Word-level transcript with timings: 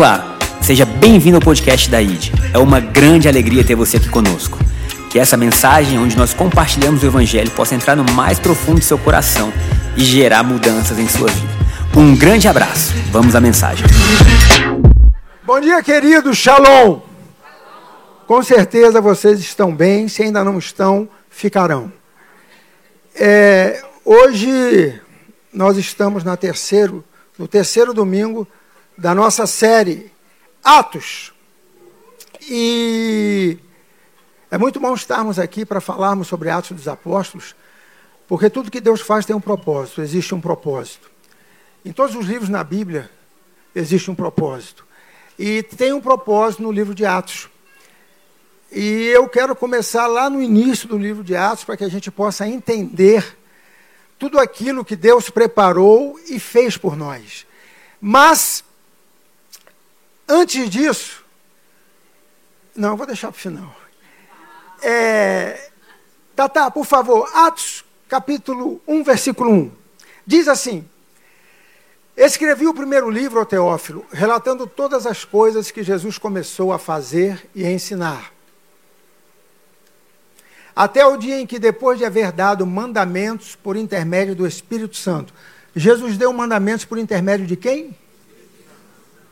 Olá, 0.00 0.38
seja 0.62 0.86
bem-vindo 0.86 1.36
ao 1.36 1.42
podcast 1.42 1.90
da 1.90 2.00
ID. 2.00 2.30
É 2.54 2.58
uma 2.58 2.80
grande 2.80 3.28
alegria 3.28 3.62
ter 3.62 3.74
você 3.74 3.98
aqui 3.98 4.08
conosco. 4.08 4.58
Que 5.10 5.18
essa 5.18 5.36
mensagem, 5.36 5.98
onde 5.98 6.16
nós 6.16 6.32
compartilhamos 6.32 7.02
o 7.02 7.06
Evangelho, 7.06 7.50
possa 7.50 7.74
entrar 7.74 7.94
no 7.94 8.10
mais 8.14 8.38
profundo 8.38 8.78
do 8.78 8.82
seu 8.82 8.96
coração 8.96 9.52
e 9.98 10.02
gerar 10.02 10.42
mudanças 10.42 10.98
em 10.98 11.06
sua 11.06 11.28
vida. 11.28 11.52
Um 11.94 12.16
grande 12.16 12.48
abraço. 12.48 12.94
Vamos 13.12 13.36
à 13.36 13.42
mensagem. 13.42 13.86
Bom 15.44 15.60
dia, 15.60 15.82
querido. 15.82 16.32
Shalom. 16.34 17.00
Com 18.26 18.42
certeza 18.42 19.02
vocês 19.02 19.38
estão 19.38 19.70
bem. 19.70 20.08
Se 20.08 20.22
ainda 20.22 20.42
não 20.42 20.58
estão, 20.58 21.10
ficarão. 21.28 21.92
É, 23.14 23.84
hoje 24.02 24.98
nós 25.52 25.76
estamos 25.76 26.24
na 26.24 26.38
terceiro, 26.38 27.04
no 27.38 27.46
terceiro 27.46 27.92
domingo 27.92 28.48
da 29.00 29.14
nossa 29.14 29.46
série 29.46 30.12
Atos. 30.62 31.32
E 32.42 33.58
é 34.50 34.58
muito 34.58 34.78
bom 34.78 34.92
estarmos 34.92 35.38
aqui 35.38 35.64
para 35.64 35.80
falarmos 35.80 36.28
sobre 36.28 36.50
Atos 36.50 36.72
dos 36.72 36.86
Apóstolos, 36.86 37.56
porque 38.28 38.50
tudo 38.50 38.70
que 38.70 38.80
Deus 38.80 39.00
faz 39.00 39.24
tem 39.24 39.34
um 39.34 39.40
propósito, 39.40 40.02
existe 40.02 40.34
um 40.34 40.40
propósito. 40.40 41.10
Em 41.82 41.92
todos 41.92 42.14
os 42.14 42.26
livros 42.26 42.50
na 42.50 42.62
Bíblia 42.62 43.10
existe 43.74 44.10
um 44.10 44.14
propósito. 44.14 44.86
E 45.38 45.62
tem 45.62 45.94
um 45.94 46.00
propósito 46.02 46.62
no 46.62 46.70
livro 46.70 46.94
de 46.94 47.06
Atos. 47.06 47.48
E 48.70 49.06
eu 49.14 49.26
quero 49.30 49.56
começar 49.56 50.06
lá 50.08 50.28
no 50.28 50.42
início 50.42 50.86
do 50.86 50.98
livro 50.98 51.24
de 51.24 51.34
Atos 51.34 51.64
para 51.64 51.78
que 51.78 51.84
a 51.84 51.88
gente 51.88 52.10
possa 52.10 52.46
entender 52.46 53.38
tudo 54.18 54.38
aquilo 54.38 54.84
que 54.84 54.94
Deus 54.94 55.30
preparou 55.30 56.20
e 56.28 56.38
fez 56.38 56.76
por 56.76 56.94
nós. 56.94 57.46
Mas 57.98 58.62
Antes 60.32 60.70
disso, 60.70 61.24
não, 62.76 62.96
vou 62.96 63.04
deixar 63.04 63.32
para 63.32 63.36
o 63.36 63.40
final. 63.40 63.76
É, 64.80 65.70
Tata, 66.36 66.70
por 66.70 66.86
favor, 66.86 67.28
Atos 67.34 67.84
capítulo 68.08 68.80
1, 68.86 69.02
versículo 69.02 69.50
1. 69.50 69.72
Diz 70.24 70.46
assim: 70.46 70.88
Escrevi 72.16 72.68
o 72.68 72.72
primeiro 72.72 73.10
livro 73.10 73.40
ao 73.40 73.44
Teófilo, 73.44 74.06
relatando 74.12 74.68
todas 74.68 75.04
as 75.04 75.24
coisas 75.24 75.72
que 75.72 75.82
Jesus 75.82 76.16
começou 76.16 76.72
a 76.72 76.78
fazer 76.78 77.50
e 77.52 77.66
a 77.66 77.72
ensinar. 77.72 78.32
Até 80.76 81.04
o 81.04 81.16
dia 81.16 81.40
em 81.40 81.46
que, 81.46 81.58
depois 81.58 81.98
de 81.98 82.04
haver 82.04 82.30
dado 82.30 82.64
mandamentos 82.64 83.56
por 83.56 83.76
intermédio 83.76 84.36
do 84.36 84.46
Espírito 84.46 84.96
Santo, 84.96 85.34
Jesus 85.74 86.16
deu 86.16 86.32
mandamentos 86.32 86.84
por 86.84 86.98
intermédio 86.98 87.48
de 87.48 87.56
quem? 87.56 87.98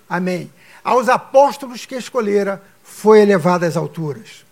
Amém 0.09 0.58
aos 0.83 1.09
apóstolos 1.09 1.87
que 1.87 1.95
escolhera, 1.95 2.63
foi 2.83 3.21
elevado 3.21 3.65
às 3.65 3.77
alturas. 3.77 4.45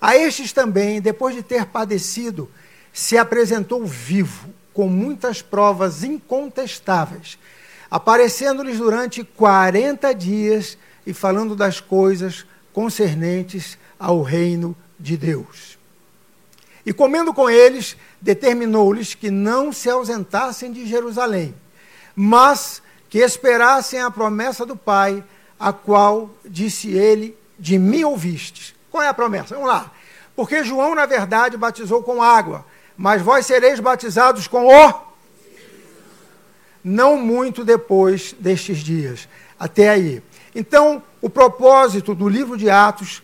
A 0.00 0.16
estes 0.16 0.52
também, 0.52 1.00
depois 1.00 1.34
de 1.34 1.42
ter 1.42 1.66
padecido, 1.66 2.50
se 2.92 3.18
apresentou 3.18 3.84
vivo, 3.84 4.48
com 4.72 4.88
muitas 4.88 5.42
provas 5.42 6.04
incontestáveis, 6.04 7.38
aparecendo-lhes 7.90 8.78
durante 8.78 9.24
quarenta 9.24 10.14
dias 10.14 10.78
e 11.06 11.12
falando 11.12 11.56
das 11.56 11.80
coisas 11.80 12.46
concernentes 12.72 13.76
ao 13.98 14.22
reino 14.22 14.76
de 14.98 15.16
Deus. 15.16 15.78
E 16.86 16.92
comendo 16.92 17.34
com 17.34 17.50
eles, 17.50 17.96
determinou-lhes 18.20 19.14
que 19.14 19.30
não 19.30 19.72
se 19.72 19.90
ausentassem 19.90 20.72
de 20.72 20.86
Jerusalém, 20.86 21.54
mas 22.14 22.80
que 23.08 23.18
esperassem 23.18 24.00
a 24.00 24.10
promessa 24.10 24.64
do 24.64 24.76
Pai, 24.76 25.22
a 25.60 25.74
qual 25.74 26.30
disse 26.44 26.90
ele: 26.90 27.36
De 27.58 27.78
mim 27.78 28.02
ouvistes. 28.04 28.74
Qual 28.90 29.02
é 29.02 29.08
a 29.08 29.14
promessa? 29.14 29.54
Vamos 29.54 29.68
lá. 29.68 29.92
Porque 30.34 30.64
João, 30.64 30.94
na 30.94 31.04
verdade, 31.04 31.58
batizou 31.58 32.02
com 32.02 32.22
água, 32.22 32.64
mas 32.96 33.20
vós 33.20 33.44
sereis 33.44 33.78
batizados 33.78 34.48
com 34.48 34.66
o. 34.66 35.10
Não 36.82 37.18
muito 37.18 37.62
depois 37.62 38.34
destes 38.38 38.78
dias. 38.78 39.28
Até 39.58 39.90
aí. 39.90 40.22
Então, 40.54 41.02
o 41.20 41.28
propósito 41.28 42.14
do 42.14 42.26
livro 42.26 42.56
de 42.56 42.70
Atos 42.70 43.22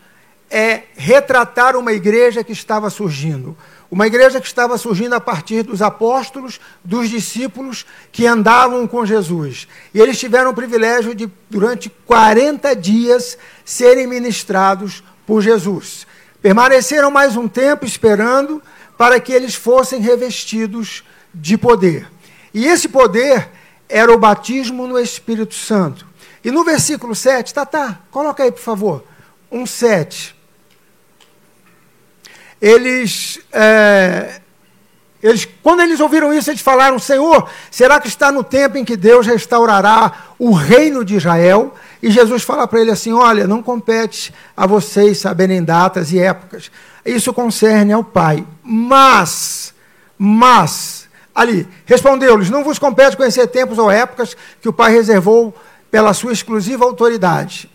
é 0.51 0.83
retratar 0.95 1.75
uma 1.75 1.93
igreja 1.93 2.45
que 2.45 2.53
estava 2.53 2.91
surgindo 2.91 3.57
uma 3.91 4.07
igreja 4.07 4.41
que 4.41 4.47
estava 4.47 4.77
surgindo 4.77 5.15
a 5.15 5.21
partir 5.21 5.63
dos 5.63 5.81
apóstolos, 5.81 6.61
dos 6.85 7.09
discípulos 7.09 7.87
que 8.11 8.27
andavam 8.27 8.87
com 8.87 9.07
Jesus. 9.07 9.69
E 9.95 10.01
eles 10.01 10.19
tiveram 10.19 10.51
o 10.51 10.55
privilégio 10.55 11.15
de, 11.15 11.31
durante 11.49 11.89
40 11.89 12.75
dias, 12.75 13.39
serem 13.65 14.07
ministrados 14.07 15.05
por 15.27 15.41
Jesus. 15.41 16.07
Permaneceram 16.43 17.11
mais 17.11 17.37
um 17.37 17.49
tempo 17.49 17.85
esperando 17.85 18.63
para 18.99 19.21
que 19.21 19.33
eles 19.33 19.55
fossem 19.55 20.01
revestidos 20.01 21.05
de 21.33 21.57
poder. 21.57 22.09
E 22.53 22.67
esse 22.67 22.89
poder 22.89 23.49
era 23.89 24.13
o 24.13 24.19
batismo 24.19 24.87
no 24.87 24.99
Espírito 24.99 25.55
Santo. 25.55 26.07
E 26.45 26.51
no 26.51 26.65
versículo 26.65 27.15
7, 27.15 27.53
tá, 27.53 27.67
tá, 27.67 28.01
coloca 28.11 28.43
aí, 28.43 28.53
por 28.53 28.61
favor, 28.61 29.05
um 29.51 29.67
7 29.67 30.36
eles, 32.61 33.39
é, 33.53 34.41
eles, 35.23 35.47
quando 35.63 35.81
eles 35.81 36.01
ouviram 36.01 36.33
isso, 36.33 36.51
eles 36.51 36.61
falaram: 36.61 36.99
Senhor, 36.99 37.49
será 37.71 38.01
que 38.01 38.09
está 38.09 38.31
no 38.31 38.45
tempo 38.45 38.79
em 38.79 38.85
que 38.85 38.97
Deus 38.97 39.27
restaurará 39.27 40.13
o 40.39 40.53
reino 40.53 41.05
de 41.05 41.17
Israel? 41.17 41.75
E 42.03 42.11
Jesus 42.11 42.43
fala 42.43 42.67
para 42.67 42.81
ele 42.81 42.91
assim: 42.91 43.13
Olha, 43.13 43.47
não 43.47 43.63
compete 43.63 44.33
a 44.57 44.67
vocês 44.67 45.19
saberem 45.19 45.63
datas 45.63 46.13
e 46.13 46.19
épocas. 46.19 46.71
Isso 47.05 47.33
concerne 47.33 47.93
ao 47.93 48.05
Pai. 48.05 48.45
Mas, 48.63 49.75
mas, 50.19 51.09
ali, 51.35 51.67
respondeu-lhes: 51.85 52.51
Não 52.51 52.65
vos 52.65 52.79
compete 52.79 53.17
conhecer 53.17 53.47
tempos 53.49 53.79
ou 53.79 53.91
épocas 53.91 54.37
que 54.61 54.69
o 54.69 54.73
Pai 54.73 54.93
reservou 54.93 55.55
pela 55.91 56.15
sua 56.15 56.33
exclusiva 56.33 56.85
autoridade. 56.85 57.71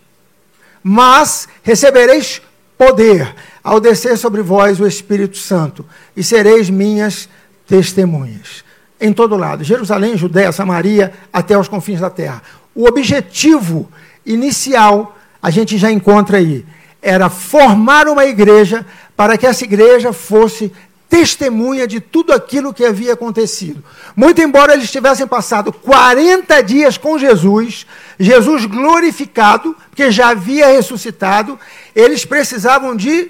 Mas 0.84 1.48
recebereis 1.64 2.42
poder 2.78 3.36
ao 3.64 3.80
descer 3.80 4.18
sobre 4.18 4.42
vós 4.42 4.80
o 4.80 4.88
Espírito 4.88 5.38
Santo, 5.38 5.86
e 6.16 6.24
sereis 6.24 6.70
minhas 6.70 7.30
testemunhas. 7.68 8.64
Em 9.00 9.14
todo 9.14 9.36
lado, 9.36 9.64
Jerusalém, 9.64 10.18
Judéia, 10.18 10.52
Samaria, 10.52 11.14
até 11.32 11.58
os 11.58 11.68
confins 11.68 12.00
da 12.00 12.10
terra. 12.10 12.42
O 12.74 12.86
objetivo 12.86 13.90
inicial, 14.26 15.18
a 15.42 15.50
gente 15.50 15.78
já 15.78 15.92
encontra 15.92 16.38
aí, 16.38 16.66
era 17.02 17.30
formar 17.30 18.08
uma 18.08 18.26
igreja 18.26 18.86
para 19.16 19.38
que 19.38 19.48
essa 19.48 19.64
igreja 19.64 20.14
fosse 20.14 20.72
testemunha 21.10 21.86
de 21.86 22.00
tudo 22.00 22.32
aquilo 22.32 22.74
que 22.74 22.86
havia 22.86 23.14
acontecido. 23.14 23.84
Muito 24.16 24.42
embora 24.42 24.74
eles 24.74 24.90
tivessem 24.90 25.28
passado 25.28 25.74
40 25.74 26.62
dias 26.62 26.98
com 26.98 27.20
Jesus, 27.20 27.86
Jesus 28.18 28.66
glorificado, 28.66 29.76
porque 29.90 30.10
já 30.10 30.30
havia 30.30 30.68
ressuscitado, 30.68 31.60
eles 31.94 32.24
precisavam 32.24 32.96
de 32.96 33.30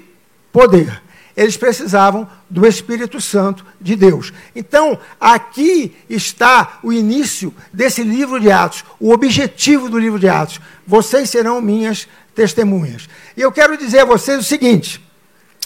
poder. 0.52 1.02
Eles 1.36 1.56
precisavam 1.56 2.28
do 2.48 2.66
Espírito 2.66 3.20
Santo 3.20 3.64
de 3.80 3.96
Deus. 3.96 4.32
Então, 4.54 4.98
aqui 5.18 5.96
está 6.08 6.78
o 6.82 6.92
início 6.92 7.54
desse 7.72 8.02
livro 8.02 8.38
de 8.38 8.50
Atos, 8.50 8.84
o 9.00 9.12
objetivo 9.12 9.88
do 9.88 9.98
livro 9.98 10.18
de 10.18 10.28
Atos. 10.28 10.60
Vocês 10.86 11.30
serão 11.30 11.60
minhas 11.62 12.06
testemunhas. 12.34 13.08
E 13.34 13.40
eu 13.40 13.50
quero 13.50 13.78
dizer 13.78 14.00
a 14.00 14.04
vocês 14.04 14.40
o 14.40 14.44
seguinte: 14.44 15.02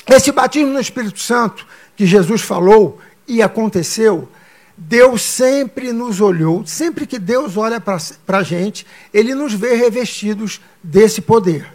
esse 0.07 0.31
batismo 0.31 0.73
no 0.73 0.81
Espírito 0.81 1.19
Santo 1.19 1.67
que 1.97 2.07
Jesus 2.07 2.43
falou 2.43 3.01
e 3.27 3.43
aconteceu, 3.43 4.29
Deus 4.77 5.23
sempre 5.23 5.93
nos 5.93 6.21
olhou, 6.21 6.65
sempre 6.65 7.07
que 7.07 7.19
Deus 7.19 7.57
olha 7.57 7.81
para 7.81 8.39
a 8.39 8.43
gente, 8.45 8.87
Ele 9.13 9.35
nos 9.35 9.53
vê 9.53 9.75
revestidos 9.75 10.61
desse 10.81 11.21
poder. 11.21 11.67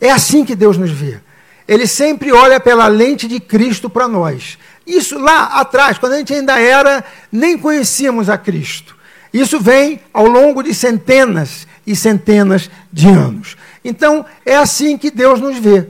É 0.00 0.12
assim 0.12 0.44
que 0.44 0.54
Deus 0.54 0.78
nos 0.78 0.92
vê 0.92 1.20
ele 1.68 1.86
sempre 1.86 2.32
olha 2.32 2.58
pela 2.58 2.88
lente 2.88 3.28
de 3.28 3.38
Cristo 3.38 3.90
para 3.90 4.08
nós. 4.08 4.58
Isso 4.86 5.18
lá 5.18 5.60
atrás, 5.60 5.98
quando 5.98 6.14
a 6.14 6.18
gente 6.18 6.32
ainda 6.32 6.58
era, 6.58 7.04
nem 7.30 7.58
conhecíamos 7.58 8.30
a 8.30 8.38
Cristo. 8.38 8.96
Isso 9.32 9.60
vem 9.60 10.00
ao 10.12 10.26
longo 10.26 10.62
de 10.62 10.72
centenas 10.72 11.68
e 11.86 11.94
centenas 11.94 12.70
de 12.90 13.06
anos. 13.08 13.58
Então, 13.84 14.24
é 14.46 14.56
assim 14.56 14.96
que 14.96 15.10
Deus 15.10 15.40
nos 15.40 15.58
vê. 15.58 15.86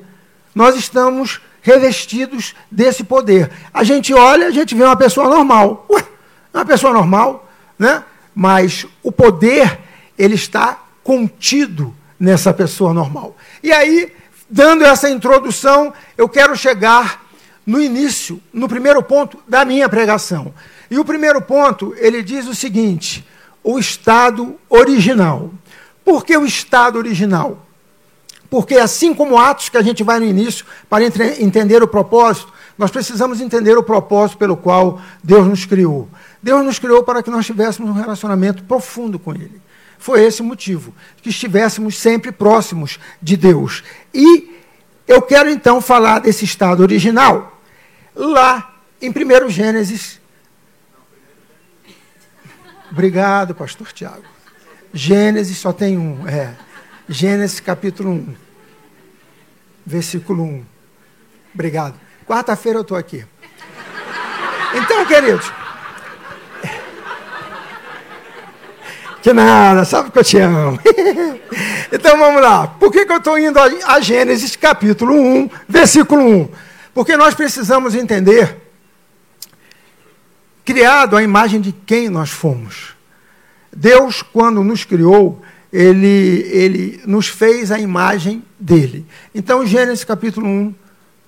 Nós 0.53 0.75
estamos 0.75 1.41
revestidos 1.63 2.57
desse 2.69 3.05
poder. 3.05 3.49
A 3.73 3.85
gente 3.85 4.13
olha, 4.13 4.49
a 4.49 4.51
gente 4.51 4.75
vê 4.75 4.83
uma 4.83 4.97
pessoa 4.97 5.29
normal. 5.29 5.87
Ué, 5.89 6.05
uma 6.53 6.65
pessoa 6.65 6.93
normal, 6.93 7.49
né? 7.79 8.03
Mas 8.35 8.85
o 9.03 9.13
poder, 9.13 9.79
ele 10.19 10.35
está 10.35 10.83
contido 11.05 11.95
nessa 12.19 12.53
pessoa 12.53 12.93
normal. 12.93 13.37
E 13.63 13.71
aí, 13.71 14.13
dando 14.49 14.85
essa 14.85 15.11
introdução, 15.11 15.93
eu 16.17 16.29
quero 16.29 16.57
chegar 16.57 17.27
no 17.67 17.81
início, 17.81 18.41
no 18.53 18.69
primeiro 18.69 19.03
ponto 19.03 19.39
da 19.47 19.65
minha 19.65 19.89
pregação. 19.89 20.55
E 20.91 20.99
o 20.99 21.05
primeiro 21.05 21.41
ponto, 21.43 21.95
ele 21.99 22.23
diz 22.23 22.47
o 22.47 22.55
seguinte: 22.55 23.27
o 23.63 23.79
estado 23.79 24.57
original. 24.69 25.51
Por 26.05 26.25
que 26.25 26.37
o 26.37 26.47
estado 26.47 26.97
original? 26.97 27.67
Porque 28.49 28.77
assim 28.77 29.13
como 29.13 29.39
Atos, 29.39 29.69
que 29.69 29.77
a 29.77 29.83
gente 29.83 30.03
vai 30.03 30.19
no 30.19 30.25
início, 30.25 30.65
para 30.89 31.05
entender 31.05 31.83
o 31.83 31.89
propósito, 31.89 32.51
nós 32.79 32.91
precisamos 32.91 33.43
entender 33.43 33.77
o 33.77 33.83
propósito 33.83 34.39
pelo 34.39 34.57
qual 34.57 35.01
Deus 35.23 35.47
nos 35.47 35.67
criou. 35.67 36.09
Deus 36.43 36.65
nos 36.65 36.79
criou 36.79 37.03
para 37.03 37.23
que 37.23 37.31
nós 37.31 37.45
tivéssemos 37.45 37.91
um 37.91 37.93
relacionamento 37.93 38.63
profundo 38.65 39.19
com 39.19 39.35
Ele. 39.35 39.61
Foi 39.99 40.25
esse 40.25 40.41
o 40.41 40.45
motivo, 40.45 40.95
que 41.21 41.29
estivéssemos 41.29 41.99
sempre 41.99 42.31
próximos 42.31 42.99
de 43.21 43.37
Deus. 43.37 43.83
E 44.15 44.57
eu 45.07 45.21
quero 45.21 45.51
então 45.51 45.81
falar 45.81 46.21
desse 46.21 46.45
estado 46.45 46.81
original. 46.81 47.61
Lá 48.15 48.75
em 49.03 49.11
1 49.11 49.51
Gênesis. 49.51 50.21
Obrigado, 52.91 53.55
pastor 53.55 53.93
Tiago. 53.93 54.25
Gênesis 54.93 55.59
só 55.59 55.73
tem 55.73 55.99
um. 55.99 56.27
É. 56.27 56.55
Gênesis 57.09 57.61
capítulo 57.61 58.11
1, 58.11 58.35
versículo 59.85 60.43
1. 60.45 60.65
Obrigado. 61.55 61.99
Quarta-feira 62.27 62.79
eu 62.79 62.83
estou 62.83 62.97
aqui. 62.97 63.25
Então, 64.75 65.05
queridos. 65.07 65.51
Que 69.29 69.35
nada, 69.35 69.85
sabe 69.85 70.11
que 70.11 70.19
eu 70.19 70.25
te 70.25 70.39
amo. 70.39 70.81
então 71.93 72.17
vamos 72.17 72.41
lá. 72.41 72.67
Por 72.67 72.91
que, 72.91 73.05
que 73.05 73.13
eu 73.13 73.19
estou 73.19 73.39
indo 73.39 73.59
a 73.59 74.01
Gênesis 74.01 74.57
capítulo 74.57 75.13
1, 75.13 75.51
versículo 75.69 76.23
1? 76.25 76.49
Porque 76.95 77.15
nós 77.15 77.35
precisamos 77.35 77.95
entender, 77.95 78.57
criado 80.65 81.15
à 81.15 81.23
imagem 81.23 81.61
de 81.61 81.73
quem 81.73 82.09
nós 82.09 82.31
fomos. 82.31 82.95
Deus, 83.71 84.23
quando 84.23 84.65
nos 84.65 84.85
criou, 84.85 85.43
ele, 85.71 86.49
ele 86.51 87.03
nos 87.05 87.29
fez 87.29 87.71
a 87.71 87.79
imagem 87.79 88.43
dele. 88.59 89.05
Então, 89.35 89.67
Gênesis 89.67 90.05
capítulo 90.05 90.47
1, 90.47 90.75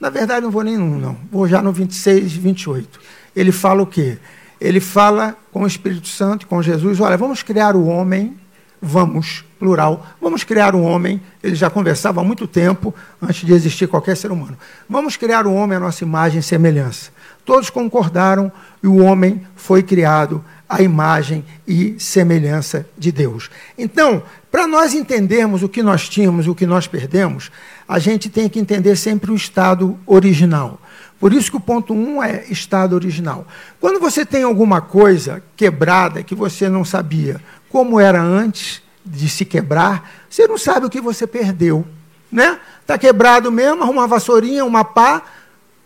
na 0.00 0.08
verdade 0.08 0.40
não 0.40 0.50
vou 0.50 0.62
nem 0.62 0.78
no 0.78 0.86
1, 0.86 0.98
não, 0.98 1.18
vou 1.30 1.46
já 1.46 1.60
no 1.60 1.70
26, 1.70 2.32
28. 2.32 2.98
Ele 3.36 3.52
fala 3.52 3.82
o 3.82 3.86
quê? 3.86 4.16
Ele 4.60 4.80
fala 4.80 5.36
com 5.52 5.62
o 5.62 5.66
Espírito 5.66 6.08
Santo, 6.08 6.46
com 6.46 6.62
Jesus, 6.62 7.00
olha, 7.00 7.16
vamos 7.16 7.42
criar 7.42 7.74
o 7.74 7.86
homem, 7.86 8.36
vamos, 8.80 9.44
plural, 9.58 10.06
vamos 10.20 10.44
criar 10.44 10.74
o 10.74 10.82
homem, 10.82 11.20
ele 11.42 11.54
já 11.54 11.70
conversava 11.70 12.20
há 12.20 12.24
muito 12.24 12.46
tempo, 12.46 12.94
antes 13.20 13.46
de 13.46 13.52
existir 13.52 13.88
qualquer 13.88 14.16
ser 14.16 14.30
humano. 14.30 14.56
Vamos 14.88 15.16
criar 15.16 15.46
o 15.46 15.54
homem 15.54 15.76
à 15.76 15.80
nossa 15.80 16.04
imagem 16.04 16.40
e 16.40 16.42
semelhança. 16.42 17.10
Todos 17.44 17.70
concordaram 17.70 18.50
e 18.82 18.86
o 18.86 18.96
homem 18.98 19.46
foi 19.56 19.82
criado 19.82 20.44
a 20.68 20.82
imagem 20.82 21.44
e 21.66 21.96
semelhança 21.98 22.86
de 22.96 23.10
Deus. 23.10 23.50
Então, 23.76 24.22
para 24.50 24.68
nós 24.68 24.94
entendermos 24.94 25.62
o 25.62 25.68
que 25.68 25.82
nós 25.82 26.08
tínhamos, 26.08 26.46
o 26.46 26.54
que 26.54 26.64
nós 26.64 26.86
perdemos, 26.86 27.50
a 27.88 27.98
gente 27.98 28.28
tem 28.28 28.48
que 28.48 28.60
entender 28.60 28.94
sempre 28.96 29.32
o 29.32 29.34
estado 29.34 29.98
original. 30.06 30.80
Por 31.20 31.34
isso 31.34 31.50
que 31.50 31.56
o 31.58 31.60
ponto 31.60 31.92
1 31.92 31.96
um 31.96 32.22
é 32.22 32.46
estado 32.48 32.94
original. 32.94 33.46
Quando 33.78 34.00
você 34.00 34.24
tem 34.24 34.42
alguma 34.42 34.80
coisa 34.80 35.42
quebrada 35.54 36.22
que 36.22 36.34
você 36.34 36.66
não 36.66 36.82
sabia 36.82 37.38
como 37.68 38.00
era 38.00 38.22
antes 38.22 38.82
de 39.04 39.28
se 39.28 39.44
quebrar, 39.44 40.10
você 40.28 40.48
não 40.48 40.56
sabe 40.56 40.86
o 40.86 40.90
que 40.90 41.00
você 41.00 41.26
perdeu. 41.26 41.86
Né? 42.32 42.58
Está 42.80 42.96
quebrado 42.96 43.52
mesmo, 43.52 43.82
arruma 43.82 44.00
uma 44.00 44.08
vassourinha, 44.08 44.64
uma 44.64 44.82
pá 44.82 45.22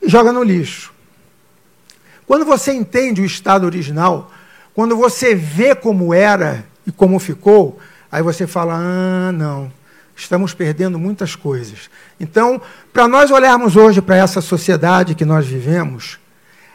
e 0.00 0.08
joga 0.08 0.32
no 0.32 0.42
lixo. 0.42 0.94
Quando 2.26 2.44
você 2.44 2.72
entende 2.72 3.20
o 3.20 3.24
estado 3.24 3.64
original, 3.64 4.30
quando 4.72 4.96
você 4.96 5.34
vê 5.34 5.74
como 5.74 6.14
era 6.14 6.64
e 6.86 6.92
como 6.92 7.18
ficou, 7.18 7.78
aí 8.10 8.22
você 8.22 8.46
fala: 8.46 8.74
ah, 8.76 9.32
não, 9.32 9.70
estamos 10.16 10.54
perdendo 10.54 10.98
muitas 10.98 11.34
coisas. 11.34 11.90
Então, 12.18 12.60
para 12.92 13.08
nós 13.08 13.30
olharmos 13.30 13.76
hoje 13.76 14.00
para 14.00 14.16
essa 14.16 14.40
sociedade 14.40 15.14
que 15.14 15.24
nós 15.24 15.46
vivemos, 15.46 16.18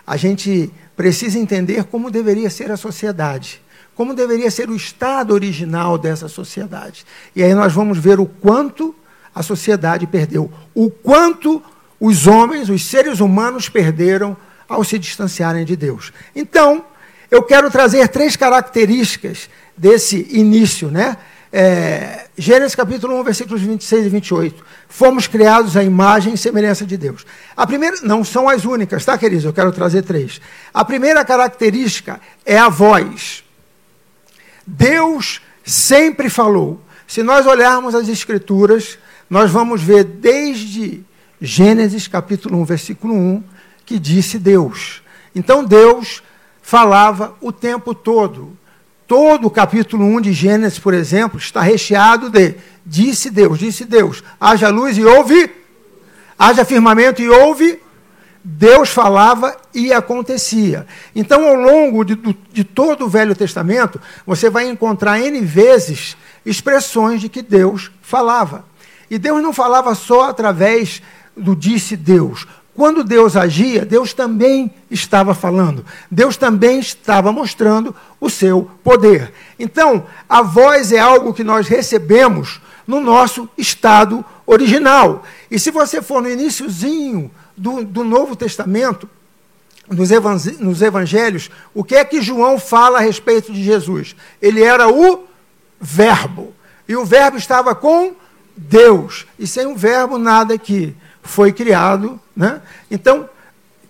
a 0.05 0.17
gente 0.17 0.71
precisa 0.95 1.39
entender 1.39 1.85
como 1.85 2.11
deveria 2.11 2.49
ser 2.49 2.71
a 2.71 2.77
sociedade, 2.77 3.61
como 3.95 4.13
deveria 4.13 4.49
ser 4.51 4.69
o 4.69 4.75
estado 4.75 5.33
original 5.33 5.97
dessa 5.97 6.27
sociedade. 6.27 7.05
E 7.35 7.43
aí 7.43 7.53
nós 7.53 7.73
vamos 7.73 7.97
ver 7.97 8.19
o 8.19 8.25
quanto 8.25 8.95
a 9.33 9.43
sociedade 9.43 10.07
perdeu, 10.07 10.51
o 10.73 10.89
quanto 10.89 11.61
os 11.99 12.27
homens, 12.27 12.69
os 12.69 12.83
seres 12.85 13.19
humanos 13.19 13.69
perderam 13.69 14.35
ao 14.67 14.83
se 14.83 14.97
distanciarem 14.97 15.65
de 15.65 15.75
Deus. 15.75 16.13
Então, 16.35 16.85
eu 17.29 17.43
quero 17.43 17.69
trazer 17.69 18.07
três 18.07 18.35
características 18.35 19.49
desse 19.77 20.27
início, 20.31 20.89
né? 20.89 21.17
É, 21.51 22.27
Gênesis 22.37 22.75
capítulo 22.75 23.19
1, 23.19 23.23
versículos 23.23 23.61
26 23.61 24.05
e 24.05 24.09
28. 24.09 24.65
Fomos 24.87 25.27
criados 25.27 25.75
à 25.75 25.83
imagem 25.83 26.33
e 26.33 26.37
semelhança 26.37 26.85
de 26.85 26.95
Deus. 26.95 27.25
A 27.57 27.65
primeira, 27.65 27.97
não 28.03 28.23
são 28.23 28.47
as 28.47 28.65
únicas, 28.65 29.03
tá, 29.03 29.17
queridos? 29.17 29.45
Eu 29.45 29.53
quero 29.53 29.71
trazer 29.71 30.03
três. 30.03 30.39
A 30.73 30.85
primeira 30.85 31.25
característica 31.25 32.21
é 32.45 32.57
a 32.57 32.69
voz. 32.69 33.43
Deus 34.65 35.41
sempre 35.65 36.29
falou. 36.29 36.81
Se 37.07 37.23
nós 37.23 37.47
olharmos 37.47 37.95
as 37.95 38.07
Escrituras, 38.07 38.99
nós 39.27 39.49
vamos 39.49 39.81
ver 39.81 40.03
desde 40.03 41.03
Gênesis 41.41 42.07
capítulo 42.07 42.59
1, 42.61 42.65
versículo 42.65 43.15
1, 43.15 43.43
que 43.85 43.97
disse 43.97 44.37
Deus. 44.37 45.01
Então 45.33 45.65
Deus 45.65 46.21
falava 46.61 47.35
o 47.41 47.51
tempo 47.51 47.95
todo. 47.95 48.55
Todo 49.09 49.47
o 49.47 49.49
capítulo 49.49 50.05
1 50.05 50.21
de 50.21 50.33
Gênesis, 50.33 50.77
por 50.77 50.93
exemplo, 50.93 51.39
está 51.39 51.61
recheado 51.61 52.29
de 52.29 52.53
disse 52.85 53.31
Deus, 53.31 53.57
disse 53.57 53.83
Deus, 53.83 54.23
haja 54.39 54.69
luz 54.69 54.99
e 54.99 55.03
houve, 55.03 55.49
haja 56.37 56.63
firmamento 56.63 57.19
e 57.19 57.27
houve, 57.27 57.81
Deus 58.43 58.89
falava 58.89 59.57
e 59.73 59.91
acontecia. 59.91 60.85
Então, 61.15 61.43
ao 61.43 61.55
longo 61.55 62.05
de, 62.05 62.15
de 62.53 62.63
todo 62.63 63.05
o 63.05 63.09
Velho 63.09 63.35
Testamento, 63.35 63.99
você 64.27 64.47
vai 64.47 64.69
encontrar 64.69 65.19
N 65.19 65.41
vezes 65.41 66.15
expressões 66.45 67.19
de 67.19 67.29
que 67.29 67.41
Deus 67.41 67.89
falava. 68.03 68.63
E 69.09 69.17
Deus 69.17 69.41
não 69.41 69.51
falava 69.51 69.95
só 69.95 70.29
através 70.29 71.01
do 71.35 71.55
disse 71.55 71.97
Deus. 71.97 72.45
Quando 72.79 73.03
Deus 73.03 73.35
agia, 73.35 73.83
Deus 73.83 74.13
também 74.13 74.71
estava 74.89 75.33
falando. 75.33 75.85
Deus 76.09 76.37
também 76.37 76.79
estava 76.79 77.29
mostrando 77.29 77.93
o 78.21 78.29
seu 78.29 78.71
poder. 78.81 79.33
Então, 79.59 80.05
a 80.29 80.41
voz 80.41 80.93
é 80.93 80.97
algo 80.97 81.33
que 81.33 81.43
nós 81.43 81.67
recebemos 81.67 82.61
no 82.87 83.01
nosso 83.01 83.49
estado 83.57 84.23
original. 84.47 85.25
E 85.51 85.59
se 85.59 85.71
você 85.71 86.01
for 86.01 86.21
no 86.21 86.29
iníciozinho 86.29 87.29
do, 87.57 87.83
do 87.83 88.05
Novo 88.05 88.33
Testamento, 88.33 89.09
nos, 89.89 90.09
nos 90.59 90.81
evangelhos, 90.81 91.51
o 91.73 91.83
que 91.83 91.95
é 91.95 92.05
que 92.05 92.21
João 92.21 92.57
fala 92.57 92.99
a 92.99 93.01
respeito 93.01 93.51
de 93.51 93.61
Jesus? 93.61 94.15
Ele 94.41 94.63
era 94.63 94.87
o 94.87 95.25
Verbo. 95.81 96.53
E 96.87 96.95
o 96.95 97.03
Verbo 97.03 97.35
estava 97.35 97.75
com 97.75 98.13
Deus. 98.55 99.27
E 99.37 99.45
sem 99.45 99.65
o 99.65 99.75
Verbo, 99.75 100.17
nada 100.17 100.57
que 100.57 100.95
foi 101.23 101.51
criado 101.51 102.19
né? 102.39 102.61
Então, 102.89 103.29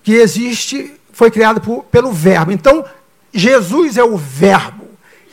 que 0.01 0.13
existe, 0.13 0.91
foi 1.13 1.29
criado 1.29 1.61
por, 1.61 1.83
pelo 1.83 2.11
Verbo. 2.11 2.51
Então, 2.51 2.83
Jesus 3.31 3.95
é 3.95 4.03
o 4.03 4.17
Verbo. 4.17 4.87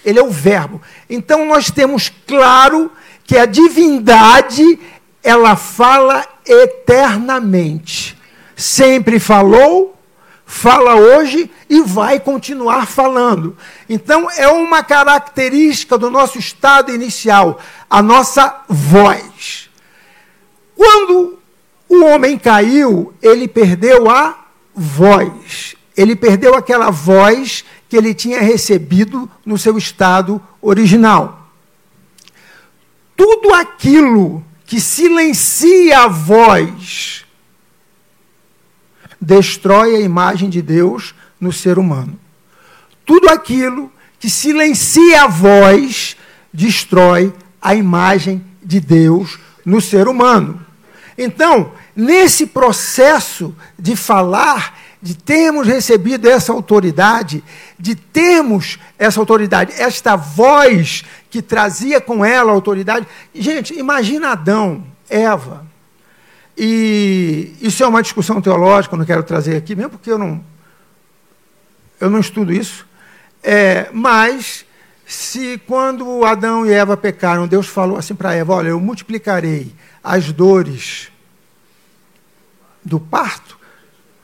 Ele 0.04 0.18
é 0.18 0.22
o 0.22 0.30
Verbo. 0.30 0.82
Então, 1.08 1.46
nós 1.46 1.70
temos 1.70 2.12
claro 2.26 2.92
que 3.24 3.38
a 3.38 3.46
divindade, 3.46 4.78
ela 5.24 5.56
fala 5.56 6.26
eternamente. 6.44 8.18
Sempre 8.54 9.18
falou, 9.18 9.98
fala 10.44 10.94
hoje 10.94 11.50
e 11.70 11.80
vai 11.80 12.20
continuar 12.20 12.86
falando. 12.86 13.56
Então, 13.88 14.30
é 14.30 14.46
uma 14.46 14.82
característica 14.82 15.96
do 15.96 16.10
nosso 16.10 16.38
estado 16.38 16.94
inicial, 16.94 17.58
a 17.88 18.02
nossa 18.02 18.62
voz. 18.68 19.70
Quando 20.76 21.35
o 21.88 22.04
homem 22.04 22.38
caiu, 22.38 23.14
ele 23.22 23.46
perdeu 23.46 24.10
a 24.10 24.46
voz. 24.74 25.76
Ele 25.96 26.14
perdeu 26.14 26.54
aquela 26.54 26.90
voz 26.90 27.64
que 27.88 27.96
ele 27.96 28.12
tinha 28.12 28.40
recebido 28.40 29.30
no 29.44 29.56
seu 29.56 29.78
estado 29.78 30.40
original. 30.60 31.50
Tudo 33.16 33.54
aquilo 33.54 34.44
que 34.66 34.80
silencia 34.80 36.00
a 36.00 36.08
voz 36.08 37.24
destrói 39.20 39.96
a 39.96 40.00
imagem 40.00 40.50
de 40.50 40.60
Deus 40.60 41.14
no 41.40 41.52
ser 41.52 41.78
humano. 41.78 42.18
Tudo 43.06 43.28
aquilo 43.28 43.90
que 44.18 44.28
silencia 44.28 45.22
a 45.22 45.28
voz 45.28 46.16
destrói 46.52 47.32
a 47.62 47.74
imagem 47.74 48.44
de 48.62 48.80
Deus 48.80 49.38
no 49.64 49.80
ser 49.80 50.08
humano. 50.08 50.65
Então, 51.18 51.72
nesse 51.94 52.46
processo 52.46 53.54
de 53.78 53.96
falar, 53.96 54.78
de 55.00 55.14
termos 55.16 55.66
recebido 55.66 56.28
essa 56.28 56.52
autoridade, 56.52 57.42
de 57.78 57.94
termos 57.94 58.78
essa 58.98 59.20
autoridade, 59.20 59.72
esta 59.78 60.16
voz 60.16 61.04
que 61.30 61.40
trazia 61.40 62.00
com 62.00 62.24
ela 62.24 62.52
autoridade. 62.52 63.06
Gente, 63.34 63.74
imagina 63.78 64.30
Adão, 64.30 64.84
Eva. 65.08 65.66
E 66.56 67.54
isso 67.60 67.84
é 67.84 67.86
uma 67.86 68.02
discussão 68.02 68.40
teológica, 68.40 68.94
eu 68.94 68.98
não 68.98 69.04
quero 69.04 69.22
trazer 69.22 69.56
aqui, 69.56 69.76
mesmo 69.76 69.90
porque 69.90 70.10
eu 70.10 70.18
não, 70.18 70.42
eu 72.00 72.08
não 72.08 72.18
estudo 72.18 72.52
isso. 72.52 72.86
É, 73.42 73.88
mas, 73.92 74.64
se 75.06 75.60
quando 75.66 76.24
Adão 76.24 76.66
e 76.66 76.72
Eva 76.72 76.96
pecaram, 76.96 77.46
Deus 77.46 77.68
falou 77.68 77.98
assim 77.98 78.14
para 78.14 78.34
Eva: 78.34 78.54
Olha, 78.54 78.68
eu 78.68 78.80
multiplicarei 78.80 79.72
as 80.06 80.30
dores 80.30 81.10
do 82.84 83.00
parto, 83.00 83.58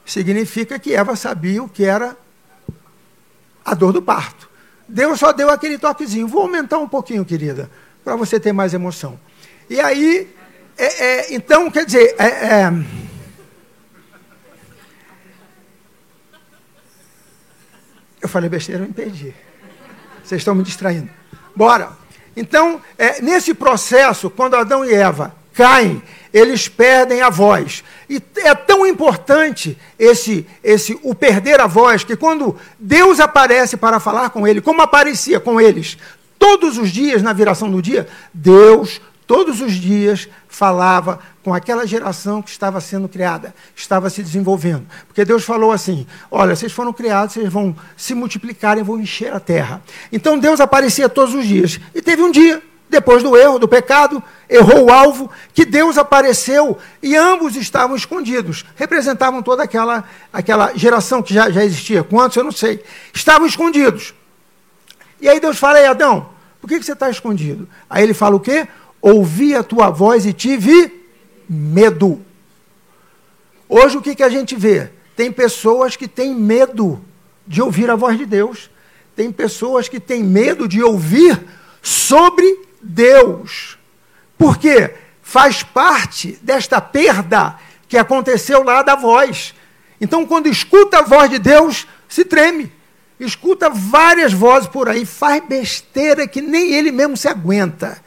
significa 0.07 0.79
que 0.79 0.95
Eva 0.95 1.17
sabia 1.17 1.61
o 1.61 1.69
que 1.69 1.85
era 1.85 2.17
a 3.65 3.75
dor 3.75 3.93
do 3.93 4.01
parto. 4.01 4.49
Deus 4.87 5.19
só 5.19 5.33
deu 5.33 5.51
aquele 5.51 5.77
toquezinho. 5.77 6.29
Vou 6.29 6.43
aumentar 6.43 6.79
um 6.79 6.89
pouquinho, 6.89 7.25
querida, 7.25 7.69
para 8.05 8.15
você 8.15 8.39
ter 8.39 8.53
mais 8.53 8.73
emoção. 8.73 9.19
E 9.69 9.81
aí, 9.81 10.33
é, 10.79 11.05
é, 11.05 11.35
então, 11.35 11.69
quer 11.69 11.85
dizer, 11.85 12.15
é, 12.17 12.27
é 12.27 12.73
eu 18.21 18.29
falei 18.29 18.49
besteira, 18.49 18.85
eu 18.85 18.87
me 18.87 18.95
perdi. 18.95 19.35
Vocês 20.23 20.41
estão 20.43 20.55
me 20.55 20.63
distraindo. 20.63 21.11
Bora. 21.57 21.91
Então, 22.37 22.81
é, 22.97 23.21
nesse 23.21 23.53
processo, 23.53 24.31
quando 24.31 24.55
Adão 24.55 24.85
e 24.85 24.95
Eva 24.95 25.42
caem, 25.53 26.03
eles 26.33 26.69
perdem 26.69 27.21
a 27.21 27.31
voz. 27.31 27.85
E 28.09 28.23
é 28.37 28.55
tão 28.55 28.87
importante 28.87 29.77
esse, 29.99 30.47
esse 30.63 30.99
o 31.03 31.15
perder 31.15 31.61
a 31.61 31.67
voz 31.67 32.05
que 32.05 32.17
quando 32.17 32.57
Deus 32.79 33.21
aparece 33.21 33.77
para 33.77 34.01
falar 34.01 34.31
com 34.31 34.47
ele, 34.47 34.61
como 34.61 34.83
aparecia 34.83 35.39
com 35.39 35.61
eles 35.61 35.99
todos 36.39 36.77
os 36.79 36.91
dias 36.91 37.23
na 37.23 37.33
viração 37.33 37.71
do 37.71 37.81
dia, 37.81 38.09
Deus 38.35 39.01
todos 39.27 39.61
os 39.61 39.73
dias 39.75 40.29
falava 40.49 41.21
com 41.43 41.55
aquela 41.55 41.87
geração 41.87 42.43
que 42.43 42.51
estava 42.51 42.81
sendo 42.81 43.09
criada, 43.09 43.55
estava 43.75 44.11
se 44.11 44.23
desenvolvendo. 44.23 44.87
Porque 45.07 45.25
Deus 45.25 45.45
falou 45.45 45.73
assim: 45.73 46.07
olha, 46.31 46.55
vocês 46.55 46.73
foram 46.73 46.93
criados, 46.93 47.35
vocês 47.35 47.49
vão 47.51 47.75
se 47.97 48.15
multiplicar 48.15 48.77
e 48.77 48.83
vão 48.83 49.01
encher 49.01 49.33
a 49.33 49.41
terra. 49.41 49.83
Então 50.13 50.39
Deus 50.39 50.61
aparecia 50.61 51.09
todos 51.09 51.35
os 51.35 51.47
dias. 51.47 51.81
E 51.95 52.03
teve 52.03 52.23
um 52.23 52.31
dia 52.31 52.63
depois 52.93 53.23
do 53.23 53.37
erro, 53.37 53.59
do 53.59 53.67
pecado, 53.67 54.23
errou 54.49 54.85
o 54.85 54.93
alvo, 54.93 55.31
que 55.55 55.65
Deus 55.65 55.97
apareceu 55.97 56.79
e 57.03 57.17
ambos 57.17 57.57
estavam 57.57 57.97
escondidos. 57.97 58.65
Representavam 58.77 59.43
toda 59.43 59.63
aquela, 59.63 60.05
aquela 60.31 60.77
geração 60.77 61.23
que 61.23 61.33
já, 61.33 61.51
já 61.51 61.65
existia. 61.65 62.05
Quantos? 62.05 62.37
Eu 62.37 62.45
não 62.45 62.53
sei. 62.53 62.85
Estavam 63.13 63.47
escondidos. 63.47 64.15
E 65.21 65.29
aí 65.29 65.41
Deus 65.41 65.59
fala, 65.59 65.79
aí, 65.79 65.87
Adão, 65.87 66.29
por 66.61 66.69
que, 66.69 66.79
que 66.79 66.85
você 66.85 66.93
está 66.93 67.09
escondido? 67.09 67.67
Aí 67.89 68.05
ele 68.05 68.15
fala 68.15 68.37
o 68.37 68.41
quê? 68.41 68.69
Ouvi 69.01 69.57
a 69.57 69.63
tua 69.63 69.89
voz 69.89 70.27
e 70.27 70.33
tive 70.33 71.07
medo. 71.49 72.21
Hoje 73.69 73.97
o 73.97 74.03
que, 74.03 74.15
que 74.15 74.23
a 74.23 74.29
gente 74.29 74.55
vê? 74.55 74.91
Tem 75.17 75.33
pessoas 75.33 75.97
que 75.97 76.07
têm 76.07 76.35
medo 76.35 77.03
de 77.47 77.63
ouvir 77.63 77.91
a 77.91 77.97
voz 77.97 78.19
de 78.19 78.27
Deus. 78.27 78.71
Tem 79.17 79.33
pessoas 79.33 79.89
que 79.89 79.99
têm 79.99 80.23
medo 80.23 80.69
de 80.69 80.83
ouvir 80.83 81.41
sobre 81.81 82.72
Deus. 82.83 83.79
Porque 84.37 84.95
faz 85.23 85.63
parte 85.63 86.39
desta 86.43 86.81
perda 86.81 87.59
que 87.89 87.97
aconteceu 87.97 88.63
lá 88.63 88.83
da 88.83 88.97
voz. 88.97 89.55
Então, 90.01 90.27
quando 90.27 90.49
escuta 90.49 90.99
a 90.99 91.03
voz 91.03 91.31
de 91.31 91.39
Deus, 91.39 91.87
se 92.09 92.25
treme. 92.25 92.73
Escuta 93.21 93.71
várias 93.71 94.33
vozes 94.33 94.69
por 94.69 94.89
aí, 94.89 95.07
faz 95.07 95.43
besteira 95.47 96.27
que 96.27 96.41
nem 96.41 96.73
ele 96.73 96.91
mesmo 96.91 97.17
se 97.17 97.29
aguenta. 97.29 98.03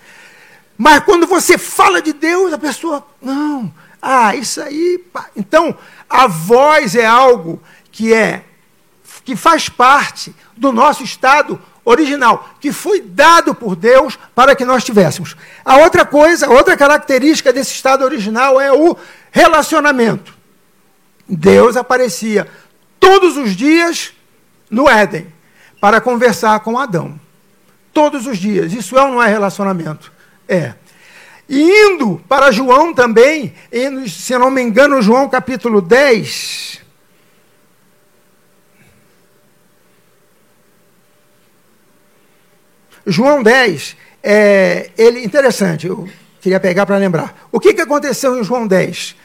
Mas 0.77 1.03
quando 1.05 1.25
você 1.25 1.57
fala 1.57 2.01
de 2.01 2.11
Deus, 2.11 2.51
a 2.51 2.57
pessoa, 2.57 3.07
não, 3.21 3.73
ah, 4.01 4.35
isso 4.35 4.61
aí. 4.61 4.99
Pá. 5.11 5.29
Então, 5.35 5.75
a 6.07 6.27
voz 6.27 6.95
é 6.95 7.05
algo 7.05 7.61
que 7.91 8.13
é 8.13 8.43
que 9.23 9.35
faz 9.35 9.67
parte 9.67 10.35
do 10.55 10.71
nosso 10.71 11.03
estado 11.03 11.59
original, 11.85 12.49
que 12.59 12.71
foi 12.71 12.99
dado 12.99 13.53
por 13.53 13.75
Deus 13.75 14.17
para 14.33 14.55
que 14.55 14.65
nós 14.65 14.83
tivéssemos. 14.83 15.37
A 15.63 15.77
outra 15.77 16.03
coisa, 16.03 16.49
outra 16.49 16.75
característica 16.75 17.53
desse 17.53 17.73
estado 17.73 18.03
original 18.03 18.59
é 18.59 18.73
o 18.73 18.97
relacionamento. 19.31 20.33
Deus 21.29 21.77
aparecia 21.77 22.47
todos 22.99 23.37
os 23.37 23.55
dias 23.55 24.13
no 24.69 24.89
Éden 24.89 25.27
para 25.79 26.01
conversar 26.01 26.59
com 26.61 26.79
Adão. 26.79 27.19
Todos 27.93 28.25
os 28.25 28.37
dias. 28.37 28.73
Isso 28.73 28.97
é 28.97 29.03
ou 29.03 29.11
não 29.11 29.23
é 29.23 29.27
relacionamento? 29.27 30.11
É. 30.49 30.73
E 31.47 31.61
indo 31.61 32.21
para 32.27 32.51
João 32.51 32.93
também, 32.93 33.53
se 34.07 34.37
não 34.37 34.49
me 34.49 34.61
engano, 34.61 35.01
João 35.01 35.29
capítulo 35.29 35.79
10, 35.79 36.81
João 43.05 43.43
10, 43.43 43.95
é, 44.23 44.89
ele, 44.97 45.23
interessante, 45.23 45.85
eu 45.85 46.09
queria 46.41 46.59
pegar 46.59 46.85
para 46.85 46.97
lembrar. 46.97 47.47
O 47.51 47.59
que, 47.59 47.73
que 47.73 47.81
aconteceu 47.81 48.39
em 48.39 48.43
João 48.43 48.65
10? 48.65 49.15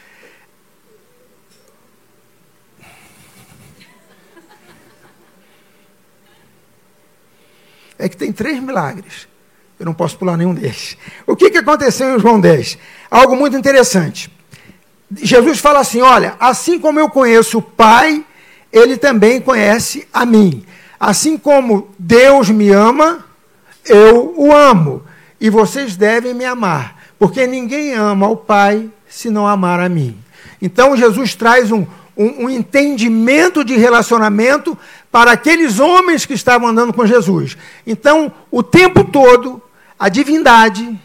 É 7.97 8.09
que 8.09 8.17
tem 8.17 8.31
três 8.31 8.59
milagres. 8.59 9.27
Eu 9.79 9.85
não 9.85 9.93
posso 9.93 10.17
pular 10.17 10.37
nenhum 10.37 10.53
deles. 10.53 10.97
O 11.25 11.35
que, 11.35 11.49
que 11.49 11.57
aconteceu 11.57 12.15
em 12.15 12.19
João 12.19 12.39
10? 12.39 12.77
Algo 13.09 13.35
muito 13.35 13.57
interessante. 13.57 14.31
Jesus 15.15 15.59
fala 15.59 15.79
assim: 15.79 16.01
olha, 16.01 16.35
assim 16.39 16.79
como 16.79 16.99
eu 16.99 17.09
conheço 17.09 17.57
o 17.57 17.61
Pai, 17.61 18.23
ele 18.71 18.97
também 18.97 19.41
conhece 19.41 20.07
a 20.13 20.25
mim. 20.25 20.65
Assim 20.99 21.37
como 21.37 21.89
Deus 21.97 22.49
me 22.49 22.69
ama, 22.69 23.25
eu 23.85 24.33
o 24.37 24.51
amo 24.51 25.03
e 25.39 25.49
vocês 25.49 25.95
devem 25.95 26.33
me 26.33 26.45
amar, 26.45 27.03
porque 27.17 27.47
ninguém 27.47 27.93
ama 27.93 28.29
o 28.29 28.37
Pai 28.37 28.89
se 29.09 29.29
não 29.29 29.47
amar 29.47 29.79
a 29.79 29.89
mim. 29.89 30.17
Então 30.61 30.95
Jesus 30.95 31.33
traz 31.35 31.71
um, 31.71 31.85
um, 32.15 32.45
um, 32.45 32.49
entendimento 32.49 33.63
de 33.63 33.75
relacionamento 33.75 34.77
para 35.11 35.31
aqueles 35.31 35.79
homens 35.79 36.25
que 36.25 36.33
estavam 36.33 36.67
andando 36.67 36.93
com 36.93 37.05
Jesus. 37.05 37.57
Então, 37.85 38.31
o 38.49 38.61
tempo 38.61 39.03
todo, 39.03 39.61
a 39.97 40.07
divindade 40.07 40.97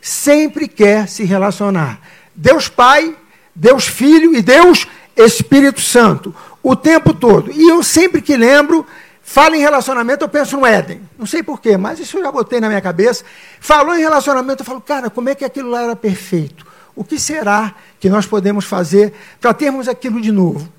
sempre 0.00 0.66
quer 0.66 1.08
se 1.08 1.24
relacionar. 1.24 2.00
Deus 2.34 2.68
Pai, 2.68 3.14
Deus 3.54 3.86
Filho 3.86 4.34
e 4.34 4.42
Deus 4.42 4.86
Espírito 5.16 5.80
Santo. 5.80 6.34
O 6.62 6.74
tempo 6.74 7.14
todo. 7.14 7.50
E 7.52 7.70
eu 7.70 7.82
sempre 7.82 8.20
que 8.20 8.36
lembro 8.36 8.86
Fala 9.28 9.56
em 9.56 9.60
relacionamento, 9.60 10.22
eu 10.22 10.28
penso 10.28 10.56
no 10.56 10.64
Éden. 10.64 11.00
Não 11.18 11.26
sei 11.26 11.42
porquê, 11.42 11.76
mas 11.76 11.98
isso 11.98 12.16
eu 12.16 12.22
já 12.22 12.30
botei 12.30 12.60
na 12.60 12.68
minha 12.68 12.80
cabeça. 12.80 13.24
Falou 13.58 13.92
em 13.96 13.98
relacionamento, 13.98 14.62
eu 14.62 14.64
falo, 14.64 14.80
cara, 14.80 15.10
como 15.10 15.28
é 15.28 15.34
que 15.34 15.44
aquilo 15.44 15.68
lá 15.68 15.82
era 15.82 15.96
perfeito? 15.96 16.64
O 16.94 17.02
que 17.02 17.18
será 17.18 17.74
que 17.98 18.08
nós 18.08 18.24
podemos 18.24 18.64
fazer 18.64 19.12
para 19.40 19.52
termos 19.52 19.88
aquilo 19.88 20.20
de 20.20 20.30
novo? 20.30 20.72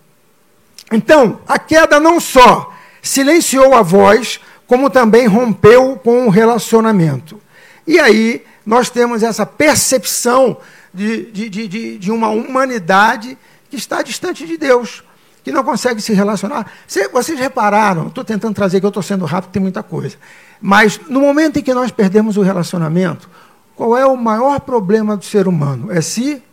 Então, 0.90 1.42
a 1.46 1.60
queda 1.60 2.00
não 2.00 2.22
só 2.22 2.74
silenciou 3.02 3.76
a 3.76 3.82
voz, 3.82 4.40
como 4.66 4.90
também 4.90 5.28
rompeu 5.28 6.00
com 6.02 6.26
o 6.26 6.30
relacionamento. 6.30 7.42
E 7.86 8.00
aí 8.00 8.46
nós 8.66 8.90
temos 8.90 9.24
essa 9.24 9.46
percepção 9.46 10.58
de, 10.94 11.30
de, 11.32 11.50
de, 11.50 11.98
de 11.98 12.12
uma 12.12 12.30
humanidade 12.30 13.38
que 13.70 13.76
está 13.76 14.02
distante 14.02 14.48
de 14.48 14.58
Deus 14.58 15.04
que 15.48 15.52
não 15.54 15.64
consegue 15.64 16.02
se 16.02 16.14
relacionar. 16.14 16.70
Vocês 17.14 17.40
repararam, 17.40 18.08
estou 18.08 18.22
tentando 18.22 18.54
trazer 18.54 18.82
que 18.82 18.86
eu 18.86 18.90
estou 18.90 19.02
sendo 19.02 19.24
rápido, 19.24 19.52
tem 19.52 19.62
muita 19.62 19.82
coisa. 19.82 20.18
Mas 20.60 21.00
no 21.08 21.22
momento 21.22 21.58
em 21.58 21.62
que 21.62 21.74
nós 21.74 21.90
perdemos 21.90 22.36
o 22.36 22.42
relacionamento, 22.42 23.30
qual 23.74 23.98
é 23.98 24.06
o 24.06 24.18
maior 24.18 24.60
problema 24.60 25.16
do 25.16 25.24
ser 25.24 25.48
humano? 25.48 25.90
É 25.90 26.02
se 26.02 26.44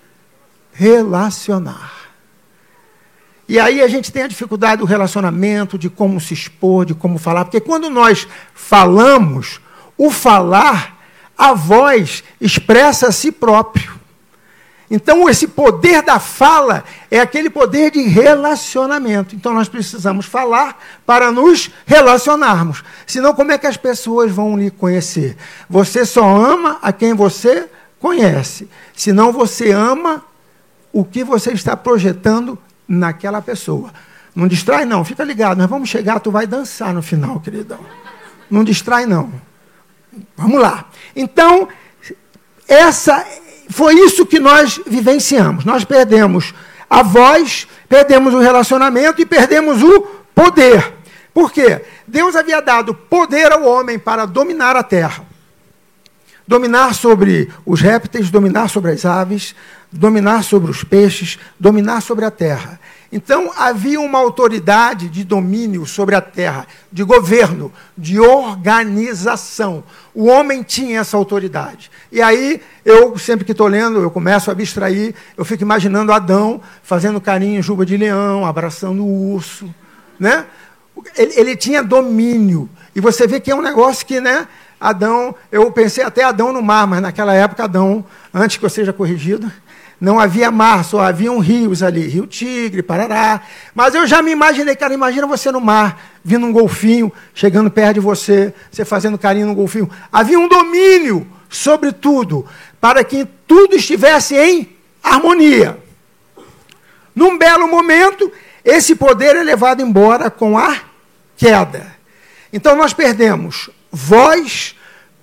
relacionar. 0.73 1.93
E 3.49 3.59
aí 3.59 3.83
a 3.83 3.89
gente 3.89 4.13
tem 4.13 4.23
a 4.23 4.29
dificuldade 4.29 4.79
do 4.79 4.87
relacionamento, 4.87 5.77
de 5.77 5.91
como 5.91 6.21
se 6.21 6.33
expor, 6.33 6.85
de 6.85 6.95
como 6.95 7.19
falar, 7.19 7.47
porque 7.47 7.59
quando 7.59 7.91
nós 7.91 8.29
falamos, 8.55 9.61
o 9.99 10.09
falar, 10.09 11.05
a 11.37 11.53
voz 11.53 12.23
expressa 12.41 13.09
a 13.09 13.13
si 13.13 13.33
próprio. 13.33 14.04
Então, 14.91 15.29
esse 15.29 15.49
poder 15.49 16.03
da 16.03 16.21
fala 16.21 16.85
é 17.11 17.19
aquele 17.19 17.49
poder 17.49 17.91
de 17.91 18.03
relacionamento. 18.03 19.35
Então, 19.35 19.55
nós 19.55 19.69
precisamos 19.69 20.27
falar 20.27 20.79
para 21.07 21.33
nos 21.33 21.71
relacionarmos. 21.87 22.85
Senão, 23.07 23.35
como 23.35 23.53
é 23.53 23.59
que 23.59 23.67
as 23.67 23.77
pessoas 23.77 24.31
vão 24.31 24.57
lhe 24.57 24.71
conhecer? 24.71 25.37
Você 25.69 26.05
só 26.05 26.25
ama 26.25 26.79
a 26.83 26.93
quem 26.93 27.15
você 27.15 27.69
conhece. 27.99 28.69
Senão, 28.95 29.33
você 29.33 29.73
ama 29.73 30.23
o 30.93 31.05
que 31.05 31.25
você 31.25 31.53
está 31.53 31.77
projetando 31.77 32.59
naquela 32.87 33.41
pessoa. 33.41 33.91
Não 34.35 34.47
distrai, 34.47 34.85
não. 34.85 35.05
Fica 35.05 35.25
ligado. 35.25 35.59
Nós 35.59 35.71
vamos 35.71 35.89
chegar, 35.89 36.21
tu 36.21 36.31
vai 36.31 36.47
dançar 36.47 36.93
no 36.93 37.03
final, 37.03 37.41
queridão. 37.41 37.81
Não 38.51 38.63
distrai, 38.63 39.07
não. 39.07 39.33
Vamos 40.37 40.61
lá. 40.61 40.87
Então, 41.17 41.69
essa 42.69 43.25
foi 43.69 43.95
isso 43.95 44.27
que 44.27 44.39
nós 44.39 44.81
vivenciamos. 44.87 45.65
Nós 45.65 45.85
perdemos 45.85 46.55
a 46.89 47.03
voz, 47.03 47.67
perdemos 47.89 48.35
o 48.35 48.39
relacionamento 48.39 49.21
e 49.21 49.27
perdemos 49.27 49.83
o 49.83 50.01
poder. 50.35 50.93
Por 51.33 51.53
quê? 51.53 51.83
Deus 52.07 52.37
havia 52.37 52.61
dado 52.61 52.95
poder 52.95 53.51
ao 53.53 53.65
homem 53.65 53.99
para 53.99 54.25
dominar 54.25 54.77
a 54.77 54.83
terra. 54.83 55.25
Dominar 56.47 56.95
sobre 56.95 57.51
os 57.65 57.81
répteis, 57.81 58.31
dominar 58.31 58.69
sobre 58.69 58.93
as 58.93 59.05
aves, 59.05 59.55
dominar 59.91 60.45
sobre 60.45 60.71
os 60.71 60.85
peixes, 60.85 61.39
dominar 61.59 62.03
sobre 62.03 62.25
a 62.25 62.31
terra. 62.31 62.79
Então 63.15 63.53
havia 63.57 64.01
uma 64.01 64.19
autoridade 64.19 65.09
de 65.09 65.23
domínio 65.23 65.87
sobre 65.87 66.17
a 66.17 66.21
terra, 66.21 66.67
de 66.91 67.05
governo, 67.05 67.73
de 67.97 68.19
organização. 68.19 69.85
O 70.13 70.27
homem 70.27 70.65
tinha 70.65 70.99
essa 70.99 71.17
autoridade. 71.17 71.93
E 72.11 72.21
aí, 72.21 72.61
eu, 72.85 73.17
sempre 73.17 73.45
que 73.45 73.53
estou 73.53 73.69
lendo, 73.69 74.01
eu 74.01 74.11
começo 74.11 74.51
a 74.51 74.53
abstrair, 74.53 75.15
eu 75.37 75.45
fico 75.45 75.63
imaginando 75.63 76.13
Adão 76.13 76.61
fazendo 76.83 77.21
carinho 77.21 77.61
em 77.61 77.63
juba 77.63 77.87
de 77.87 77.97
leão, 77.97 78.45
abraçando 78.45 79.05
o 79.05 79.33
urso. 79.33 79.73
Né? 80.19 80.45
Ele, 81.17 81.35
ele 81.37 81.57
tinha 81.57 81.85
domínio. 81.85 82.69
E 82.97 83.01
você 83.01 83.29
vê 83.29 83.39
que 83.39 83.53
é 83.53 83.55
um 83.55 83.63
negócio 83.63 84.05
que, 84.05 84.21
né? 84.21 84.49
Adão, 84.81 85.37
eu 85.53 85.71
pensei 85.71 86.03
até 86.03 86.25
Adão 86.25 86.53
no 86.53 86.61
mar, 86.61 86.85
mas 86.89 87.01
naquela 87.01 87.33
época, 87.33 87.63
Adão, 87.63 88.05
antes 88.35 88.57
que 88.57 88.65
eu 88.65 88.71
seja 88.71 88.93
corrigido, 88.93 89.53
não 90.01 90.19
havia 90.19 90.51
mar, 90.51 90.85
só 90.85 91.01
haviam 91.01 91.39
rios 91.39 91.83
ali, 91.83 92.07
Rio 92.07 92.27
Tigre, 92.27 92.83
Parará. 92.83 93.41
Mas 93.75 93.95
eu 93.95 94.07
já 94.07 94.21
me 94.21 94.31
imaginei, 94.31 94.75
cara, 94.75 94.93
imagina 94.93 95.27
você 95.27 95.51
no 95.51 95.61
mar, 95.61 96.01
vindo 96.23 96.47
um 96.47 96.53
golfinho, 96.53 97.13
chegando 97.33 97.71
perto 97.71 97.95
de 97.95 98.01
você, 98.01 98.53
você 98.71 98.85
fazendo 98.85 99.19
carinho 99.19 99.47
no 99.47 99.55
golfinho. 99.55 99.91
Havia 100.13 100.39
um 100.39 100.49
domínio 100.49 101.27
sobre 101.49 101.93
tudo, 101.93 102.47
para 102.81 103.05
que 103.05 103.27
tudo 103.47 103.77
estivesse 103.77 104.37
em 104.37 104.69
harmonia. 105.03 105.79
Num 107.15 107.39
belo 107.39 107.69
momento, 107.69 108.31
esse 108.65 108.97
poder 108.97 109.37
é 109.37 109.43
levado 109.43 109.81
embora 109.81 110.31
com 110.31 110.59
a 110.59 110.77
queda. 111.37 111.95
Então 112.53 112.77
nós 112.77 112.93
perdemos 112.93 113.71
voz, 113.91 114.75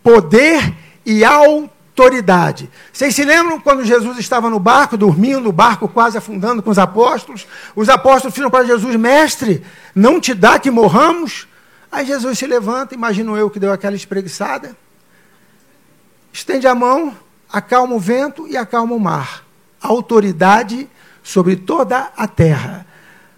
poder 0.01 0.73
e 1.05 1.23
autoridade 1.25 1.80
autoridade. 1.91 2.69
Vocês 2.91 3.13
se 3.13 3.23
lembram 3.23 3.59
quando 3.59 3.83
Jesus 3.83 4.17
estava 4.17 4.49
no 4.49 4.59
barco, 4.59 4.97
dormindo, 4.97 5.49
o 5.49 5.51
barco 5.51 5.87
quase 5.87 6.17
afundando 6.17 6.63
com 6.63 6.69
os 6.69 6.79
apóstolos? 6.79 7.45
Os 7.75 7.89
apóstolos 7.89 8.35
viram 8.35 8.49
para 8.49 8.65
Jesus: 8.65 8.95
Mestre, 8.95 9.63
não 9.93 10.19
te 10.19 10.33
dá 10.33 10.57
que 10.57 10.71
morramos? 10.71 11.47
Aí 11.91 12.05
Jesus 12.05 12.39
se 12.39 12.47
levanta, 12.47 12.95
imagino 12.95 13.37
eu 13.37 13.49
que 13.49 13.59
deu 13.59 13.71
aquela 13.71 13.95
espreguiçada, 13.95 14.75
estende 16.31 16.65
a 16.65 16.73
mão, 16.73 17.15
acalma 17.51 17.93
o 17.95 17.99
vento 17.99 18.47
e 18.47 18.55
acalma 18.55 18.95
o 18.95 18.99
mar. 18.99 19.43
Autoridade 19.81 20.89
sobre 21.21 21.57
toda 21.57 22.11
a 22.15 22.27
terra, 22.27 22.85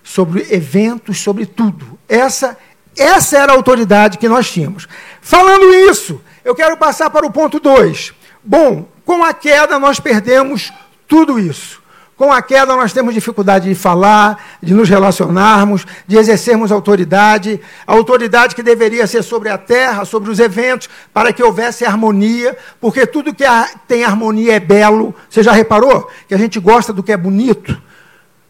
sobre 0.04 0.46
eventos, 0.52 1.20
sobre 1.20 1.48
tudo. 1.48 1.98
Essa, 2.08 2.56
essa 2.96 3.38
era 3.38 3.52
a 3.52 3.56
autoridade 3.56 4.20
que 4.20 4.30
nós 4.30 4.52
tínhamos. 4.52 4.88
Falando 5.20 5.74
isso, 5.90 6.22
eu 6.46 6.54
quero 6.54 6.78
passar 6.78 7.10
para 7.10 7.26
o 7.26 7.32
ponto 7.32 7.60
2. 7.60 8.14
Bom, 8.44 8.88
com 9.06 9.24
a 9.24 9.34
queda 9.34 9.80
nós 9.80 10.00
perdemos 10.00 10.74
tudo 11.08 11.40
isso. 11.40 11.82
Com 12.16 12.32
a 12.32 12.42
queda 12.42 12.76
nós 12.76 12.94
temos 12.94 13.14
dificuldade 13.14 13.68
de 13.68 13.76
falar, 13.76 14.58
de 14.62 14.74
nos 14.74 14.88
relacionarmos, 14.88 15.86
de 16.08 16.18
exercermos 16.18 16.72
autoridade, 16.72 17.60
a 17.88 17.94
autoridade 17.94 18.54
que 18.54 18.62
deveria 18.62 19.08
ser 19.08 19.24
sobre 19.24 19.50
a 19.50 19.58
terra, 19.58 20.06
sobre 20.06 20.30
os 20.30 20.40
eventos, 20.40 20.90
para 21.12 21.34
que 21.34 21.42
houvesse 21.42 21.86
harmonia, 21.86 22.56
porque 22.80 23.08
tudo 23.08 23.34
que 23.34 23.44
tem 23.88 24.04
harmonia 24.04 24.56
é 24.56 24.60
belo. 24.60 25.16
Você 25.30 25.42
já 25.42 25.52
reparou 25.52 26.10
que 26.28 26.36
a 26.36 26.38
gente 26.38 26.60
gosta 26.60 26.94
do 26.94 27.02
que 27.02 27.12
é 27.12 27.18
bonito? 27.18 27.82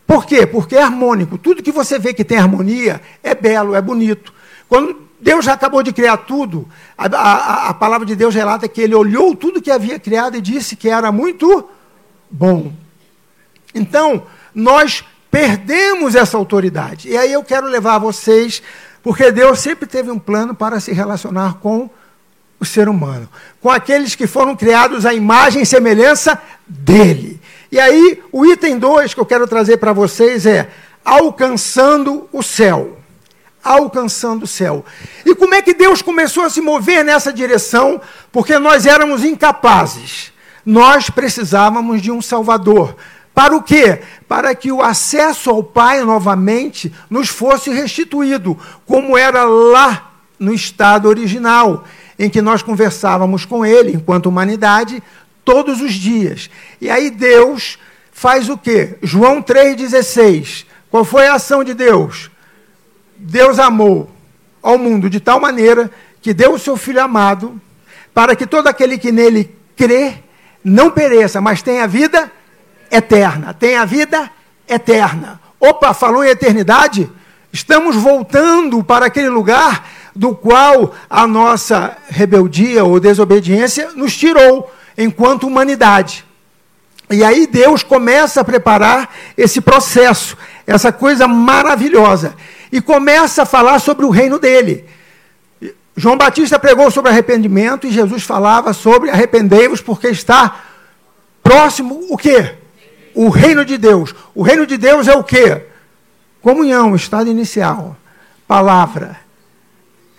Por 0.05 0.25
quê? 0.25 0.45
Porque 0.45 0.75
é 0.75 0.83
harmônico. 0.83 1.37
Tudo 1.37 1.63
que 1.63 1.71
você 1.71 1.97
vê 1.97 2.13
que 2.13 2.25
tem 2.25 2.37
harmonia 2.37 3.01
é 3.23 3.33
belo, 3.33 3.75
é 3.75 3.81
bonito. 3.81 4.33
Quando 4.67 5.07
Deus 5.23 5.45
já 5.45 5.53
acabou 5.53 5.81
de 5.81 5.93
criar 5.93 6.17
tudo. 6.17 6.67
A, 6.97 7.05
a, 7.05 7.69
a, 7.69 7.73
palavra 7.73 8.05
de 8.05 8.13
Deus 8.13 8.35
relata 8.35 8.67
que 8.67 8.81
ele 8.81 8.93
olhou 8.93 9.33
tudo 9.33 9.61
que 9.61 9.71
havia 9.71 9.97
criado 9.97 10.35
e 10.35 10.41
disse 10.41 10.75
que 10.75 10.89
era 10.89 11.13
muito 11.13 11.69
bom. 12.29 12.73
Então, 13.73 14.23
nós 14.53 15.05
perdemos 15.31 16.13
essa 16.13 16.35
autoridade. 16.35 17.07
E 17.07 17.17
aí 17.17 17.31
eu 17.31 17.41
quero 17.41 17.67
levar 17.67 17.99
vocês, 17.99 18.61
porque 19.01 19.31
Deus 19.31 19.59
sempre 19.59 19.87
teve 19.87 20.11
um 20.11 20.19
plano 20.19 20.53
para 20.53 20.81
se 20.81 20.91
relacionar 20.91 21.53
com 21.59 21.89
o 22.59 22.65
ser 22.65 22.89
humano, 22.89 23.29
com 23.61 23.69
aqueles 23.69 24.15
que 24.15 24.27
foram 24.27 24.57
criados 24.57 25.05
à 25.05 25.13
imagem 25.13 25.61
e 25.61 25.65
semelhança 25.65 26.37
dele. 26.67 27.39
E 27.71 27.79
aí, 27.79 28.21
o 28.29 28.45
item 28.45 28.77
2 28.77 29.13
que 29.13 29.21
eu 29.21 29.25
quero 29.25 29.47
trazer 29.47 29.77
para 29.77 29.93
vocês 29.93 30.45
é 30.45 30.69
alcançando 31.05 32.27
o 32.33 32.43
céu 32.43 32.97
alcançando 33.63 34.43
o 34.43 34.47
céu. 34.47 34.83
E 35.25 35.33
como 35.33 35.55
é 35.55 35.61
que 35.61 35.73
Deus 35.73 36.01
começou 36.01 36.43
a 36.43 36.49
se 36.49 36.59
mover 36.59 37.05
nessa 37.05 37.31
direção? 37.31 38.01
Porque 38.31 38.59
nós 38.59 38.85
éramos 38.85 39.23
incapazes. 39.23 40.33
Nós 40.65 41.09
precisávamos 41.09 42.01
de 42.01 42.11
um 42.11 42.21
Salvador. 42.21 42.95
Para 43.33 43.55
o 43.55 43.63
quê? 43.63 44.01
Para 44.27 44.53
que 44.53 44.71
o 44.71 44.81
acesso 44.81 45.49
ao 45.49 45.63
Pai 45.63 46.03
novamente 46.03 46.93
nos 47.09 47.29
fosse 47.29 47.71
restituído, 47.71 48.57
como 48.85 49.17
era 49.17 49.43
lá 49.43 50.11
no 50.37 50.53
estado 50.53 51.07
original, 51.07 51.83
em 52.19 52.29
que 52.29 52.41
nós 52.41 52.61
conversávamos 52.61 53.45
com 53.45 53.65
Ele, 53.65 53.93
enquanto 53.93 54.27
humanidade, 54.27 55.01
todos 55.43 55.81
os 55.81 55.93
dias. 55.93 56.49
E 56.79 56.89
aí 56.89 57.09
Deus 57.09 57.79
faz 58.11 58.49
o 58.49 58.57
quê? 58.57 58.97
João 59.01 59.41
3,16. 59.41 60.65
Qual 60.91 61.03
foi 61.03 61.27
a 61.27 61.35
ação 61.35 61.63
de 61.63 61.73
Deus? 61.73 62.29
Deus 63.23 63.57
amou 63.57 64.11
ao 64.61 64.77
mundo 64.77 65.09
de 65.09 65.19
tal 65.21 65.39
maneira 65.39 65.89
que 66.21 66.33
deu 66.33 66.53
o 66.53 66.59
seu 66.59 66.75
Filho 66.75 67.01
amado, 67.01 67.59
para 68.13 68.35
que 68.35 68.45
todo 68.45 68.67
aquele 68.67 68.97
que 68.97 69.13
nele 69.13 69.55
crê 69.77 70.15
não 70.63 70.91
pereça, 70.91 71.39
mas 71.39 71.61
tenha 71.61 71.87
vida 71.87 72.29
eterna. 72.91 73.53
Tenha 73.53 73.85
vida 73.85 74.29
eterna. 74.67 75.39
Opa, 75.59 75.93
falou 75.93 76.23
em 76.23 76.29
eternidade? 76.29 77.09
Estamos 77.51 77.95
voltando 77.95 78.83
para 78.83 79.05
aquele 79.05 79.29
lugar 79.29 79.87
do 80.13 80.35
qual 80.35 80.93
a 81.09 81.25
nossa 81.25 81.97
rebeldia 82.09 82.83
ou 82.83 82.99
desobediência 82.99 83.91
nos 83.95 84.15
tirou 84.15 84.69
enquanto 84.97 85.47
humanidade. 85.47 86.25
E 87.09 87.23
aí 87.23 87.47
Deus 87.47 87.83
começa 87.83 88.41
a 88.41 88.45
preparar 88.45 89.09
esse 89.37 89.61
processo, 89.61 90.37
essa 90.67 90.91
coisa 90.91 91.27
maravilhosa 91.27 92.35
e 92.73 92.81
começa 92.81 93.43
a 93.43 93.45
falar 93.45 93.77
sobre 93.77 94.03
o 94.03 94.09
reino 94.09 94.39
dele. 94.39 94.83
João 95.95 96.17
Batista 96.17 96.57
pregou 96.57 96.89
sobre 96.89 97.11
arrependimento 97.11 97.85
e 97.85 97.91
Jesus 97.91 98.23
falava 98.23 98.73
sobre 98.73 99.11
arrependei-vos 99.11 99.79
porque 99.79 100.07
está 100.07 100.59
próximo 101.43 102.07
o 102.09 102.17
quê? 102.17 102.55
O 103.13 103.29
reino 103.29 103.63
de 103.63 103.77
Deus. 103.77 104.15
O 104.33 104.41
reino 104.41 104.65
de 104.65 104.75
Deus 104.75 105.07
é 105.07 105.15
o 105.15 105.23
quê? 105.23 105.67
Comunhão, 106.41 106.95
estado 106.95 107.29
inicial, 107.29 107.95
palavra, 108.47 109.17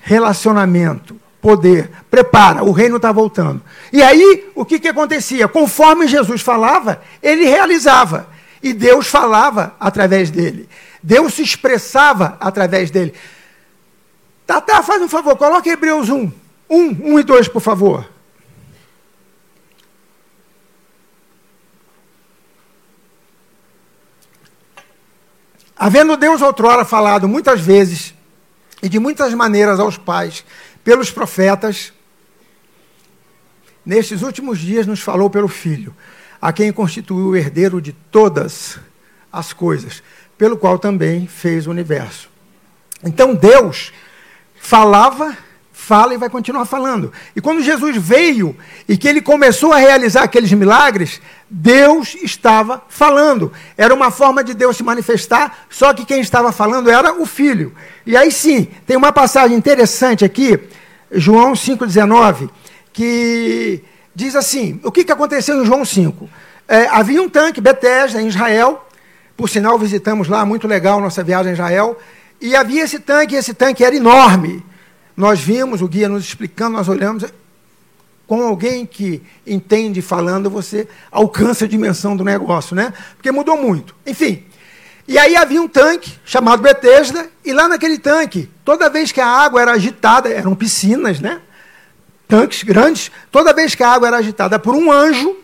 relacionamento, 0.00 1.20
poder. 1.42 1.90
Prepara, 2.08 2.62
o 2.62 2.70
reino 2.70 2.98
está 2.98 3.10
voltando. 3.10 3.60
E 3.92 4.00
aí, 4.00 4.48
o 4.54 4.64
que, 4.64 4.78
que 4.78 4.86
acontecia? 4.86 5.48
Conforme 5.48 6.06
Jesus 6.06 6.40
falava, 6.40 7.02
ele 7.20 7.46
realizava. 7.46 8.28
E 8.62 8.72
Deus 8.72 9.08
falava 9.08 9.74
através 9.80 10.30
dele. 10.30 10.68
Deus 11.04 11.34
se 11.34 11.42
expressava 11.42 12.38
através 12.40 12.90
dele. 12.90 13.12
Tatá, 14.46 14.82
faz 14.82 15.02
um 15.02 15.08
favor, 15.08 15.36
coloque 15.36 15.68
Hebreus 15.68 16.08
1. 16.08 16.32
1, 16.70 17.12
1 17.12 17.18
e 17.18 17.22
2, 17.22 17.48
por 17.48 17.60
favor. 17.60 18.08
Havendo 25.76 26.16
Deus 26.16 26.40
outrora 26.40 26.86
falado 26.86 27.28
muitas 27.28 27.60
vezes 27.60 28.14
e 28.82 28.88
de 28.88 28.98
muitas 28.98 29.34
maneiras 29.34 29.78
aos 29.78 29.98
pais 29.98 30.42
pelos 30.82 31.10
profetas, 31.10 31.92
nestes 33.84 34.22
últimos 34.22 34.58
dias 34.58 34.86
nos 34.86 35.00
falou 35.00 35.28
pelo 35.28 35.48
Filho, 35.48 35.94
a 36.40 36.50
quem 36.50 36.72
constituiu 36.72 37.26
o 37.26 37.36
herdeiro 37.36 37.78
de 37.78 37.92
todas 37.92 38.78
as 39.30 39.52
coisas 39.52 40.02
pelo 40.44 40.59
qual 40.59 40.78
também 40.78 41.26
fez 41.26 41.66
o 41.66 41.70
universo. 41.70 42.28
Então 43.02 43.35
Deus 43.35 43.94
falava, 44.61 45.35
fala 45.72 46.12
e 46.12 46.18
vai 46.18 46.28
continuar 46.28 46.66
falando. 46.66 47.11
E 47.35 47.40
quando 47.40 47.62
Jesus 47.62 47.96
veio 47.96 48.54
e 48.87 48.94
que 48.98 49.09
ele 49.09 49.22
começou 49.22 49.72
a 49.72 49.78
realizar 49.78 50.22
aqueles 50.22 50.52
milagres, 50.52 51.18
Deus 51.48 52.14
estava 52.16 52.83
falando. 52.90 53.54
Era 53.74 53.94
uma 53.94 54.11
forma 54.11 54.44
de 54.44 54.52
Deus 54.52 54.76
se 54.76 54.83
manifestar, 54.83 55.64
só 55.70 55.94
que 55.94 56.04
quem 56.04 56.20
estava 56.20 56.52
falando 56.52 56.90
era 56.90 57.18
o 57.18 57.24
Filho. 57.24 57.74
E 58.04 58.14
aí 58.14 58.30
sim, 58.30 58.68
tem 58.87 58.98
uma 58.98 59.14
passagem 59.14 59.57
interessante 59.57 60.26
aqui, 60.26 60.61
João 61.11 61.54
5,19, 61.54 62.50
que 62.92 63.83
diz 64.14 64.37
assim: 64.37 64.78
o 64.85 64.92
que, 64.92 65.04
que 65.04 65.12
aconteceu 65.12 65.62
em 65.62 65.64
João 65.64 65.87
5? 65.87 66.28
É, 66.68 66.87
havia 66.88 67.22
um 67.22 67.30
tanque, 67.30 67.62
Bethesda, 67.62 68.20
em 68.20 68.28
Israel, 68.28 68.84
por 69.37 69.49
sinal 69.49 69.79
visitamos 69.79 70.29
lá, 70.29 70.44
muito 70.44 70.66
legal 70.68 71.01
nossa 71.01 71.23
viagem 71.23 71.51
a 71.51 71.55
Israel, 71.55 71.99
e 72.40 72.55
havia 72.55 72.85
esse 72.85 72.99
tanque, 72.99 73.35
e 73.35 73.38
esse 73.38 73.55
tanque 73.55 73.85
era 73.85 73.94
enorme. 73.94 74.64
Nós 75.16 75.40
vimos 75.40 75.81
o 75.81 75.88
guia 75.88 76.09
nos 76.09 76.25
explicando, 76.25 76.77
nós 76.77 76.88
olhamos, 76.88 77.25
com 78.27 78.42
alguém 78.42 78.87
que 78.87 79.23
entende 79.47 80.01
falando, 80.01 80.49
você 80.49 80.88
alcança 81.11 81.64
a 81.64 81.68
dimensão 81.68 82.16
do 82.16 82.25
negócio, 82.25 82.75
né? 82.75 82.92
Porque 83.16 83.31
mudou 83.31 83.57
muito. 83.57 83.94
Enfim. 84.07 84.44
E 85.07 85.18
aí 85.18 85.37
havia 85.37 85.61
um 85.61 85.68
tanque 85.68 86.18
chamado 86.25 86.62
Betesda, 86.62 87.29
e 87.44 87.53
lá 87.53 87.68
naquele 87.68 87.99
tanque, 87.99 88.51
toda 88.64 88.88
vez 88.88 89.12
que 89.12 89.20
a 89.20 89.27
água 89.27 89.61
era 89.61 89.73
agitada, 89.73 90.29
eram 90.29 90.55
piscinas, 90.55 91.20
né? 91.20 91.40
Tanques 92.27 92.62
grandes, 92.62 93.11
toda 93.31 93.53
vez 93.53 93.75
que 93.75 93.83
a 93.83 93.90
água 93.90 94.09
era 94.09 94.16
agitada 94.16 94.59
por 94.59 94.75
um 94.75 94.90
anjo, 94.90 95.37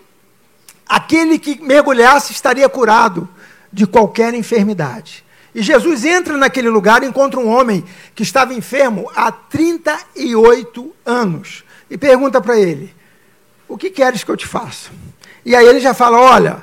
aquele 0.88 1.38
que 1.38 1.61
mergulhasse 1.62 2.33
estaria 2.33 2.68
curado 2.68 3.29
de 3.72 3.87
qualquer 3.87 4.35
enfermidade. 4.35 5.24
E 5.54 5.62
Jesus 5.62 6.04
entra 6.04 6.37
naquele 6.37 6.68
lugar 6.68 7.02
e 7.02 7.06
encontra 7.06 7.40
um 7.40 7.48
homem 7.48 7.85
que 8.14 8.22
estava 8.22 8.54
enfermo 8.54 9.11
há 9.14 9.33
38 9.33 10.94
anos 11.04 11.64
e 11.90 11.98
pergunta 11.98 12.40
para 12.40 12.59
ele: 12.59 12.94
O 13.68 13.76
que 13.76 13.90
queres 13.90 14.22
que 14.22 14.30
eu 14.30 14.37
te 14.37 14.46
faça? 14.46 14.90
E 15.44 15.56
aí 15.56 15.66
ele 15.66 15.80
já 15.80 15.92
fala: 15.92 16.20
Olha, 16.20 16.62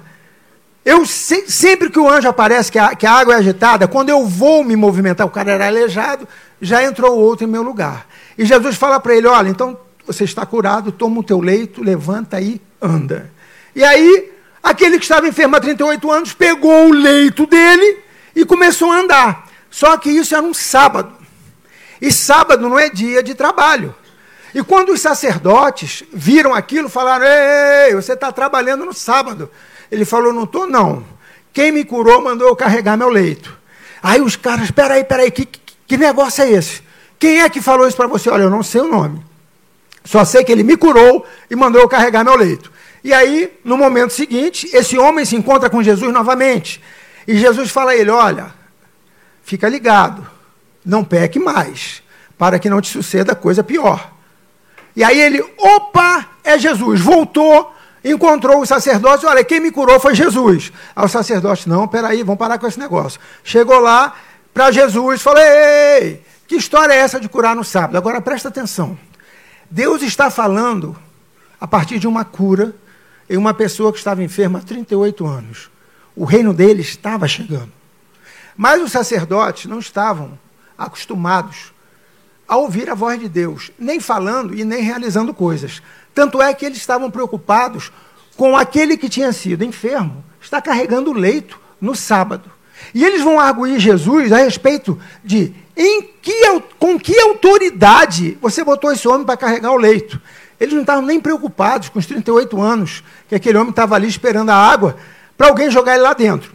eu 0.86 1.06
se, 1.06 1.52
sempre 1.52 1.90
que 1.90 2.00
o 2.00 2.10
anjo 2.10 2.30
aparece, 2.30 2.72
que 2.72 2.80
a, 2.80 2.96
que 2.96 3.06
a 3.06 3.12
água 3.12 3.34
é 3.34 3.38
agitada, 3.38 3.90
quando 3.90 4.10
eu 4.10 4.26
vou 4.26 4.64
me 4.64 4.76
movimentar, 4.76 5.28
o 5.28 5.32
cara 5.32 5.52
era 5.52 5.68
aleijado, 5.68 6.26
já 6.62 6.82
entrou 6.82 7.18
outro 7.18 7.46
em 7.46 7.50
meu 7.50 7.62
lugar. 7.62 8.08
E 8.38 8.46
Jesus 8.46 8.78
fala 8.78 9.00
para 9.02 9.16
ele: 9.16 9.28
Olha, 9.28 9.50
então 9.50 9.78
você 10.06 10.24
está 10.24 10.46
curado, 10.46 10.94
toma 10.94 11.20
o 11.20 11.24
teu 11.24 11.42
leito, 11.42 11.84
levanta 11.84 12.40
e 12.40 12.62
anda. 12.82 13.30
E 13.76 13.84
aí, 13.84 14.32
aquele 14.70 14.98
que 14.98 15.06
estava 15.06 15.28
enfermo 15.28 15.56
há 15.56 15.60
38 15.60 16.12
anos 16.12 16.34
pegou 16.34 16.90
o 16.90 16.94
leito 16.94 17.46
dele 17.46 18.00
e 18.36 18.46
começou 18.46 18.92
a 18.92 19.00
andar. 19.00 19.50
Só 19.70 19.98
que 19.98 20.10
isso 20.10 20.36
era 20.36 20.44
um 20.44 20.54
sábado. 20.54 21.14
E 22.02 22.12
sábado 22.12 22.70
não 22.70 22.78
é 22.78 22.90
dia 22.90 23.24
de 23.24 23.34
trabalho. 23.34 23.96
E 24.54 24.64
quando 24.64 24.90
os 24.90 25.02
sacerdotes 25.02 26.04
viram 26.12 26.54
aquilo, 26.54 26.90
falaram: 26.90 27.26
Ei, 27.26 27.94
você 27.94 28.14
está 28.14 28.32
trabalhando 28.32 28.86
no 28.86 28.94
sábado. 28.94 29.50
Ele 29.92 30.06
falou: 30.06 30.34
Não 30.34 30.44
estou, 30.44 30.68
não. 30.68 31.04
Quem 31.54 31.72
me 31.72 31.84
curou 31.84 32.22
mandou 32.22 32.48
eu 32.48 32.56
carregar 32.56 32.98
meu 32.98 33.10
leito. 33.10 33.58
Aí 34.02 34.22
os 34.22 34.36
caras: 34.36 34.66
Espera 34.66 34.96
aí, 34.96 35.02
espera 35.02 35.24
aí, 35.24 35.32
que, 35.32 35.46
que, 35.46 35.60
que 35.88 35.98
negócio 35.98 36.44
é 36.44 36.52
esse? 36.52 36.82
Quem 37.20 37.42
é 37.42 37.50
que 37.50 37.62
falou 37.62 37.88
isso 37.88 37.98
para 37.98 38.08
você? 38.08 38.30
Olha, 38.30 38.44
eu 38.44 38.50
não 38.50 38.64
sei 38.64 38.82
o 38.82 38.88
nome. 38.88 39.26
Só 40.04 40.24
sei 40.24 40.44
que 40.44 40.52
ele 40.52 40.64
me 40.64 40.78
curou 40.78 41.26
e 41.50 41.56
mandou 41.56 41.82
eu 41.82 41.88
carregar 41.88 42.24
meu 42.24 42.36
leito. 42.36 42.72
E 43.04 43.14
aí, 43.14 43.58
no 43.64 43.78
momento 43.78 44.12
seguinte, 44.12 44.70
esse 44.74 44.98
homem 44.98 45.26
se 45.26 45.36
encontra 45.36 45.70
com 45.70 45.84
Jesus 45.84 46.12
novamente. 46.14 46.82
E 47.28 47.38
Jesus 47.38 47.70
fala 47.70 47.92
a 47.92 47.96
ele: 47.96 48.10
Olha, 48.10 48.54
fica 49.44 49.70
ligado, 49.70 50.26
não 50.86 51.04
peque 51.04 51.40
mais, 51.40 52.02
para 52.38 52.60
que 52.60 52.70
não 52.70 52.82
te 52.82 52.90
suceda 52.90 53.36
coisa 53.36 53.64
pior. 53.64 54.12
E 54.96 55.04
aí 55.04 55.20
ele, 55.22 55.46
opa, 55.60 56.26
é 56.44 56.58
Jesus. 56.58 57.00
Voltou, 57.00 57.72
encontrou 58.04 58.62
o 58.62 58.66
sacerdote, 58.66 59.28
olha, 59.28 59.44
quem 59.44 59.60
me 59.60 59.72
curou 59.72 60.00
foi 60.00 60.16
Jesus. 60.16 60.72
Aí 60.96 61.06
o 61.06 61.08
sacerdote, 61.08 61.70
não, 61.70 61.88
peraí, 61.88 62.24
vamos 62.24 62.40
parar 62.40 62.58
com 62.58 62.66
esse 62.66 62.80
negócio. 62.80 63.20
Chegou 63.44 63.80
lá 63.80 64.16
para 64.54 64.72
Jesus, 64.72 65.22
falou, 65.22 65.40
ei, 65.40 66.24
que 66.48 66.56
história 66.56 66.94
é 66.94 66.98
essa 66.98 67.20
de 67.20 67.30
curar 67.30 67.56
no 67.56 67.64
sábado? 67.64 67.96
Agora 67.96 68.20
presta 68.20 68.48
atenção. 68.48 68.98
Deus 69.70 70.02
está 70.02 70.32
falando 70.32 70.96
a 71.62 71.68
partir 71.68 72.00
de 72.00 72.08
uma 72.08 72.26
cura 72.26 72.74
em 73.30 73.38
uma 73.38 73.54
pessoa 73.54 73.92
que 73.92 73.98
estava 73.98 74.24
enferma 74.24 74.60
há 74.60 74.62
38 74.62 75.26
anos. 75.26 75.70
O 76.16 76.26
reino 76.26 76.54
dele 76.54 76.82
estava 76.82 77.28
chegando. 77.28 77.72
Mas 78.56 78.82
os 78.82 78.92
sacerdotes 78.92 79.66
não 79.66 79.80
estavam 79.80 80.38
acostumados 80.78 81.72
a 82.48 82.58
ouvir 82.58 82.90
a 82.90 82.96
voz 82.96 83.20
de 83.20 83.28
Deus, 83.28 83.72
nem 83.78 84.00
falando 84.00 84.56
e 84.56 84.64
nem 84.64 84.82
realizando 84.82 85.34
coisas. 85.34 85.82
Tanto 86.14 86.42
é 86.42 86.54
que 86.54 86.66
eles 86.66 86.78
estavam 86.78 87.12
preocupados 87.12 87.92
com 88.36 88.56
aquele 88.56 88.96
que 88.96 89.10
tinha 89.10 89.34
sido 89.34 89.64
enfermo, 89.64 90.24
está 90.40 90.62
carregando 90.62 91.12
o 91.12 91.14
leito 91.14 91.60
no 91.82 91.96
sábado. 91.96 92.50
E 92.94 93.04
eles 93.04 93.22
vão 93.22 93.40
arguir 93.40 93.80
Jesus 93.80 94.32
a 94.32 94.38
respeito 94.38 95.00
de 95.24 95.54
em 95.76 96.02
que, 96.22 96.62
com 96.80 96.98
que 97.00 97.20
autoridade 97.20 98.38
você 98.42 98.64
botou 98.64 98.92
esse 98.92 99.08
homem 99.08 99.26
para 99.26 99.38
carregar 99.38 99.72
o 99.72 99.78
leito. 99.78 100.20
Eles 100.60 100.74
não 100.74 100.82
estavam 100.82 101.04
nem 101.04 101.20
preocupados 101.20 101.90
com 101.90 102.00
os 102.00 102.06
38 102.06 102.60
anos 102.62 103.04
que 103.28 103.36
aquele 103.36 103.58
homem 103.58 103.70
estava 103.70 103.96
ali 103.96 104.08
esperando 104.08 104.50
a 104.50 104.56
água 104.56 104.98
para 105.38 105.48
alguém 105.48 105.70
jogar 105.70 105.94
ele 105.94 106.04
lá 106.04 106.14
dentro. 106.14 106.52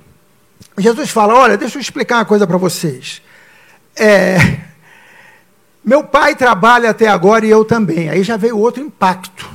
Jesus 0.77 1.11
fala: 1.11 1.35
Olha, 1.35 1.57
deixa 1.57 1.79
eu 1.79 1.81
explicar 1.81 2.17
uma 2.17 2.25
coisa 2.25 2.47
para 2.47 2.57
vocês. 2.57 3.23
É, 3.95 4.59
meu 5.85 6.05
pai 6.05 6.35
trabalha 6.35 6.91
até 6.91 7.09
agora 7.09 7.45
e 7.45 7.51
eu 7.51 7.65
também. 7.65 8.09
Aí 8.09 8.23
já 8.23 8.37
veio 8.37 8.59
outro 8.59 8.83
impacto. 8.83 9.49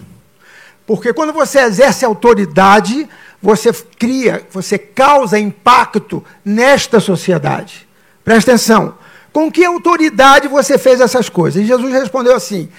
Porque 0.85 1.11
quando 1.11 1.33
você 1.33 1.59
exerce 1.59 2.05
autoridade, 2.05 3.07
você 3.41 3.73
cria, 3.73 4.45
você 4.51 4.77
causa 4.77 5.37
impacto 5.37 6.23
nesta 6.43 6.99
sociedade. 6.99 7.87
Presta 8.23 8.51
atenção. 8.51 8.95
Com 9.31 9.51
que 9.51 9.63
autoridade 9.63 10.47
você 10.47 10.77
fez 10.77 10.99
essas 11.01 11.29
coisas? 11.29 11.61
E 11.61 11.65
Jesus 11.65 11.93
respondeu 11.93 12.35
assim: 12.35 12.69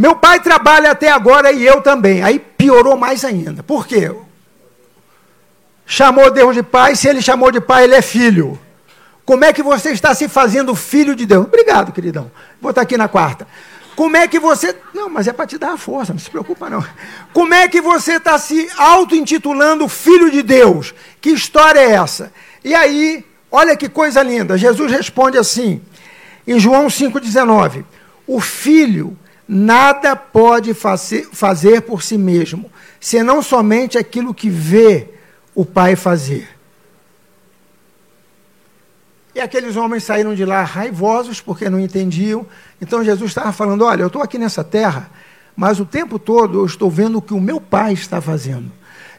Meu 0.00 0.16
pai 0.16 0.40
trabalha 0.40 0.92
até 0.92 1.10
agora 1.10 1.52
e 1.52 1.62
eu 1.62 1.82
também. 1.82 2.22
Aí 2.22 2.38
piorou 2.38 2.96
mais 2.96 3.22
ainda. 3.22 3.62
Por 3.62 3.86
quê? 3.86 4.10
Chamou 5.84 6.30
Deus 6.30 6.54
de 6.54 6.62
pai, 6.62 6.96
se 6.96 7.06
ele 7.06 7.20
chamou 7.20 7.52
de 7.52 7.60
pai, 7.60 7.84
ele 7.84 7.94
é 7.94 8.00
filho. 8.00 8.58
Como 9.26 9.44
é 9.44 9.52
que 9.52 9.62
você 9.62 9.90
está 9.90 10.14
se 10.14 10.26
fazendo 10.26 10.74
filho 10.74 11.14
de 11.14 11.26
Deus? 11.26 11.44
Obrigado, 11.44 11.92
queridão. 11.92 12.30
Vou 12.62 12.70
estar 12.70 12.80
aqui 12.80 12.96
na 12.96 13.08
quarta. 13.08 13.46
Como 13.94 14.16
é 14.16 14.26
que 14.26 14.40
você. 14.40 14.74
Não, 14.94 15.10
mas 15.10 15.28
é 15.28 15.34
para 15.34 15.46
te 15.46 15.58
dar 15.58 15.74
a 15.74 15.76
força, 15.76 16.14
não 16.14 16.18
se 16.18 16.30
preocupa, 16.30 16.70
não. 16.70 16.82
Como 17.34 17.52
é 17.52 17.68
que 17.68 17.82
você 17.82 18.14
está 18.14 18.38
se 18.38 18.70
auto-intitulando 18.78 19.86
filho 19.86 20.30
de 20.30 20.42
Deus? 20.42 20.94
Que 21.20 21.28
história 21.28 21.78
é 21.78 21.90
essa? 21.90 22.32
E 22.64 22.74
aí, 22.74 23.22
olha 23.52 23.76
que 23.76 23.86
coisa 23.86 24.22
linda. 24.22 24.56
Jesus 24.56 24.90
responde 24.90 25.36
assim, 25.36 25.82
em 26.46 26.58
João 26.58 26.86
5,19: 26.86 27.84
O 28.26 28.40
filho 28.40 29.14
nada 29.52 30.14
pode 30.14 30.72
fazer, 30.72 31.80
por 31.80 32.04
si 32.04 32.16
mesmo, 32.16 32.70
senão 33.00 33.42
somente 33.42 33.98
aquilo 33.98 34.32
que 34.32 34.48
vê 34.48 35.08
o 35.52 35.66
pai 35.66 35.96
fazer. 35.96 36.48
E 39.34 39.40
aqueles 39.40 39.74
homens 39.74 40.04
saíram 40.04 40.36
de 40.36 40.44
lá 40.44 40.62
raivosos 40.62 41.40
porque 41.40 41.68
não 41.68 41.80
entendiam. 41.80 42.46
Então 42.80 43.02
Jesus 43.02 43.32
estava 43.32 43.52
falando: 43.52 43.84
Olha, 43.84 44.02
eu 44.02 44.06
estou 44.06 44.22
aqui 44.22 44.38
nessa 44.38 44.62
terra, 44.62 45.10
mas 45.56 45.80
o 45.80 45.84
tempo 45.84 46.16
todo 46.18 46.58
eu 46.58 46.66
estou 46.66 46.88
vendo 46.88 47.18
o 47.18 47.22
que 47.22 47.34
o 47.34 47.40
meu 47.40 47.60
pai 47.60 47.92
está 47.92 48.20
fazendo. 48.20 48.70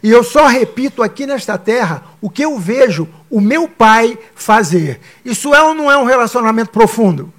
E 0.01 0.09
eu 0.09 0.23
só 0.23 0.47
repito 0.47 1.03
aqui 1.03 1.25
nesta 1.25 1.57
terra 1.57 2.03
o 2.21 2.29
que 2.29 2.43
eu 2.43 2.57
vejo 2.57 3.07
o 3.29 3.41
meu 3.41 3.67
pai 3.67 4.17
fazer. 4.33 5.01
Isso 5.25 5.53
é 5.53 5.61
ou 5.61 5.73
não 5.73 5.91
é 5.91 5.97
um 5.97 6.05
relacionamento 6.05 6.71
profundo? 6.71 7.31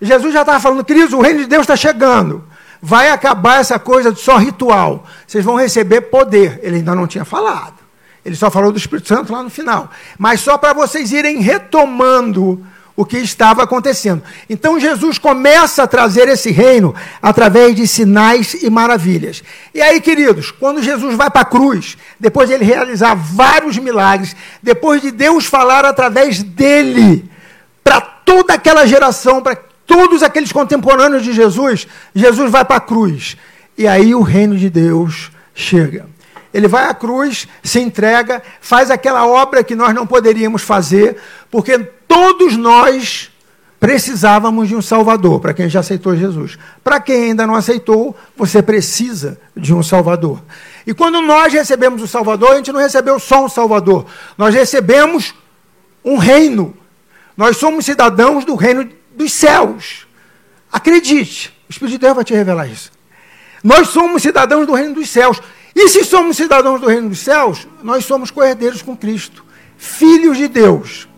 Jesus 0.00 0.32
já 0.32 0.40
estava 0.40 0.60
falando, 0.60 0.84
queridos, 0.84 1.12
o 1.12 1.20
reino 1.20 1.40
de 1.40 1.46
Deus 1.46 1.62
está 1.62 1.76
chegando. 1.76 2.44
Vai 2.80 3.10
acabar 3.10 3.60
essa 3.60 3.78
coisa 3.78 4.12
de 4.12 4.20
só 4.20 4.36
ritual. 4.36 5.06
Vocês 5.26 5.44
vão 5.44 5.56
receber 5.56 6.02
poder. 6.02 6.60
Ele 6.62 6.76
ainda 6.76 6.94
não 6.94 7.06
tinha 7.06 7.24
falado. 7.24 7.74
Ele 8.24 8.36
só 8.36 8.50
falou 8.50 8.72
do 8.72 8.78
Espírito 8.78 9.08
Santo 9.08 9.32
lá 9.32 9.42
no 9.42 9.50
final. 9.50 9.90
Mas 10.18 10.40
só 10.40 10.58
para 10.58 10.72
vocês 10.72 11.12
irem 11.12 11.40
retomando 11.40 12.64
o 12.96 13.04
que 13.04 13.18
estava 13.18 13.62
acontecendo. 13.62 14.22
Então 14.48 14.78
Jesus 14.78 15.18
começa 15.18 15.82
a 15.82 15.86
trazer 15.86 16.28
esse 16.28 16.50
reino 16.50 16.94
através 17.20 17.74
de 17.74 17.88
sinais 17.88 18.54
e 18.54 18.70
maravilhas. 18.70 19.42
E 19.74 19.82
aí, 19.82 20.00
queridos, 20.00 20.50
quando 20.50 20.82
Jesus 20.82 21.16
vai 21.16 21.28
para 21.28 21.40
a 21.40 21.46
cruz, 21.46 21.98
depois 22.20 22.48
de 22.48 22.54
ele 22.54 22.64
realizar 22.64 23.14
vários 23.14 23.76
milagres, 23.78 24.36
depois 24.62 25.02
de 25.02 25.10
Deus 25.10 25.44
falar 25.44 25.84
através 25.84 26.42
dele 26.42 27.28
para 27.82 28.00
toda 28.00 28.54
aquela 28.54 28.86
geração, 28.86 29.42
para 29.42 29.58
todos 29.86 30.22
aqueles 30.22 30.52
contemporâneos 30.52 31.22
de 31.22 31.32
Jesus, 31.32 31.86
Jesus 32.14 32.50
vai 32.50 32.64
para 32.64 32.76
a 32.76 32.80
cruz. 32.80 33.36
E 33.76 33.86
aí 33.86 34.14
o 34.14 34.22
reino 34.22 34.56
de 34.56 34.70
Deus 34.70 35.30
chega. 35.54 36.06
Ele 36.52 36.68
vai 36.68 36.88
à 36.88 36.94
cruz, 36.94 37.48
se 37.62 37.80
entrega, 37.80 38.40
faz 38.60 38.90
aquela 38.90 39.26
obra 39.26 39.64
que 39.64 39.74
nós 39.74 39.92
não 39.92 40.06
poderíamos 40.06 40.62
fazer, 40.62 41.16
porque 41.50 41.78
todos 42.06 42.56
nós 42.56 43.32
precisávamos 43.80 44.68
de 44.68 44.76
um 44.76 44.80
Salvador, 44.80 45.40
para 45.40 45.52
quem 45.52 45.68
já 45.68 45.80
aceitou 45.80 46.16
Jesus. 46.16 46.56
Para 46.82 47.00
quem 47.00 47.24
ainda 47.24 47.46
não 47.46 47.54
aceitou, 47.54 48.16
você 48.36 48.62
precisa 48.62 49.38
de 49.54 49.74
um 49.74 49.82
Salvador. 49.82 50.42
E 50.86 50.94
quando 50.94 51.20
nós 51.20 51.52
recebemos 51.52 52.00
o 52.00 52.08
Salvador, 52.08 52.52
a 52.52 52.56
gente 52.56 52.72
não 52.72 52.80
recebeu 52.80 53.18
só 53.18 53.44
um 53.44 53.48
Salvador, 53.48 54.06
nós 54.38 54.54
recebemos 54.54 55.34
um 56.04 56.16
reino. 56.16 56.74
Nós 57.36 57.56
somos 57.56 57.84
cidadãos 57.84 58.44
do 58.44 58.54
reino 58.54 58.88
dos 59.16 59.32
céus. 59.32 60.06
Acredite, 60.72 61.56
o 61.68 61.72
Espírito 61.72 61.92
de 61.92 61.98
Deus 61.98 62.14
vai 62.14 62.24
te 62.24 62.34
revelar 62.34 62.66
isso. 62.66 62.90
Nós 63.62 63.88
somos 63.88 64.22
cidadãos 64.22 64.66
do 64.66 64.74
reino 64.74 64.94
dos 64.94 65.08
céus. 65.08 65.40
E 65.74 65.88
se 65.88 66.04
somos 66.04 66.36
cidadãos 66.36 66.80
do 66.80 66.86
reino 66.86 67.08
dos 67.08 67.18
céus, 67.18 67.66
nós 67.82 68.04
somos 68.04 68.30
coerdeiros 68.30 68.82
com 68.82 68.96
Cristo, 68.96 69.44
filhos 69.76 70.36
de 70.36 70.46
Deus. 70.46 71.08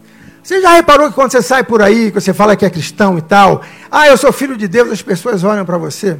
Você 0.42 0.62
já 0.62 0.70
reparou 0.74 1.08
que 1.08 1.14
quando 1.14 1.32
você 1.32 1.42
sai 1.42 1.64
por 1.64 1.82
aí, 1.82 2.10
que 2.12 2.20
você 2.20 2.32
fala 2.32 2.54
que 2.54 2.64
é 2.64 2.70
cristão 2.70 3.18
e 3.18 3.22
tal, 3.22 3.62
ah, 3.90 4.06
eu 4.06 4.16
sou 4.16 4.32
filho 4.32 4.56
de 4.56 4.68
Deus, 4.68 4.90
as 4.92 5.02
pessoas 5.02 5.42
olham 5.42 5.66
para 5.66 5.76
você, 5.76 6.16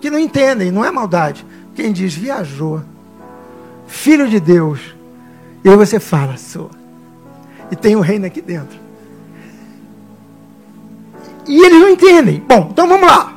que 0.00 0.10
não 0.10 0.18
entendem, 0.18 0.72
não 0.72 0.84
é 0.84 0.90
maldade. 0.90 1.46
Quem 1.74 1.92
diz, 1.92 2.12
viajou, 2.12 2.82
filho 3.86 4.28
de 4.28 4.40
Deus, 4.40 4.80
e 5.62 5.68
aí 5.68 5.76
você 5.76 6.00
fala, 6.00 6.36
sou. 6.36 6.70
E 7.70 7.76
tem 7.76 7.94
o 7.94 8.00
reino 8.00 8.26
aqui 8.26 8.40
dentro. 8.40 8.85
E 11.46 11.64
eles 11.64 11.80
não 11.80 11.90
entendem. 11.90 12.42
Bom, 12.46 12.68
então 12.72 12.88
vamos 12.88 13.06
lá. 13.06 13.34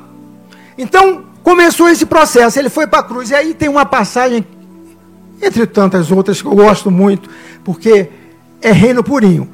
Então, 0.78 1.24
começou 1.44 1.90
esse 1.90 2.06
processo, 2.06 2.58
ele 2.58 2.70
foi 2.70 2.88
para 2.88 3.00
a 3.00 3.04
cruz. 3.04 3.30
E 3.30 3.36
aí 3.36 3.54
tem 3.54 3.70
uma 3.70 3.86
passagem, 3.86 4.46
entre 5.42 5.66
tantas 5.68 6.12
outras, 6.12 6.42
que 6.42 6.48
eu 6.48 6.56
gosto 6.56 6.90
muito, 6.90 7.30
porque 7.64 8.10
é 8.62 8.72
reino 8.72 9.04
purinho. 9.04 9.50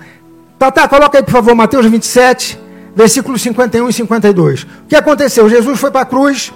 Tata, 0.58 0.88
coloca 0.88 1.18
aí, 1.18 1.24
por 1.24 1.32
favor, 1.32 1.54
Mateus 1.56 1.86
27, 1.86 2.60
versículos 2.96 3.42
51 3.42 3.90
e 3.90 3.94
52. 3.94 4.64
O 4.64 4.68
que 4.88 4.96
aconteceu? 4.96 5.50
Jesus 5.50 5.80
foi 5.80 5.92
para 5.92 6.02
a 6.02 6.06
cruz, 6.06 6.54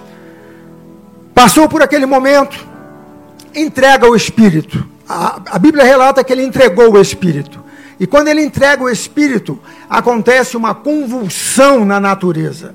passou 1.33 1.67
por 1.67 1.81
aquele 1.81 2.05
momento, 2.05 2.65
entrega 3.53 4.07
o 4.07 4.15
Espírito. 4.15 4.85
A, 5.07 5.41
a 5.51 5.59
Bíblia 5.59 5.83
relata 5.83 6.23
que 6.23 6.31
ele 6.31 6.43
entregou 6.43 6.93
o 6.93 7.01
Espírito. 7.01 7.68
E 7.99 8.07
quando 8.07 8.29
ele 8.29 8.43
entrega 8.43 8.83
o 8.83 8.89
Espírito, 8.89 9.59
acontece 9.89 10.55
uma 10.55 10.73
convulsão 10.73 11.83
na 11.83 11.99
natureza. 11.99 12.73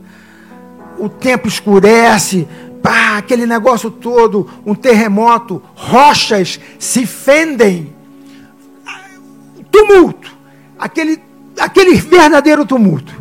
O 0.99 1.09
tempo 1.09 1.49
escurece, 1.49 2.47
pá, 2.83 3.17
aquele 3.17 3.47
negócio 3.47 3.91
todo, 3.91 4.49
um 4.67 4.75
terremoto, 4.75 5.63
rochas 5.75 6.61
se 6.79 7.07
fendem. 7.07 7.95
Tumulto, 9.73 10.37
aquele, 10.79 11.21
aquele 11.59 11.95
verdadeiro 11.95 12.67
tumulto. 12.67 13.15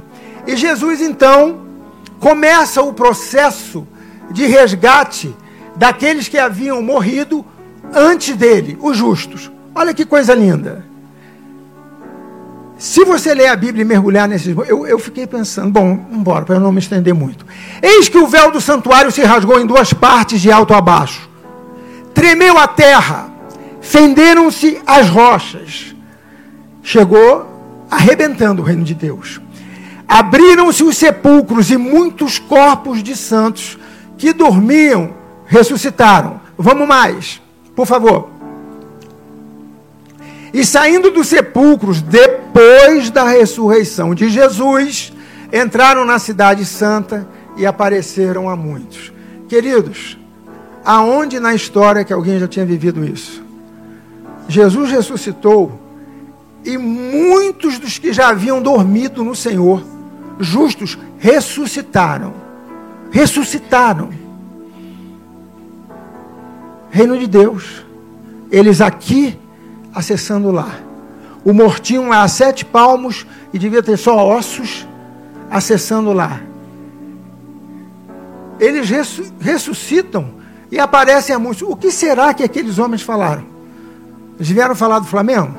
E 0.45 0.57
Jesus 0.57 0.99
então 0.99 1.61
começa 2.19 2.81
o 2.81 2.93
processo 2.93 3.87
de 4.29 4.45
resgate 4.45 5.33
daqueles 5.75 6.27
que 6.27 6.37
haviam 6.37 6.81
morrido 6.81 7.45
antes 7.93 8.35
dele, 8.35 8.77
os 8.81 8.97
justos. 8.97 9.49
Olha 9.73 9.93
que 9.93 10.05
coisa 10.05 10.35
linda. 10.35 10.92
Se 12.77 13.05
você 13.05 13.33
ler 13.33 13.47
a 13.47 13.55
Bíblia 13.55 13.83
e 13.83 13.85
mergulhar 13.85 14.27
nesses. 14.27 14.55
Eu, 14.67 14.85
eu 14.85 14.99
fiquei 14.99 15.25
pensando, 15.25 15.71
bom, 15.71 16.05
embora, 16.11 16.43
para 16.43 16.55
eu 16.55 16.59
não 16.59 16.71
me 16.71 16.79
estender 16.79 17.13
muito. 17.13 17.45
Eis 17.81 18.09
que 18.09 18.17
o 18.17 18.27
véu 18.27 18.51
do 18.51 18.59
santuário 18.59 19.11
se 19.11 19.21
rasgou 19.21 19.59
em 19.59 19.65
duas 19.65 19.93
partes, 19.93 20.41
de 20.41 20.51
alto 20.51 20.73
a 20.73 20.81
baixo. 20.81 21.29
Tremeu 22.13 22.57
a 22.57 22.67
terra, 22.67 23.31
fenderam-se 23.81 24.81
as 24.85 25.07
rochas. 25.09 25.95
Chegou 26.81 27.85
arrebentando 27.89 28.61
o 28.61 28.65
reino 28.65 28.83
de 28.83 28.93
Deus. 28.93 29.39
Abriram-se 30.07 30.83
os 30.83 30.97
sepulcros 30.97 31.71
e 31.71 31.77
muitos 31.77 32.37
corpos 32.37 33.01
de 33.01 33.15
santos 33.15 33.77
que 34.17 34.33
dormiam 34.33 35.13
ressuscitaram. 35.45 36.41
Vamos 36.57 36.87
mais, 36.87 37.41
por 37.75 37.85
favor. 37.85 38.29
E 40.53 40.63
saindo 40.63 41.09
dos 41.09 41.27
sepulcros, 41.27 41.99
depois 42.01 43.09
da 43.09 43.27
ressurreição 43.27 44.13
de 44.13 44.29
Jesus, 44.29 45.11
entraram 45.51 46.05
na 46.05 46.19
cidade 46.19 46.63
santa 46.63 47.27
e 47.57 47.65
apareceram 47.65 48.47
a 48.47 48.55
muitos. 48.55 49.11
Queridos, 49.49 50.17
aonde 50.85 51.39
na 51.39 51.55
história 51.55 52.03
que 52.03 52.13
alguém 52.13 52.39
já 52.39 52.47
tinha 52.47 52.65
vivido 52.65 53.03
isso? 53.03 53.43
Jesus 54.47 54.91
ressuscitou 54.91 55.79
e 56.63 56.77
muitos 56.77 57.79
dos 57.79 57.97
que 57.97 58.13
já 58.13 58.29
haviam 58.29 58.61
dormido 58.61 59.23
no 59.23 59.35
Senhor, 59.35 59.83
justos, 60.39 60.97
ressuscitaram. 61.17 62.33
Ressuscitaram. 63.11 64.09
Reino 66.91 67.17
de 67.17 67.27
Deus. 67.27 67.83
Eles 68.51 68.81
aqui 68.81 69.37
acessando 69.93 70.51
lá. 70.51 70.69
O 71.45 71.53
mortinho 71.53 72.09
lá 72.09 72.23
a 72.23 72.27
sete 72.27 72.65
palmos 72.65 73.25
e 73.53 73.59
devia 73.59 73.83
ter 73.83 73.97
só 73.97 74.17
ossos 74.17 74.87
acessando 75.49 76.13
lá. 76.13 76.41
Eles 78.59 78.89
ressuscitam 79.39 80.35
e 80.71 80.79
aparecem 80.79 81.35
a 81.35 81.39
muitos. 81.39 81.61
O 81.63 81.75
que 81.75 81.91
será 81.91 82.33
que 82.33 82.43
aqueles 82.43 82.79
homens 82.79 83.01
falaram? 83.01 83.45
Eles 84.37 84.49
vieram 84.49 84.75
falar 84.75 84.99
do 84.99 85.05
Flamengo? 85.05 85.53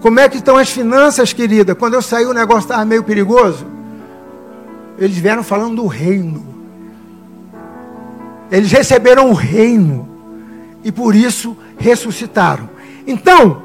Como 0.00 0.18
é 0.18 0.28
que 0.28 0.38
estão 0.38 0.56
as 0.56 0.70
finanças, 0.70 1.32
querida? 1.32 1.74
Quando 1.74 1.94
eu 1.94 2.02
saí 2.02 2.24
o 2.24 2.32
negócio 2.32 2.62
estava 2.62 2.84
meio 2.84 3.04
perigoso. 3.04 3.66
Eles 4.98 5.16
vieram 5.18 5.42
falando 5.42 5.76
do 5.76 5.86
reino. 5.86 6.44
Eles 8.50 8.72
receberam 8.72 9.30
o 9.30 9.34
reino 9.34 10.09
e 10.84 10.90
por 10.90 11.14
isso 11.14 11.56
ressuscitaram. 11.78 12.68
Então, 13.06 13.62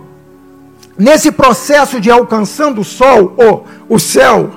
nesse 0.97 1.32
processo 1.32 1.99
de 1.99 2.10
alcançando 2.10 2.82
o 2.82 2.86
sol, 2.86 3.34
ou 3.38 3.65
o 3.88 3.99
céu, 3.99 4.51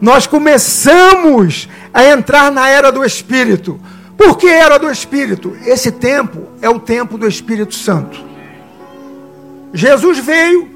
nós 0.00 0.26
começamos 0.26 1.68
a 1.94 2.04
entrar 2.04 2.50
na 2.50 2.68
era 2.68 2.90
do 2.90 3.04
Espírito. 3.04 3.78
Por 4.16 4.36
que 4.36 4.48
era 4.48 4.78
do 4.78 4.90
Espírito? 4.90 5.56
Esse 5.64 5.90
tempo 5.90 6.48
é 6.60 6.68
o 6.68 6.80
tempo 6.80 7.16
do 7.16 7.26
Espírito 7.26 7.74
Santo. 7.74 8.18
Jesus 9.72 10.18
veio, 10.18 10.68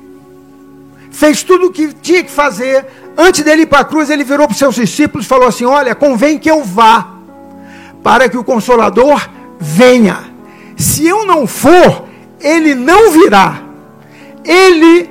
fez 1.10 1.42
tudo 1.42 1.66
o 1.66 1.72
que 1.72 1.92
tinha 1.92 2.22
que 2.22 2.30
fazer. 2.30 2.86
Antes 3.16 3.42
dele 3.42 3.62
ir 3.62 3.66
para 3.66 3.80
a 3.80 3.84
cruz, 3.84 4.10
ele 4.10 4.24
virou 4.24 4.46
para 4.46 4.52
os 4.52 4.58
seus 4.58 4.74
discípulos 4.74 5.26
e 5.26 5.28
falou 5.28 5.48
assim: 5.48 5.64
Olha, 5.64 5.94
convém 5.94 6.38
que 6.38 6.50
eu 6.50 6.62
vá, 6.62 7.14
para 8.02 8.28
que 8.28 8.38
o 8.38 8.44
Consolador 8.44 9.28
venha. 9.58 10.35
Se 10.76 11.06
eu 11.06 11.26
não 11.26 11.46
for, 11.46 12.06
ele 12.40 12.74
não 12.74 13.10
virá. 13.10 13.62
Ele, 14.44 15.08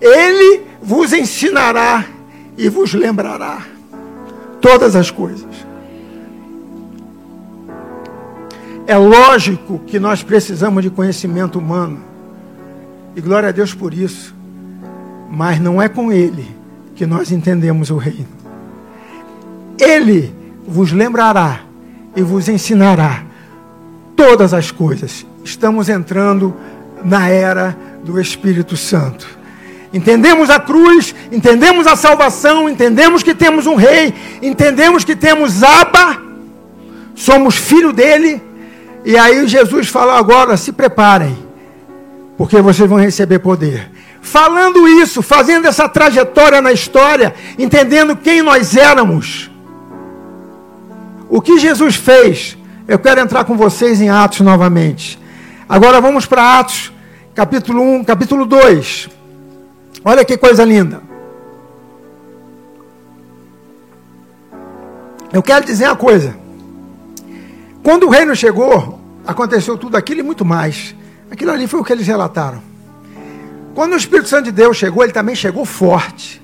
ele 0.00 0.62
vos 0.80 1.12
ensinará 1.12 2.04
e 2.56 2.68
vos 2.68 2.94
lembrará 2.94 3.62
todas 4.60 4.94
as 4.94 5.10
coisas. 5.10 5.48
É 8.86 8.96
lógico 8.96 9.80
que 9.86 9.98
nós 9.98 10.22
precisamos 10.22 10.82
de 10.82 10.90
conhecimento 10.90 11.58
humano. 11.58 12.00
E 13.14 13.20
glória 13.20 13.48
a 13.48 13.52
Deus 13.52 13.74
por 13.74 13.92
isso. 13.92 14.34
Mas 15.30 15.60
não 15.60 15.80
é 15.80 15.88
com 15.88 16.12
ele 16.12 16.46
que 16.94 17.06
nós 17.06 17.30
entendemos 17.30 17.90
o 17.90 17.96
reino. 17.96 18.28
Ele 19.78 20.34
vos 20.66 20.92
lembrará 20.92 21.60
e 22.14 22.22
vos 22.22 22.48
ensinará 22.48 23.24
todas 24.16 24.52
as 24.52 24.70
coisas. 24.70 25.26
Estamos 25.44 25.88
entrando 25.88 26.54
na 27.04 27.28
era 27.28 27.76
do 28.04 28.20
Espírito 28.20 28.76
Santo. 28.76 29.26
Entendemos 29.92 30.50
a 30.50 30.60
cruz, 30.60 31.14
entendemos 31.32 31.86
a 31.86 31.96
salvação, 31.96 32.68
entendemos 32.68 33.22
que 33.22 33.34
temos 33.34 33.66
um 33.66 33.74
rei, 33.74 34.14
entendemos 34.40 35.04
que 35.04 35.16
temos 35.16 35.62
Abba, 35.62 36.20
somos 37.14 37.56
filho 37.56 37.92
dele. 37.92 38.40
E 39.04 39.16
aí 39.16 39.48
Jesus 39.48 39.88
fala 39.88 40.16
agora: 40.16 40.56
se 40.56 40.72
preparem, 40.72 41.36
porque 42.36 42.60
vocês 42.60 42.88
vão 42.88 42.98
receber 42.98 43.40
poder. 43.40 43.90
Falando 44.22 44.86
isso, 44.86 45.22
fazendo 45.22 45.66
essa 45.66 45.88
trajetória 45.88 46.60
na 46.60 46.72
história, 46.72 47.34
entendendo 47.58 48.14
quem 48.14 48.42
nós 48.42 48.76
éramos, 48.76 49.49
o 51.30 51.40
que 51.40 51.58
Jesus 51.58 51.94
fez? 51.94 52.58
Eu 52.88 52.98
quero 52.98 53.20
entrar 53.20 53.44
com 53.44 53.56
vocês 53.56 54.00
em 54.00 54.10
Atos 54.10 54.40
novamente. 54.40 55.18
Agora 55.68 56.00
vamos 56.00 56.26
para 56.26 56.58
Atos, 56.58 56.92
capítulo 57.34 57.80
1, 57.80 58.04
capítulo 58.04 58.44
2. 58.44 59.08
Olha 60.04 60.24
que 60.24 60.36
coisa 60.36 60.64
linda. 60.64 61.00
Eu 65.32 65.40
quero 65.40 65.64
dizer 65.64 65.86
uma 65.86 65.94
coisa. 65.94 66.34
Quando 67.80 68.08
o 68.08 68.10
reino 68.10 68.34
chegou, 68.34 68.98
aconteceu 69.24 69.78
tudo 69.78 69.96
aquilo 69.96 70.20
e 70.20 70.24
muito 70.24 70.44
mais. 70.44 70.96
Aquilo 71.30 71.52
ali 71.52 71.68
foi 71.68 71.78
o 71.78 71.84
que 71.84 71.92
eles 71.92 72.08
relataram. 72.08 72.60
Quando 73.72 73.92
o 73.92 73.96
Espírito 73.96 74.28
Santo 74.28 74.46
de 74.46 74.52
Deus 74.52 74.76
chegou, 74.76 75.04
ele 75.04 75.12
também 75.12 75.36
chegou 75.36 75.64
forte. 75.64 76.42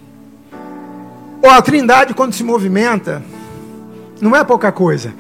Ou 1.42 1.50
a 1.50 1.60
Trindade, 1.60 2.14
quando 2.14 2.32
se 2.32 2.44
movimenta, 2.44 3.22
não 4.20 4.34
é 4.34 4.42
pouca 4.44 4.70
coisa. 4.72 5.14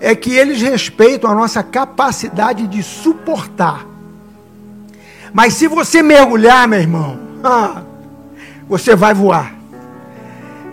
É 0.00 0.14
que 0.14 0.32
eles 0.32 0.60
respeitam 0.60 1.30
a 1.30 1.34
nossa 1.34 1.62
capacidade 1.62 2.66
de 2.66 2.82
suportar. 2.82 3.86
Mas 5.32 5.54
se 5.54 5.66
você 5.68 6.02
mergulhar, 6.02 6.66
meu 6.66 6.80
irmão, 6.80 7.18
ah, 7.42 7.82
você 8.68 8.94
vai 8.94 9.14
voar. 9.14 9.54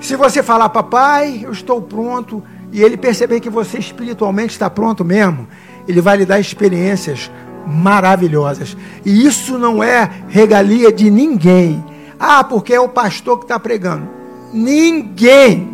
Se 0.02 0.16
você 0.16 0.42
falar, 0.42 0.70
papai, 0.70 1.42
eu 1.44 1.52
estou 1.52 1.82
pronto, 1.82 2.42
e 2.72 2.82
ele 2.82 2.98
perceber 2.98 3.40
que 3.40 3.50
você 3.50 3.78
espiritualmente 3.78 4.54
está 4.54 4.70
pronto 4.70 5.04
mesmo, 5.04 5.48
ele 5.88 6.02
vai 6.02 6.18
lhe 6.18 6.26
dar 6.26 6.40
experiências 6.40 7.30
maravilhosas. 7.66 8.78
E 9.06 9.26
isso 9.26 9.58
não 9.58 9.84
é 9.84 10.10
regalia 10.28 10.92
de 10.92 11.10
ninguém. 11.10 11.84
Ah, 12.20 12.44
porque 12.44 12.74
é 12.74 12.80
o 12.80 12.90
pastor 12.90 13.38
que 13.38 13.46
está 13.46 13.60
pregando. 13.60 14.08
Ninguém. 14.54 15.69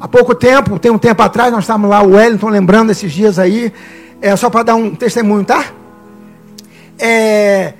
Há 0.00 0.08
pouco 0.08 0.34
tempo, 0.34 0.78
tem 0.78 0.90
um 0.90 0.96
tempo 0.96 1.22
atrás, 1.22 1.52
nós 1.52 1.64
estávamos 1.64 1.90
lá, 1.90 2.02
o 2.02 2.12
Wellington, 2.12 2.48
lembrando 2.48 2.90
esses 2.90 3.12
dias 3.12 3.38
aí, 3.38 3.70
é 4.22 4.34
só 4.34 4.48
para 4.48 4.62
dar 4.62 4.74
um 4.74 4.94
testemunho, 4.94 5.44
tá? 5.44 5.66
É, 6.98 7.74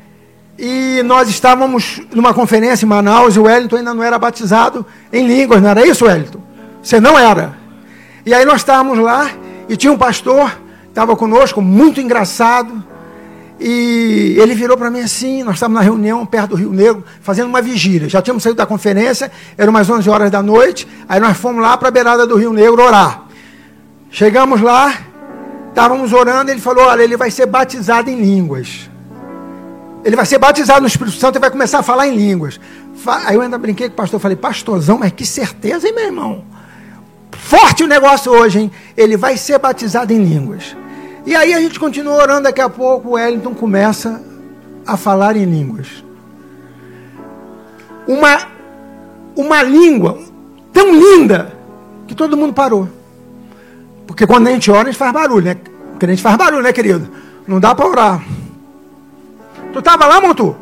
e 0.59 1.03
nós 1.03 1.31
estávamos 1.31 2.03
numa 2.13 2.35
conferência 2.35 2.85
em 2.85 2.89
Manaus 2.89 3.37
e 3.37 3.39
o 3.39 3.45
Wellington 3.45 3.77
ainda 3.77 3.95
não 3.95 4.03
era 4.03 4.19
batizado 4.19 4.85
em 5.11 5.27
línguas, 5.27 5.63
não 5.63 5.71
era 5.71 5.87
isso, 5.87 6.05
Wellington? 6.05 6.41
Você 6.83 7.01
não 7.01 7.19
era. 7.19 7.55
E 8.27 8.35
aí 8.35 8.45
nós 8.45 8.57
estávamos 8.57 8.99
lá 8.99 9.31
e 9.67 9.75
tinha 9.75 9.91
um 9.91 9.97
pastor, 9.97 10.55
estava 10.89 11.17
conosco, 11.17 11.63
muito 11.63 12.03
engraçado, 12.03 12.85
e 13.61 14.37
ele 14.39 14.55
virou 14.55 14.75
para 14.75 14.91
mim 14.91 15.01
assim, 15.01 15.43
nós 15.43 15.57
estávamos 15.57 15.81
na 15.81 15.85
reunião 15.85 16.25
perto 16.25 16.51
do 16.51 16.57
Rio 16.57 16.73
Negro, 16.73 17.05
fazendo 17.21 17.49
uma 17.49 17.61
vigília. 17.61 18.09
Já 18.09 18.23
tínhamos 18.23 18.43
saído 18.43 18.57
da 18.57 18.65
conferência, 18.65 19.31
eram 19.59 19.71
umas 19.71 19.89
11 19.89 20.09
horas 20.09 20.31
da 20.31 20.43
noite, 20.43 20.89
aí 21.07 21.21
nós 21.21 21.37
fomos 21.37 21.61
lá 21.61 21.77
para 21.77 21.89
a 21.89 21.91
beirada 21.91 22.27
do 22.27 22.37
Rio 22.37 22.55
Negro 22.55 22.83
orar. 22.83 23.25
Chegamos 24.11 24.63
lá, 24.63 24.95
estávamos 25.69 26.13
orando, 26.15 26.51
ele 26.51 26.61
falou, 26.61 26.85
olha, 26.87 27.03
ele 27.03 27.19
vai 27.19 27.31
ser 27.31 27.45
batizado 27.45 28.09
em 28.09 28.19
línguas. 28.19 28.89
Ele 30.03 30.17
vai 30.17 30.25
ser 30.25 30.39
batizado 30.39 30.81
no 30.81 30.87
Espírito 30.87 31.19
Santo 31.19 31.37
e 31.37 31.39
vai 31.39 31.51
começar 31.51 31.81
a 31.81 31.83
falar 31.83 32.09
em 32.09 32.17
línguas. 32.17 32.59
Aí 33.27 33.35
eu 33.35 33.43
ainda 33.43 33.59
brinquei 33.59 33.89
com 33.89 33.93
o 33.93 33.97
pastor, 33.97 34.19
falei, 34.19 34.39
pastorzão, 34.39 34.97
mas 34.97 35.13
que 35.13 35.27
certeza, 35.27 35.87
hein, 35.87 35.95
meu 35.95 36.05
irmão? 36.07 36.45
Forte 37.33 37.85
o 37.85 37.87
negócio 37.87 38.33
hoje, 38.33 38.59
hein? 38.59 38.73
Ele 38.97 39.19
vai 39.19 39.37
ser 39.37 39.59
batizado 39.59 40.15
em 40.15 40.25
línguas. 40.25 40.75
E 41.27 41.37
aí 41.37 41.53
a 41.53 41.61
gente 41.61 41.79
continua 41.79 42.15
orando, 42.15 42.45
daqui 42.45 42.61
a 42.61 42.69
pouco 42.69 43.11
o 43.11 43.13
Wellington 43.13 43.55
começa 43.55 44.23
a 44.87 44.97
falar 44.97 45.37
em 45.37 45.45
línguas. 45.45 46.03
Uma, 48.07 48.47
uma 49.37 49.63
língua 49.63 50.19
tão 50.73 50.93
linda 50.93 51.53
que 52.07 52.15
todo 52.15 52.37
mundo 52.37 52.53
parou. 52.53 52.89
Porque 54.07 54.27
quando 54.27 54.49
a 54.49 54.51
gente 54.51 54.71
ora, 54.71 54.83
a 54.83 54.91
gente 54.91 54.99
faz 54.99 55.13
barulho, 55.13 55.45
né? 55.45 55.57
Porque 55.93 56.07
a 56.07 56.09
gente 56.09 56.23
faz 56.23 56.37
barulho, 56.37 56.63
né, 56.63 56.73
querido? 56.73 57.09
Não 57.47 57.61
dá 57.61 57.75
para 57.75 57.87
orar. 57.87 58.25
Tu 59.73 59.79
estava 59.79 60.07
lá, 60.07 60.21
Montu? 60.21 60.57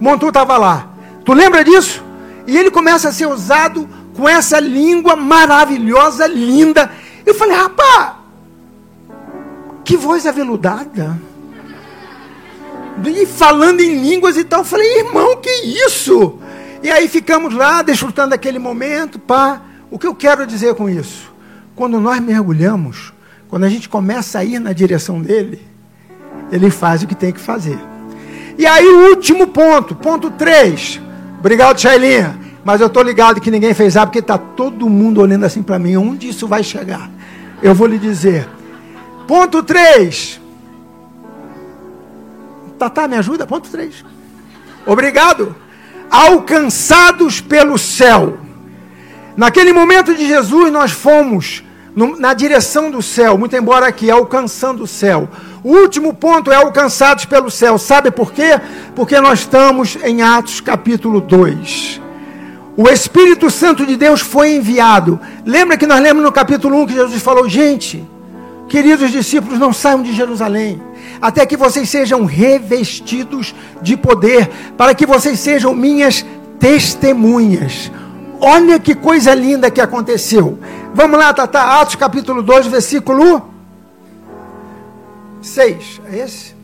Montu 0.00 0.28
estava 0.28 0.56
lá. 0.56 0.88
Tu 1.24 1.32
lembra 1.32 1.64
disso? 1.64 2.02
E 2.46 2.56
ele 2.56 2.70
começa 2.70 3.08
a 3.08 3.12
ser 3.12 3.26
usado 3.26 3.88
com 4.16 4.28
essa 4.28 4.60
língua 4.60 5.16
maravilhosa, 5.16 6.26
linda. 6.26 6.90
Eu 7.26 7.34
falei, 7.34 7.56
rapaz, 7.56 8.12
que 9.84 9.96
voz 9.96 10.26
aveludada. 10.26 11.20
E 13.04 13.26
falando 13.26 13.80
em 13.80 14.00
línguas 14.00 14.36
e 14.36 14.44
tal. 14.44 14.60
Eu 14.60 14.64
falei, 14.64 15.00
irmão, 15.00 15.36
que 15.36 15.50
isso? 15.50 16.38
E 16.82 16.90
aí 16.90 17.08
ficamos 17.08 17.54
lá, 17.54 17.82
desfrutando 17.82 18.34
aquele 18.34 18.58
momento, 18.58 19.18
pá. 19.18 19.60
O 19.90 19.98
que 19.98 20.06
eu 20.06 20.14
quero 20.14 20.46
dizer 20.46 20.74
com 20.74 20.88
isso? 20.88 21.32
Quando 21.74 22.00
nós 22.00 22.20
mergulhamos, 22.20 23.12
quando 23.48 23.64
a 23.64 23.68
gente 23.68 23.88
começa 23.88 24.38
a 24.38 24.44
ir 24.44 24.58
na 24.58 24.72
direção 24.72 25.20
dele, 25.20 25.62
ele 26.50 26.70
faz 26.70 27.02
o 27.02 27.06
que 27.06 27.14
tem 27.14 27.32
que 27.32 27.40
fazer. 27.40 27.78
E 28.56 28.66
aí 28.66 28.86
o 28.86 29.08
último 29.08 29.48
ponto, 29.48 29.94
ponto 29.94 30.30
3. 30.30 31.00
Obrigado, 31.38 31.80
Shailinha. 31.80 32.38
Mas 32.64 32.80
eu 32.80 32.86
estou 32.86 33.02
ligado 33.02 33.40
que 33.40 33.50
ninguém 33.50 33.74
fez 33.74 33.96
A, 33.96 34.06
porque 34.06 34.20
está 34.20 34.38
todo 34.38 34.88
mundo 34.88 35.20
olhando 35.20 35.44
assim 35.44 35.62
para 35.62 35.78
mim. 35.78 35.96
Onde 35.96 36.28
isso 36.28 36.48
vai 36.48 36.62
chegar? 36.62 37.10
Eu 37.62 37.74
vou 37.74 37.86
lhe 37.86 37.98
dizer. 37.98 38.48
Ponto 39.26 39.62
3. 39.62 40.40
Tatá, 42.78 43.08
me 43.08 43.16
ajuda? 43.16 43.46
Ponto 43.46 43.68
3. 43.70 44.04
Obrigado. 44.86 45.54
Alcançados 46.10 47.40
pelo 47.40 47.78
céu. 47.78 48.38
Naquele 49.36 49.72
momento 49.72 50.14
de 50.14 50.26
Jesus, 50.26 50.70
nós 50.70 50.92
fomos 50.92 51.64
na 52.18 52.34
direção 52.34 52.90
do 52.90 53.00
céu, 53.00 53.38
muito 53.38 53.56
embora 53.56 53.86
aqui, 53.86 54.10
alcançando 54.10 54.82
o 54.82 54.86
céu. 54.86 55.28
O 55.62 55.70
último 55.76 56.12
ponto 56.12 56.52
é 56.52 56.56
alcançados 56.56 57.24
pelo 57.24 57.50
céu. 57.50 57.78
Sabe 57.78 58.10
por 58.10 58.32
quê? 58.32 58.60
Porque 58.94 59.20
nós 59.20 59.40
estamos 59.40 59.96
em 60.04 60.20
Atos 60.22 60.60
capítulo 60.60 61.20
2. 61.20 62.00
O 62.76 62.88
Espírito 62.88 63.48
Santo 63.50 63.86
de 63.86 63.96
Deus 63.96 64.20
foi 64.20 64.56
enviado. 64.56 65.20
Lembra 65.46 65.76
que 65.76 65.86
nós 65.86 66.02
lemos 66.02 66.22
no 66.22 66.32
capítulo 66.32 66.82
1 66.82 66.86
que 66.86 66.94
Jesus 66.94 67.22
falou: 67.22 67.48
gente, 67.48 68.04
Queridos 68.68 69.10
discípulos, 69.10 69.58
não 69.58 69.72
saiam 69.72 70.02
de 70.02 70.12
Jerusalém, 70.12 70.82
até 71.20 71.44
que 71.44 71.56
vocês 71.56 71.88
sejam 71.88 72.24
revestidos 72.24 73.54
de 73.82 73.96
poder, 73.96 74.48
para 74.76 74.94
que 74.94 75.06
vocês 75.06 75.38
sejam 75.38 75.74
minhas 75.74 76.24
testemunhas. 76.58 77.90
Olha 78.40 78.78
que 78.78 78.94
coisa 78.94 79.34
linda 79.34 79.70
que 79.70 79.80
aconteceu. 79.80 80.58
Vamos 80.94 81.18
lá, 81.18 81.32
Tata, 81.32 81.80
Atos 81.80 81.94
capítulo 81.94 82.42
2, 82.42 82.66
versículo 82.66 83.50
6. 85.42 86.00
É 86.10 86.18
esse? 86.18 86.54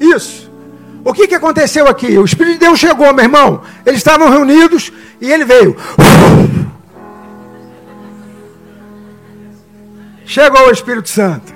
Isso. 0.00 0.50
O 1.04 1.12
que, 1.12 1.26
que 1.26 1.34
aconteceu 1.34 1.86
aqui? 1.88 2.18
O 2.18 2.24
Espírito 2.24 2.54
de 2.54 2.66
Deus 2.66 2.78
chegou, 2.78 3.12
meu 3.12 3.24
irmão. 3.24 3.62
Eles 3.84 3.98
estavam 3.98 4.28
reunidos 4.28 4.92
e 5.22 5.32
ele 5.32 5.44
veio. 5.44 5.76
Chegou 10.26 10.66
o 10.66 10.70
Espírito 10.72 11.08
Santo. 11.08 11.54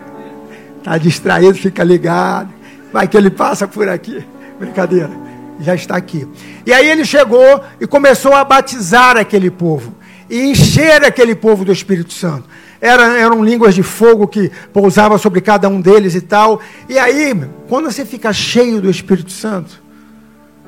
Está 0.79 0.97
distraído, 0.97 1.59
fica 1.59 1.83
ligado. 1.83 2.55
Vai 2.93 3.09
que 3.09 3.17
ele 3.17 3.29
passa 3.29 3.67
por 3.67 3.89
aqui. 3.89 4.25
Brincadeira. 4.61 5.11
Já 5.59 5.75
está 5.75 5.97
aqui. 5.97 6.29
E 6.65 6.73
aí 6.73 6.89
ele 6.89 7.05
chegou 7.05 7.61
e 7.81 7.87
começou 7.89 8.35
a 8.35 8.45
batizar 8.45 9.17
aquele 9.17 9.51
povo. 9.51 9.95
E 10.31 10.51
encher 10.51 11.05
aquele 11.05 11.35
povo 11.35 11.65
do 11.65 11.73
Espírito 11.73 12.13
Santo. 12.13 12.45
Era, 12.81 13.19
eram 13.19 13.45
línguas 13.45 13.75
de 13.75 13.83
fogo 13.83 14.29
que 14.29 14.53
pousava 14.73 15.19
sobre 15.19 15.41
cada 15.41 15.69
um 15.69 15.81
deles 15.81 16.15
e 16.15 16.21
tal. 16.21 16.61
E 16.89 16.99
aí, 16.99 17.35
quando 17.69 17.91
você 17.91 18.05
fica 18.05 18.33
cheio 18.33 18.81
do 18.81 18.89
Espírito 18.89 19.33
Santo, 19.33 19.83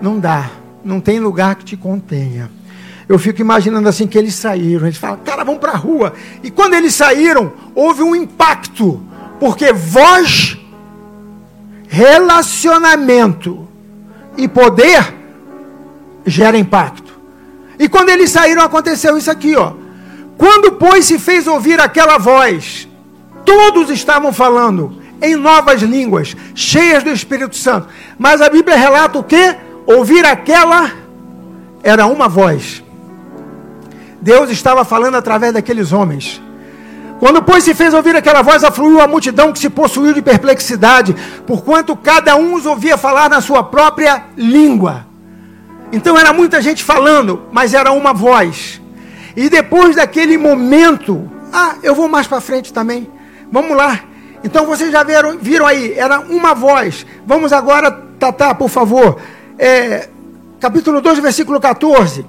não 0.00 0.18
dá, 0.18 0.50
não 0.84 1.00
tem 1.00 1.20
lugar 1.20 1.54
que 1.54 1.64
te 1.64 1.76
contenha. 1.76 2.50
Eu 3.08 3.18
fico 3.18 3.40
imaginando 3.40 3.88
assim 3.88 4.06
que 4.06 4.18
eles 4.18 4.34
saíram, 4.34 4.86
eles 4.86 4.98
falam, 4.98 5.18
cara, 5.24 5.42
vamos 5.42 5.60
para 5.60 5.72
a 5.72 5.76
rua. 5.76 6.12
E 6.42 6.50
quando 6.50 6.74
eles 6.74 6.94
saíram, 6.94 7.52
houve 7.74 8.02
um 8.02 8.14
impacto, 8.14 9.00
porque 9.40 9.72
voz, 9.72 10.58
relacionamento 11.88 13.66
e 14.36 14.46
poder 14.46 15.14
gera 16.26 16.58
impacto. 16.58 17.18
E 17.78 17.88
quando 17.88 18.10
eles 18.10 18.30
saíram, 18.30 18.62
aconteceu 18.62 19.16
isso 19.16 19.30
aqui, 19.30 19.56
ó. 19.56 19.72
Quando, 20.36 20.72
pois, 20.72 21.06
se 21.06 21.18
fez 21.18 21.46
ouvir 21.46 21.80
aquela 21.80 22.18
voz, 22.18 22.86
todos 23.44 23.88
estavam 23.88 24.32
falando 24.32 25.00
em 25.22 25.34
novas 25.34 25.80
línguas, 25.80 26.36
cheias 26.54 27.02
do 27.02 27.10
Espírito 27.10 27.56
Santo. 27.56 27.88
Mas 28.18 28.40
a 28.42 28.50
Bíblia 28.50 28.76
relata 28.76 29.18
o 29.18 29.24
que? 29.24 29.56
Ouvir 29.86 30.26
aquela 30.26 30.92
era 31.82 32.06
uma 32.06 32.28
voz. 32.28 32.84
Deus 34.20 34.50
estava 34.50 34.84
falando 34.84 35.16
através 35.16 35.52
daqueles 35.52 35.92
homens. 35.92 36.42
Quando, 37.18 37.42
pois, 37.42 37.64
se 37.64 37.74
fez 37.74 37.92
ouvir 37.94 38.14
aquela 38.14 38.42
voz, 38.42 38.62
afluiu 38.62 39.00
a 39.00 39.08
multidão 39.08 39.52
que 39.52 39.58
se 39.58 39.68
possuiu 39.68 40.12
de 40.12 40.22
perplexidade, 40.22 41.16
porquanto 41.46 41.96
cada 41.96 42.36
um 42.36 42.54
os 42.54 42.64
ouvia 42.64 42.96
falar 42.96 43.28
na 43.28 43.40
sua 43.40 43.62
própria 43.62 44.24
língua. 44.36 45.06
Então 45.92 46.18
era 46.18 46.32
muita 46.32 46.62
gente 46.62 46.84
falando, 46.84 47.42
mas 47.50 47.74
era 47.74 47.90
uma 47.90 48.12
voz. 48.12 48.80
E 49.36 49.48
depois 49.48 49.96
daquele 49.96 50.36
momento, 50.38 51.28
ah, 51.52 51.74
eu 51.82 51.94
vou 51.94 52.08
mais 52.08 52.26
para 52.26 52.40
frente 52.40 52.72
também. 52.72 53.10
Vamos 53.50 53.76
lá. 53.76 54.00
Então 54.44 54.66
vocês 54.66 54.92
já 54.92 55.02
viram, 55.02 55.38
viram 55.38 55.66
aí, 55.66 55.94
era 55.94 56.20
uma 56.20 56.54
voz. 56.54 57.04
Vamos 57.26 57.52
agora, 57.52 57.90
Tatá, 58.18 58.54
por 58.54 58.68
favor. 58.68 59.18
É, 59.58 60.08
capítulo 60.60 61.00
2, 61.00 61.18
versículo 61.18 61.60
14. 61.60 62.24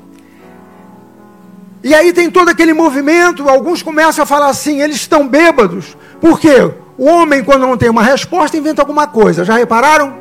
E 1.83 1.93
aí 1.95 2.11
tem 2.11 2.29
todo 2.29 2.49
aquele 2.49 2.73
movimento, 2.73 3.47
alguns 3.47 3.81
começam 3.81 4.23
a 4.23 4.25
falar 4.25 4.47
assim, 4.47 4.81
eles 4.81 4.97
estão 4.97 5.27
bêbados. 5.27 5.95
Por 6.19 6.39
quê? 6.39 6.71
O 6.97 7.05
homem, 7.05 7.43
quando 7.43 7.61
não 7.61 7.77
tem 7.77 7.89
uma 7.89 8.03
resposta, 8.03 8.57
inventa 8.57 8.81
alguma 8.81 9.07
coisa. 9.07 9.45
Já 9.45 9.55
repararam? 9.55 10.17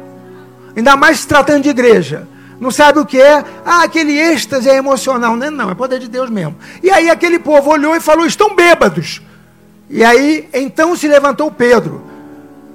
Ainda 0.77 0.97
mais 0.97 1.21
se 1.21 1.27
tratando 1.27 1.65
de 1.65 1.71
igreja 1.71 2.29
não 2.61 2.71
sabe 2.71 2.99
o 2.99 3.07
que 3.07 3.21
é, 3.21 3.45
ah, 3.65 3.85
aquele 3.85 4.19
êxtase 4.19 4.69
é 4.69 4.77
emocional. 4.77 5.37
Não, 5.37 5.47
é 5.47 5.51
não, 5.51 5.71
é 5.71 5.75
poder 5.75 6.01
de 6.01 6.09
Deus 6.09 6.29
mesmo. 6.29 6.57
E 6.83 6.91
aí 6.91 7.09
aquele 7.09 7.39
povo 7.39 7.71
olhou 7.71 7.95
e 7.95 8.01
falou: 8.01 8.27
estão 8.27 8.55
bêbados. 8.55 9.23
E 9.89 10.05
aí, 10.05 10.49
então 10.53 10.95
se 10.97 11.07
levantou 11.07 11.51
Pedro, 11.51 12.03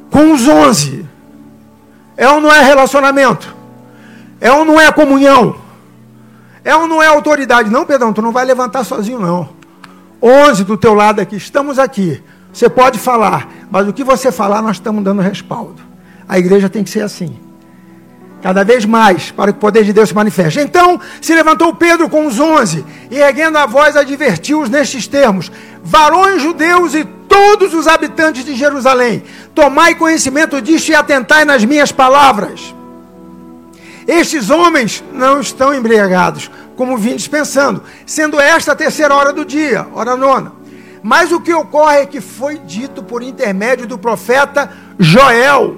com 0.10 0.32
os 0.32 0.48
onze. 0.48 1.06
É 2.16 2.30
ou 2.30 2.40
não 2.40 2.54
é 2.54 2.62
relacionamento? 2.62 3.54
É 4.40 4.52
ou 4.52 4.64
não 4.64 4.80
é 4.80 4.92
comunhão? 4.92 5.56
É 6.64 6.76
ou 6.76 6.88
não 6.88 7.02
é 7.02 7.08
autoridade? 7.08 7.70
Não, 7.70 7.86
Pedrão, 7.86 8.14
tu 8.14 8.22
não 8.22 8.32
vai 8.32 8.46
levantar 8.46 8.84
sozinho, 8.84 9.20
não. 9.20 9.50
Onze 10.22 10.64
do 10.64 10.78
teu 10.78 10.94
lado 10.94 11.20
aqui, 11.20 11.36
estamos 11.36 11.78
aqui. 11.78 12.24
Você 12.54 12.70
pode 12.70 13.00
falar, 13.00 13.50
mas 13.70 13.88
o 13.88 13.94
que 13.94 14.04
você 14.04 14.32
falar, 14.32 14.62
nós 14.62 14.78
estamos 14.78 15.04
dando 15.04 15.22
respaldo. 15.22 15.82
A 16.28 16.40
igreja 16.40 16.70
tem 16.70 16.84
que 16.84 16.90
ser 16.90 17.02
assim. 17.02 17.38
Cada 18.42 18.64
vez 18.64 18.86
mais, 18.86 19.32
para 19.32 19.52
que 19.52 19.58
o 19.58 19.62
poder 19.62 19.84
de 19.84 19.94
Deus 19.94 20.10
se 20.10 20.16
manifeste. 20.16 20.60
Então, 20.60 21.00
se 21.22 21.34
levantou 21.34 21.74
Pedro 21.74 22.10
com 22.10 22.28
os 22.28 22.40
onze, 22.40 22.86
e 23.10 23.18
erguendo 23.18 23.58
a 23.58 23.66
voz, 23.66 23.96
advertiu-os 23.96 24.70
nestes 24.70 25.08
termos: 25.08 25.52
Varões 25.84 26.42
judeus 26.42 26.94
e 26.94 27.06
todos 27.06 27.74
os 27.74 27.88
habitantes 27.88 28.46
de 28.46 28.54
Jerusalém, 28.54 29.24
tomai 29.56 29.96
conhecimento 29.96 30.62
disto 30.62 30.90
e 30.90 30.96
atentai 30.96 31.46
nas 31.46 31.66
minhas 31.66 31.92
palavras. 31.92 32.76
Estes 34.08 34.50
homens 34.50 35.04
não 35.12 35.40
estão 35.40 35.74
embriagados, 35.74 36.50
como 36.76 36.98
vindes 36.98 37.28
pensando, 37.28 37.84
sendo 38.06 38.40
esta 38.40 38.74
a 38.74 38.76
terceira 38.76 39.16
hora 39.16 39.32
do 39.32 39.46
dia, 39.46 39.88
hora 39.94 40.16
nona. 40.16 40.54
Mas 41.02 41.32
o 41.32 41.40
que 41.40 41.54
ocorre 41.54 42.00
é 42.00 42.06
que 42.06 42.22
foi 42.22 42.58
dito 42.58 43.04
por 43.04 43.22
intermédio 43.22 43.86
do 43.86 43.98
profeta 43.98 44.72
Joel. 44.98 45.78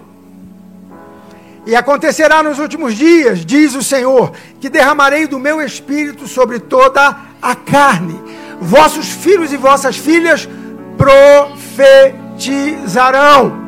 E 1.65 1.75
acontecerá 1.75 2.43
nos 2.43 2.59
últimos 2.59 2.93
dias, 2.93 3.43
diz 3.43 3.73
o 3.73 3.81
Senhor, 3.81 4.31
que 4.59 4.69
derramarei 4.69 5.25
do 5.25 5.39
meu 5.39 5.63
espírito 5.63 6.27
sobre 6.27 6.59
toda 6.59 7.17
a 7.41 7.55
carne. 7.55 8.21
Vossos 8.61 9.07
filhos 9.07 9.51
e 9.51 9.57
vossas 9.57 9.97
filhas 9.97 10.47
profetizarão. 10.95 13.65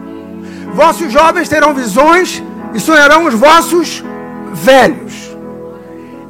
Vossos 0.73 1.11
jovens 1.11 1.49
terão 1.49 1.73
visões 1.73 2.43
e 2.75 2.79
sonharão 2.79 3.25
os 3.25 3.33
vossos 3.33 4.03
velhos. 4.53 5.35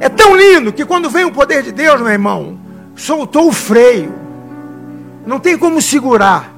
É 0.00 0.08
tão 0.08 0.36
lindo 0.36 0.72
que 0.72 0.84
quando 0.84 1.10
vem 1.10 1.24
o 1.24 1.32
poder 1.32 1.62
de 1.62 1.72
Deus, 1.72 2.00
meu 2.00 2.10
irmão, 2.10 2.58
soltou 2.94 3.48
o 3.48 3.52
freio. 3.52 4.14
Não 5.26 5.38
tem 5.38 5.58
como 5.58 5.82
segurar. 5.82 6.54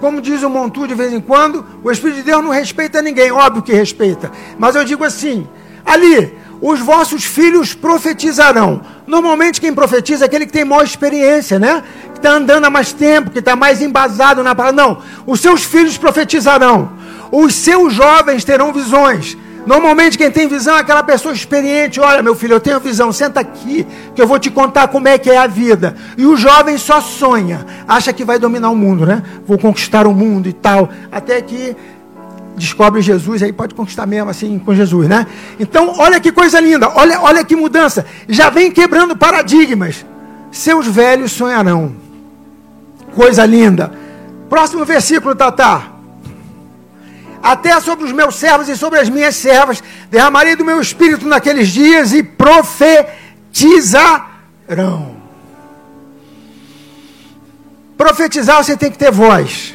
Como 0.00 0.20
diz 0.20 0.42
o 0.42 0.50
Montu 0.50 0.86
de 0.86 0.94
vez 0.94 1.12
em 1.12 1.20
quando, 1.20 1.64
o 1.82 1.90
Espírito 1.90 2.16
de 2.16 2.22
Deus 2.24 2.42
não 2.42 2.50
respeita 2.50 3.00
ninguém, 3.00 3.30
óbvio 3.30 3.62
que 3.62 3.72
respeita. 3.72 4.30
Mas 4.58 4.74
eu 4.74 4.84
digo 4.84 5.04
assim: 5.04 5.46
ali, 5.84 6.36
os 6.60 6.80
vossos 6.80 7.24
filhos 7.24 7.74
profetizarão. 7.74 8.82
Normalmente 9.06 9.60
quem 9.60 9.72
profetiza 9.72 10.24
é 10.24 10.26
aquele 10.26 10.46
que 10.46 10.52
tem 10.52 10.64
maior 10.64 10.84
experiência, 10.84 11.58
né? 11.58 11.82
Que 12.12 12.18
está 12.18 12.32
andando 12.32 12.64
há 12.64 12.70
mais 12.70 12.92
tempo, 12.92 13.30
que 13.30 13.38
está 13.38 13.54
mais 13.54 13.80
embasado 13.80 14.42
na 14.42 14.54
palavra. 14.54 14.82
Não, 14.82 14.98
os 15.26 15.40
seus 15.40 15.64
filhos 15.64 15.96
profetizarão. 15.96 16.90
Os 17.30 17.54
seus 17.54 17.92
jovens 17.92 18.44
terão 18.44 18.72
visões. 18.72 19.36
Normalmente 19.66 20.18
quem 20.18 20.30
tem 20.30 20.46
visão 20.46 20.76
é 20.76 20.80
aquela 20.80 21.02
pessoa 21.02 21.32
experiente. 21.34 22.00
Olha, 22.00 22.22
meu 22.22 22.34
filho, 22.34 22.54
eu 22.54 22.60
tenho 22.60 22.78
visão, 22.80 23.12
senta 23.12 23.40
aqui, 23.40 23.86
que 24.14 24.20
eu 24.20 24.26
vou 24.26 24.38
te 24.38 24.50
contar 24.50 24.88
como 24.88 25.08
é 25.08 25.16
que 25.16 25.30
é 25.30 25.38
a 25.38 25.46
vida. 25.46 25.94
E 26.18 26.26
o 26.26 26.36
jovem 26.36 26.76
só 26.76 27.00
sonha, 27.00 27.64
acha 27.88 28.12
que 28.12 28.24
vai 28.24 28.38
dominar 28.38 28.70
o 28.70 28.76
mundo, 28.76 29.06
né? 29.06 29.22
Vou 29.46 29.58
conquistar 29.58 30.06
o 30.06 30.12
mundo 30.12 30.48
e 30.48 30.52
tal. 30.52 30.90
Até 31.10 31.40
que 31.40 31.74
descobre 32.56 33.00
Jesus, 33.00 33.42
aí 33.42 33.52
pode 33.52 33.74
conquistar 33.74 34.06
mesmo 34.06 34.30
assim 34.30 34.58
com 34.58 34.74
Jesus, 34.74 35.08
né? 35.08 35.26
Então, 35.58 35.94
olha 35.98 36.20
que 36.20 36.30
coisa 36.30 36.60
linda, 36.60 36.90
olha, 36.94 37.20
olha 37.20 37.44
que 37.44 37.56
mudança. 37.56 38.04
Já 38.28 38.50
vem 38.50 38.70
quebrando 38.70 39.16
paradigmas. 39.16 40.04
Seus 40.52 40.86
velhos 40.86 41.32
sonharão. 41.32 41.96
Coisa 43.14 43.44
linda. 43.44 43.90
Próximo 44.48 44.84
versículo, 44.84 45.34
Tatá 45.34 45.93
até 47.44 47.78
sobre 47.78 48.06
os 48.06 48.12
meus 48.12 48.36
servos 48.36 48.70
e 48.70 48.76
sobre 48.76 48.98
as 48.98 49.10
minhas 49.10 49.36
servas, 49.36 49.82
derramarei 50.10 50.56
do 50.56 50.64
meu 50.64 50.80
espírito 50.80 51.28
naqueles 51.28 51.68
dias 51.68 52.14
e 52.14 52.22
profetizarão. 52.22 53.14
Profetizar 57.98 58.64
você 58.64 58.74
tem 58.78 58.90
que 58.90 58.96
ter 58.96 59.12
voz. 59.12 59.74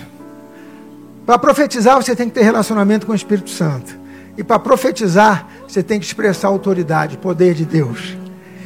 Para 1.28 1.38
profetizar 1.38 1.96
você 1.96 2.16
tem 2.16 2.28
que 2.28 2.34
ter 2.34 2.42
relacionamento 2.42 3.06
com 3.06 3.12
o 3.12 3.16
Espírito 3.16 3.52
Santo. 3.52 3.96
E 4.36 4.44
para 4.44 4.58
profetizar 4.58 5.48
você 5.68 5.84
tem 5.84 6.00
que 6.00 6.08
expressar 6.08 6.48
a 6.48 6.52
autoridade, 6.52 7.20
poder 7.20 7.54
de 7.54 7.66
Deus. 7.66 8.18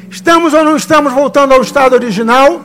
Estamos 0.09 0.53
ou 0.53 0.63
não 0.63 0.77
estamos 0.77 1.11
voltando 1.11 1.53
ao 1.53 1.61
estado 1.61 1.91
original? 1.91 2.61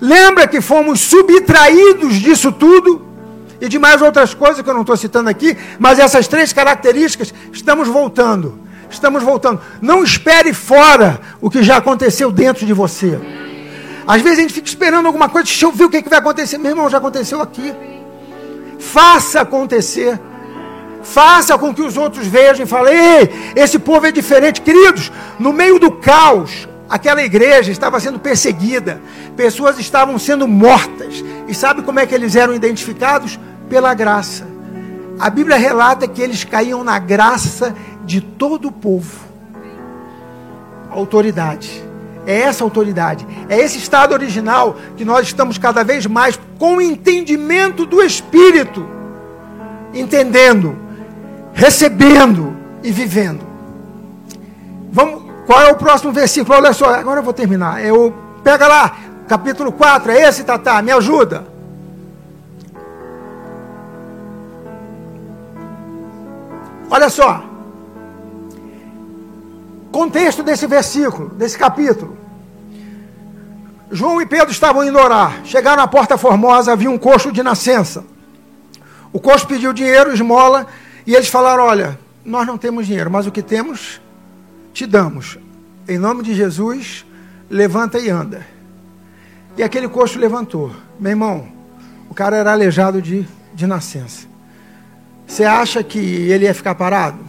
Lembra 0.00 0.48
que 0.48 0.60
fomos 0.60 0.98
subtraídos 1.00 2.14
disso 2.14 2.50
tudo? 2.50 3.06
E 3.60 3.68
de 3.68 3.78
mais 3.78 4.02
outras 4.02 4.34
coisas 4.34 4.62
que 4.62 4.68
eu 4.68 4.74
não 4.74 4.82
estou 4.82 4.96
citando 4.96 5.28
aqui, 5.28 5.56
mas 5.78 5.98
essas 5.98 6.28
três 6.28 6.52
características, 6.52 7.32
estamos 7.52 7.88
voltando. 7.88 8.66
Estamos 8.90 9.22
voltando. 9.22 9.60
Não 9.80 10.02
espere 10.02 10.52
fora 10.52 11.20
o 11.40 11.50
que 11.50 11.62
já 11.62 11.76
aconteceu 11.76 12.30
dentro 12.30 12.64
de 12.64 12.72
você. 12.72 13.18
Às 14.06 14.22
vezes 14.22 14.38
a 14.38 14.42
gente 14.42 14.54
fica 14.54 14.68
esperando 14.68 15.06
alguma 15.06 15.28
coisa, 15.28 15.46
deixa 15.46 15.66
eu 15.66 15.72
ver 15.72 15.84
o 15.84 15.90
que, 15.90 16.02
que 16.02 16.08
vai 16.08 16.20
acontecer. 16.20 16.58
Meu 16.58 16.70
irmão, 16.70 16.88
já 16.88 16.98
aconteceu 16.98 17.42
aqui. 17.42 17.74
Faça 18.78 19.40
acontecer. 19.40 20.20
Faça 21.02 21.56
com 21.58 21.74
que 21.74 21.82
os 21.82 21.96
outros 21.96 22.26
vejam 22.26 22.64
e 22.64 22.68
falem: 22.68 22.94
Ei, 22.94 23.52
esse 23.56 23.78
povo 23.78 24.06
é 24.06 24.12
diferente. 24.12 24.60
Queridos, 24.60 25.10
no 25.38 25.52
meio 25.52 25.78
do 25.78 25.90
caos, 25.90 26.68
aquela 26.88 27.22
igreja 27.22 27.70
estava 27.70 27.98
sendo 28.00 28.18
perseguida, 28.18 29.00
pessoas 29.36 29.78
estavam 29.78 30.18
sendo 30.18 30.46
mortas. 30.46 31.24
E 31.48 31.54
sabe 31.54 31.82
como 31.82 32.00
é 32.00 32.06
que 32.06 32.14
eles 32.14 32.36
eram 32.36 32.54
identificados? 32.54 33.38
Pela 33.68 33.94
graça. 33.94 34.46
A 35.18 35.30
Bíblia 35.30 35.56
relata 35.56 36.06
que 36.06 36.20
eles 36.20 36.44
caíam 36.44 36.84
na 36.84 36.98
graça 36.98 37.74
de 38.04 38.20
todo 38.20 38.68
o 38.68 38.72
povo. 38.72 39.26
Autoridade. 40.90 41.84
É 42.26 42.40
essa 42.40 42.64
autoridade, 42.64 43.24
é 43.48 43.56
esse 43.60 43.78
estado 43.78 44.12
original 44.12 44.76
que 44.96 45.04
nós 45.04 45.28
estamos 45.28 45.58
cada 45.58 45.84
vez 45.84 46.06
mais 46.06 46.36
com 46.58 46.78
o 46.78 46.82
entendimento 46.82 47.86
do 47.86 48.02
Espírito, 48.02 48.84
entendendo, 49.94 50.76
recebendo 51.54 52.56
e 52.82 52.90
vivendo. 52.90 53.46
Vamos, 54.90 55.25
qual 55.46 55.62
é 55.62 55.70
o 55.70 55.76
próximo 55.76 56.12
versículo? 56.12 56.56
Olha 56.56 56.72
só, 56.72 56.92
agora 56.92 57.20
eu 57.20 57.24
vou 57.24 57.32
terminar. 57.32 57.82
Eu 57.84 58.12
pega 58.42 58.66
lá, 58.66 58.96
capítulo 59.28 59.70
4, 59.72 60.10
é 60.10 60.28
esse, 60.28 60.44
Tatá? 60.44 60.82
Me 60.82 60.90
ajuda. 60.90 61.46
Olha 66.90 67.08
só. 67.08 67.44
Contexto 69.92 70.42
desse 70.42 70.66
versículo, 70.66 71.28
desse 71.30 71.56
capítulo. 71.56 72.16
João 73.90 74.20
e 74.20 74.26
Pedro 74.26 74.50
estavam 74.50 74.84
indo 74.84 74.98
orar. 74.98 75.40
Chegaram 75.44 75.82
à 75.82 75.86
porta 75.86 76.18
formosa, 76.18 76.72
havia 76.72 76.90
um 76.90 76.98
coxo 76.98 77.30
de 77.30 77.42
nascença. 77.42 78.04
O 79.12 79.20
coxo 79.20 79.46
pediu 79.46 79.72
dinheiro, 79.72 80.12
esmola, 80.12 80.66
e 81.06 81.14
eles 81.14 81.28
falaram: 81.28 81.64
Olha, 81.64 81.98
nós 82.24 82.46
não 82.46 82.58
temos 82.58 82.86
dinheiro, 82.86 83.10
mas 83.10 83.26
o 83.26 83.32
que 83.32 83.42
temos, 83.42 84.00
te 84.76 84.86
damos. 84.86 85.38
Em 85.88 85.96
nome 85.96 86.22
de 86.22 86.34
Jesus, 86.34 87.06
levanta 87.48 87.98
e 87.98 88.10
anda. 88.10 88.46
E 89.56 89.62
aquele 89.62 89.88
coxo 89.88 90.18
levantou. 90.18 90.70
Meu 91.00 91.12
irmão, 91.12 91.48
o 92.10 92.14
cara 92.14 92.36
era 92.36 92.52
aleijado 92.52 93.00
de, 93.00 93.26
de 93.54 93.66
nascença. 93.66 94.26
Você 95.26 95.44
acha 95.44 95.82
que 95.82 95.98
ele 95.98 96.44
ia 96.44 96.52
ficar 96.52 96.74
parado? 96.74 97.20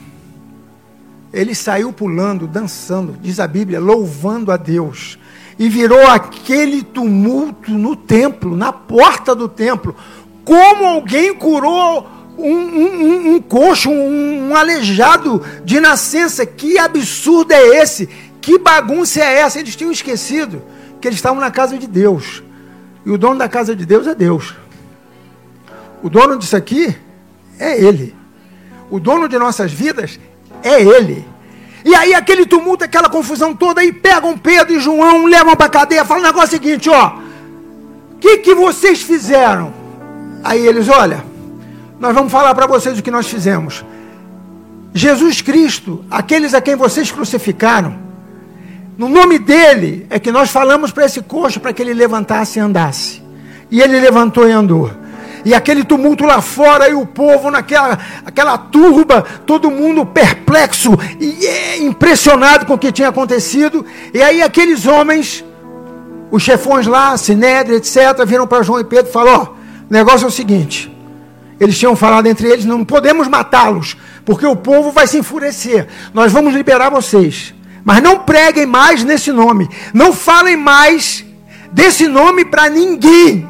Ele 1.32 1.56
saiu 1.56 1.94
pulando, 1.94 2.48
dançando, 2.48 3.16
diz 3.22 3.40
a 3.40 3.48
Bíblia, 3.48 3.80
louvando 3.80 4.52
a 4.52 4.58
Deus. 4.58 5.18
E 5.58 5.70
virou 5.70 6.06
aquele 6.06 6.84
tumulto 6.84 7.72
no 7.72 7.96
templo, 7.96 8.58
na 8.58 8.74
porta 8.74 9.34
do 9.34 9.48
templo. 9.48 9.96
Como 10.44 10.86
alguém 10.86 11.34
curou 11.34 12.17
um, 12.38 12.56
um, 12.56 13.36
um 13.36 13.42
coxo, 13.42 13.90
um, 13.90 14.50
um 14.50 14.56
aleijado 14.56 15.44
de 15.64 15.80
nascença? 15.80 16.46
Que 16.46 16.78
absurdo 16.78 17.52
é 17.52 17.82
esse? 17.82 18.08
Que 18.42 18.58
bagunça 18.58 19.20
é 19.20 19.40
essa? 19.40 19.60
Eles 19.60 19.76
tinham 19.76 19.92
esquecido 19.92 20.62
que 21.02 21.08
eles 21.08 21.18
estavam 21.18 21.40
na 21.40 21.52
casa 21.52 21.78
de 21.78 21.88
Deus. 21.88 22.44
E 23.06 23.12
o 23.12 23.18
dono 23.18 23.40
da 23.40 23.50
casa 23.50 23.76
de 23.76 23.86
Deus 23.86 24.08
é 24.08 24.16
Deus. 24.16 24.56
O 26.02 26.10
dono 26.10 26.38
disso 26.38 26.56
aqui 26.56 26.96
é 27.60 27.82
Ele. 27.82 28.16
O 28.90 29.00
dono 29.00 29.28
de 29.28 29.38
nossas 29.38 29.72
vidas 29.72 30.20
é 30.64 30.82
Ele. 30.82 31.26
E 31.84 31.96
aí 31.96 32.14
aquele 32.14 32.46
tumulto, 32.46 32.84
aquela 32.84 33.10
confusão 33.10 33.56
toda, 33.56 33.82
aí 33.82 33.94
pegam 33.94 34.38
Pedro 34.38 34.74
e 34.74 34.80
João, 34.80 35.26
levam 35.26 35.56
para 35.56 35.68
a 35.68 35.70
cadeia, 35.70 36.04
falam 36.04 36.24
o 36.24 36.28
negócio 36.28 36.50
seguinte, 36.50 36.90
ó. 36.90 37.18
O 38.12 38.18
que, 38.20 38.40
que 38.40 38.54
vocês 38.54 39.02
fizeram? 39.02 39.74
Aí 40.44 40.66
eles, 40.66 40.90
olha, 40.90 41.24
nós 42.00 42.14
vamos 42.14 42.32
falar 42.32 42.54
para 42.54 42.68
vocês 42.68 42.98
o 42.98 43.04
que 43.04 43.12
nós 43.12 43.28
fizemos. 43.28 43.84
Jesus 44.94 45.42
Cristo, 45.42 46.04
aqueles 46.10 46.54
a 46.54 46.62
quem 46.62 46.76
vocês 46.76 47.12
crucificaram, 47.12 48.08
no 48.98 49.08
nome 49.08 49.38
dele 49.38 50.08
é 50.10 50.18
que 50.18 50.32
nós 50.32 50.50
falamos 50.50 50.92
para 50.92 51.06
esse 51.06 51.22
coxo 51.22 51.60
para 51.60 51.72
que 51.72 51.82
ele 51.82 51.94
levantasse 51.94 52.58
e 52.58 52.62
andasse. 52.62 53.22
E 53.70 53.80
ele 53.80 54.00
levantou 54.00 54.48
e 54.48 54.52
andou. 54.52 54.92
e 55.46 55.54
aquele 55.54 55.84
tumulto 55.84 56.26
lá 56.26 56.42
fora, 56.42 56.90
e 56.90 56.96
o 56.96 57.06
povo 57.06 57.52
naquela 57.52 57.98
aquela 58.26 58.58
turba, 58.58 59.24
todo 59.46 59.72
mundo 59.72 60.06
perplexo 60.06 60.92
e 61.22 61.46
é, 61.46 61.78
impressionado 61.78 62.66
com 62.66 62.74
o 62.74 62.78
que 62.78 62.92
tinha 62.92 63.10
acontecido. 63.10 63.86
E 64.14 64.22
aí 64.22 64.42
aqueles 64.42 64.86
homens, 64.86 65.46
os 66.32 66.42
chefões 66.42 66.88
lá, 66.88 67.16
Sinédrio, 67.18 67.78
etc., 67.78 68.26
viram 68.26 68.48
para 68.48 68.64
João 68.64 68.80
e 68.80 68.84
Pedro 68.84 69.10
e 69.10 69.14
falaram: 69.14 69.42
Ó, 69.42 69.44
oh, 69.44 69.54
o 69.90 69.94
negócio 69.94 70.26
é 70.26 70.28
o 70.28 70.32
seguinte. 70.32 70.97
Eles 71.60 71.78
tinham 71.78 71.96
falado 71.96 72.28
entre 72.28 72.48
eles: 72.48 72.66
não 72.66 72.86
podemos 72.86 73.28
matá-los, 73.28 73.98
porque 74.26 74.46
o 74.46 74.56
povo 74.56 74.92
vai 74.92 75.08
se 75.08 75.18
enfurecer. 75.18 75.88
Nós 76.14 76.32
vamos 76.32 76.54
liberar 76.54 76.90
vocês. 76.90 77.54
Mas 77.84 78.04
não 78.04 78.20
preguem 78.20 78.66
mais 78.66 79.04
nesse 79.04 79.32
nome. 79.32 79.70
Não 79.94 80.12
falem 80.12 80.58
mais 80.58 81.26
desse 81.72 82.08
nome 82.08 82.44
para 82.44 82.70
ninguém. 82.70 83.50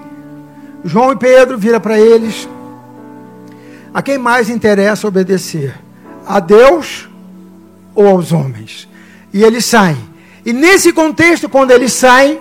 João 0.86 1.12
e 1.12 1.16
Pedro 1.16 1.58
vira 1.58 1.80
para 1.80 2.00
eles. 2.00 2.48
A 3.94 4.02
quem 4.02 4.18
mais 4.18 4.50
interessa 4.50 5.08
obedecer? 5.08 5.74
A 6.26 6.40
Deus 6.40 7.10
ou 7.96 8.08
aos 8.08 8.32
homens? 8.32 8.88
E 9.34 9.44
eles 9.44 9.66
saem. 9.66 9.98
E 10.46 10.54
nesse 10.54 10.94
contexto, 10.94 11.50
quando 11.50 11.72
eles 11.72 11.94
saem, 11.94 12.40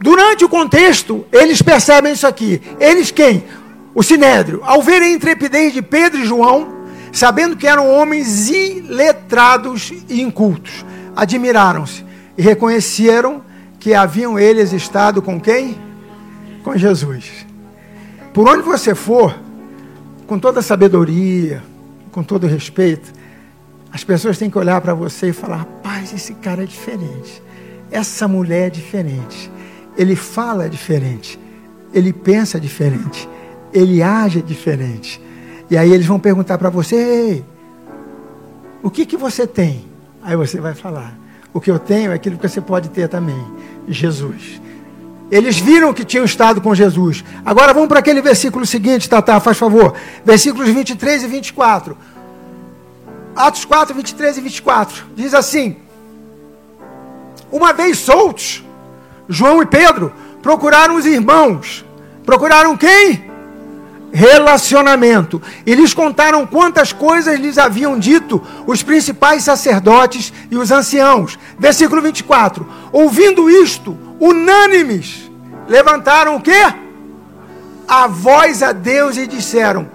durante 0.00 0.44
o 0.44 0.48
contexto, 0.48 1.24
eles 1.32 1.62
percebem 1.62 2.12
isso 2.12 2.26
aqui. 2.26 2.60
Eles 2.80 3.10
quem? 3.10 3.44
O 3.94 4.02
Sinédrio. 4.02 4.60
Ao 4.64 4.82
verem 4.82 5.12
a 5.12 5.16
intrepidez 5.16 5.72
de 5.72 5.82
Pedro 5.82 6.20
e 6.20 6.26
João, 6.26 6.82
sabendo 7.12 7.56
que 7.56 7.66
eram 7.66 7.90
homens 7.90 8.48
iletrados 8.48 9.92
e 10.08 10.22
incultos. 10.22 10.84
Admiraram-se 11.14 12.04
e 12.36 12.42
reconheceram 12.42 13.42
que 13.78 13.94
haviam 13.94 14.38
eles 14.38 14.72
estado 14.72 15.20
com 15.20 15.40
quem? 15.40 15.78
Com 16.64 16.76
Jesus. 16.76 17.46
Por 18.32 18.48
onde 18.48 18.62
você 18.62 18.94
for, 18.94 19.38
com 20.26 20.38
toda 20.38 20.62
sabedoria, 20.62 21.62
com 22.10 22.22
todo 22.22 22.46
respeito, 22.46 23.12
as 23.92 24.02
pessoas 24.02 24.38
têm 24.38 24.48
que 24.48 24.56
olhar 24.56 24.80
para 24.80 24.94
você 24.94 25.28
e 25.28 25.32
falar: 25.32 25.56
rapaz, 25.56 26.14
esse 26.14 26.32
cara 26.34 26.62
é 26.62 26.66
diferente. 26.66 27.42
Essa 27.90 28.26
mulher 28.26 28.68
é 28.68 28.70
diferente. 28.70 29.50
Ele 29.98 30.16
fala 30.16 30.70
diferente. 30.70 31.38
Ele 31.92 32.10
pensa 32.10 32.58
diferente. 32.58 33.28
Ele 33.72 34.02
age 34.02 34.42
diferente. 34.42 35.20
E 35.70 35.76
aí 35.76 35.92
eles 35.92 36.06
vão 36.06 36.18
perguntar 36.18 36.58
para 36.58 36.70
você: 36.70 37.42
o 38.82 38.90
que, 38.90 39.06
que 39.06 39.16
você 39.16 39.46
tem? 39.46 39.86
Aí 40.22 40.36
você 40.36 40.60
vai 40.60 40.74
falar: 40.74 41.16
O 41.54 41.60
que 41.60 41.70
eu 41.70 41.78
tenho 41.78 42.10
é 42.10 42.14
aquilo 42.14 42.36
que 42.36 42.48
você 42.48 42.60
pode 42.60 42.90
ter 42.90 43.08
também: 43.08 43.42
Jesus. 43.88 44.60
Eles 45.30 45.58
viram 45.58 45.94
que 45.94 46.04
tinham 46.04 46.26
estado 46.26 46.60
com 46.60 46.74
Jesus. 46.74 47.24
Agora 47.42 47.72
vamos 47.72 47.88
para 47.88 48.00
aquele 48.00 48.20
versículo 48.20 48.66
seguinte, 48.66 49.08
Tata, 49.08 49.40
faz 49.40 49.56
favor. 49.56 49.94
Versículos 50.22 50.68
23 50.68 51.22
e 51.22 51.26
24. 51.26 51.96
Atos 53.34 53.64
4, 53.64 53.94
23 53.94 54.36
e 54.36 54.40
24. 54.42 55.04
Diz 55.16 55.32
assim: 55.32 55.76
Uma 57.50 57.72
vez 57.72 57.98
soltos, 57.98 58.62
João 59.28 59.62
e 59.62 59.66
Pedro 59.66 60.12
procuraram 60.42 60.96
os 60.96 61.06
irmãos. 61.06 61.84
Procuraram 62.26 62.76
quem? 62.76 63.31
Relacionamento. 64.12 65.40
E 65.64 65.74
lhes 65.74 65.94
contaram 65.94 66.46
quantas 66.46 66.92
coisas 66.92 67.40
lhes 67.40 67.58
haviam 67.58 67.98
dito 67.98 68.42
os 68.66 68.82
principais 68.82 69.42
sacerdotes 69.42 70.32
e 70.50 70.56
os 70.56 70.70
anciãos. 70.70 71.38
Versículo 71.58 72.02
24. 72.02 72.66
Ouvindo 72.92 73.50
isto, 73.50 73.98
unânimes, 74.20 75.30
levantaram 75.66 76.36
o 76.36 76.40
quê? 76.40 76.74
A 77.88 78.06
voz 78.06 78.62
a 78.62 78.72
Deus 78.72 79.16
e 79.16 79.26
disseram: 79.26 79.90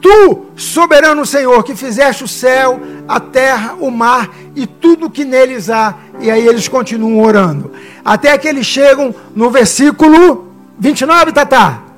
Tu, 0.00 0.46
soberano 0.54 1.24
Senhor, 1.24 1.64
que 1.64 1.74
fizeste 1.74 2.22
o 2.24 2.28
céu, 2.28 2.80
a 3.08 3.18
terra, 3.18 3.74
o 3.80 3.90
mar 3.90 4.30
e 4.54 4.66
tudo 4.66 5.10
que 5.10 5.24
neles 5.24 5.70
há. 5.70 5.94
E 6.20 6.30
aí 6.30 6.46
eles 6.46 6.68
continuam 6.68 7.20
orando. 7.20 7.72
Até 8.04 8.36
que 8.36 8.46
eles 8.46 8.66
chegam 8.66 9.14
no 9.34 9.50
versículo 9.50 10.52
29, 10.78 11.32
Tatá. 11.32 11.91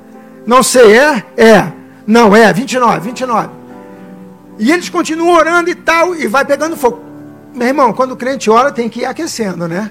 Não 0.47 0.63
sei, 0.63 0.97
é? 0.97 1.25
É. 1.37 1.73
Não, 2.07 2.35
é, 2.35 2.53
29, 2.53 3.01
29. 3.01 3.49
E 4.59 4.71
eles 4.71 4.89
continuam 4.89 5.35
orando 5.37 5.71
e 5.71 5.75
tal, 5.75 6.15
e 6.15 6.27
vai 6.27 6.45
pegando 6.45 6.77
fogo. 6.77 7.03
Meu 7.55 7.69
irmão, 7.69 7.93
quando 7.93 8.13
o 8.13 8.17
crente 8.17 8.51
ora, 8.51 8.71
tem 8.71 8.89
que 8.89 9.01
ir 9.01 9.05
aquecendo, 9.05 9.67
né? 9.67 9.91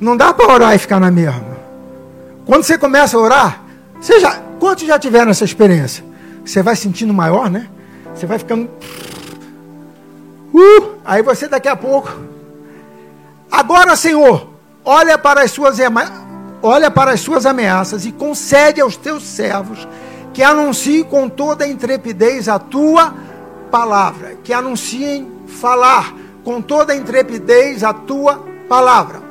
Não 0.00 0.16
dá 0.16 0.32
para 0.32 0.52
orar 0.52 0.74
e 0.74 0.78
ficar 0.78 0.98
na 0.98 1.10
mesma. 1.10 1.56
Quando 2.44 2.64
você 2.64 2.76
começa 2.76 3.16
a 3.16 3.20
orar, 3.20 3.62
você 4.00 4.18
já, 4.18 4.40
quantos 4.58 4.86
já 4.86 4.98
tiveram 4.98 5.30
essa 5.30 5.44
experiência? 5.44 6.04
Você 6.44 6.62
vai 6.62 6.74
sentindo 6.74 7.12
maior, 7.12 7.48
né? 7.48 7.68
Você 8.14 8.26
vai 8.26 8.38
ficando. 8.38 8.68
Uh, 10.52 10.94
aí 11.04 11.22
você 11.22 11.48
daqui 11.48 11.68
a 11.68 11.76
pouco. 11.76 12.12
Agora, 13.50 13.94
Senhor, 13.96 14.48
olha 14.84 15.16
para 15.16 15.42
as 15.42 15.50
suas 15.50 15.78
olha 16.62 16.90
para 16.90 17.12
as 17.12 17.20
suas 17.20 17.44
ameaças 17.44 18.06
e 18.06 18.12
concede 18.12 18.80
aos 18.80 18.96
teus 18.96 19.24
servos 19.24 19.86
que 20.32 20.42
anunciem 20.42 21.04
com 21.04 21.28
toda 21.28 21.64
a 21.64 21.68
intrepidez 21.68 22.48
a 22.48 22.58
tua 22.58 23.14
palavra, 23.70 24.36
que 24.42 24.52
anunciem 24.52 25.26
falar 25.46 26.14
com 26.44 26.60
toda 26.60 26.92
a 26.92 26.96
intrepidez 26.96 27.84
a 27.84 27.92
tua 27.92 28.42
palavra. 28.68 29.22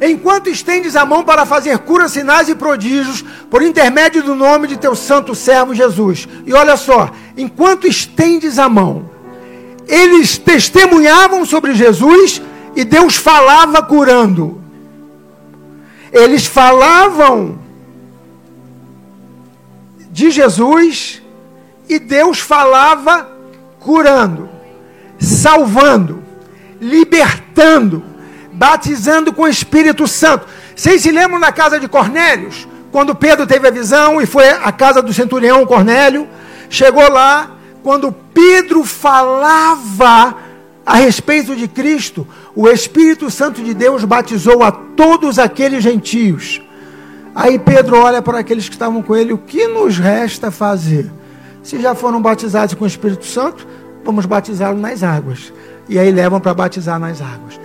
Enquanto 0.00 0.48
estendes 0.48 0.94
a 0.94 1.04
mão 1.04 1.24
para 1.24 1.44
fazer 1.44 1.76
curas, 1.78 2.12
sinais 2.12 2.48
e 2.48 2.54
prodígios, 2.54 3.24
por 3.50 3.62
intermédio 3.62 4.22
do 4.22 4.34
nome 4.34 4.68
de 4.68 4.76
teu 4.76 4.94
santo 4.94 5.34
servo 5.34 5.74
Jesus. 5.74 6.28
E 6.46 6.52
olha 6.54 6.76
só, 6.76 7.10
enquanto 7.36 7.88
estendes 7.88 8.60
a 8.60 8.68
mão, 8.68 9.10
eles 9.88 10.38
testemunhavam 10.38 11.44
sobre 11.44 11.74
Jesus 11.74 12.40
e 12.76 12.84
Deus 12.84 13.16
falava 13.16 13.82
curando. 13.82 14.57
Eles 16.12 16.46
falavam 16.46 17.58
de 20.10 20.30
Jesus 20.30 21.22
e 21.88 21.98
Deus 21.98 22.40
falava 22.40 23.28
curando, 23.78 24.48
salvando, 25.18 26.22
libertando, 26.80 28.02
batizando 28.52 29.32
com 29.32 29.42
o 29.42 29.48
Espírito 29.48 30.06
Santo. 30.06 30.46
Vocês 30.74 31.02
se 31.02 31.10
lembram 31.10 31.38
na 31.38 31.52
casa 31.52 31.78
de 31.78 31.88
Cornélios? 31.88 32.66
Quando 32.90 33.14
Pedro 33.14 33.46
teve 33.46 33.68
a 33.68 33.70
visão 33.70 34.20
e 34.20 34.26
foi 34.26 34.48
à 34.48 34.72
casa 34.72 35.02
do 35.02 35.12
centurião 35.12 35.66
Cornélio, 35.66 36.26
chegou 36.70 37.08
lá, 37.10 37.52
quando 37.82 38.12
Pedro 38.12 38.84
falava 38.84 40.36
a 40.84 40.96
respeito 40.96 41.54
de 41.54 41.68
Cristo, 41.68 42.26
o 42.60 42.68
Espírito 42.68 43.30
Santo 43.30 43.62
de 43.62 43.72
Deus 43.72 44.02
batizou 44.02 44.64
a 44.64 44.72
todos 44.72 45.38
aqueles 45.38 45.80
gentios. 45.80 46.60
Aí 47.32 47.56
Pedro 47.56 48.00
olha 48.00 48.20
para 48.20 48.40
aqueles 48.40 48.68
que 48.68 48.74
estavam 48.74 49.00
com 49.00 49.14
ele: 49.14 49.32
o 49.32 49.38
que 49.38 49.68
nos 49.68 49.96
resta 49.96 50.50
fazer? 50.50 51.08
Se 51.62 51.80
já 51.80 51.94
foram 51.94 52.20
batizados 52.20 52.74
com 52.74 52.82
o 52.82 52.88
Espírito 52.88 53.24
Santo, 53.26 53.64
vamos 54.04 54.26
batizá-los 54.26 54.80
nas 54.80 55.04
águas. 55.04 55.52
E 55.88 56.00
aí 56.00 56.10
levam 56.10 56.40
para 56.40 56.52
batizar 56.52 56.98
nas 56.98 57.20
águas. 57.20 57.60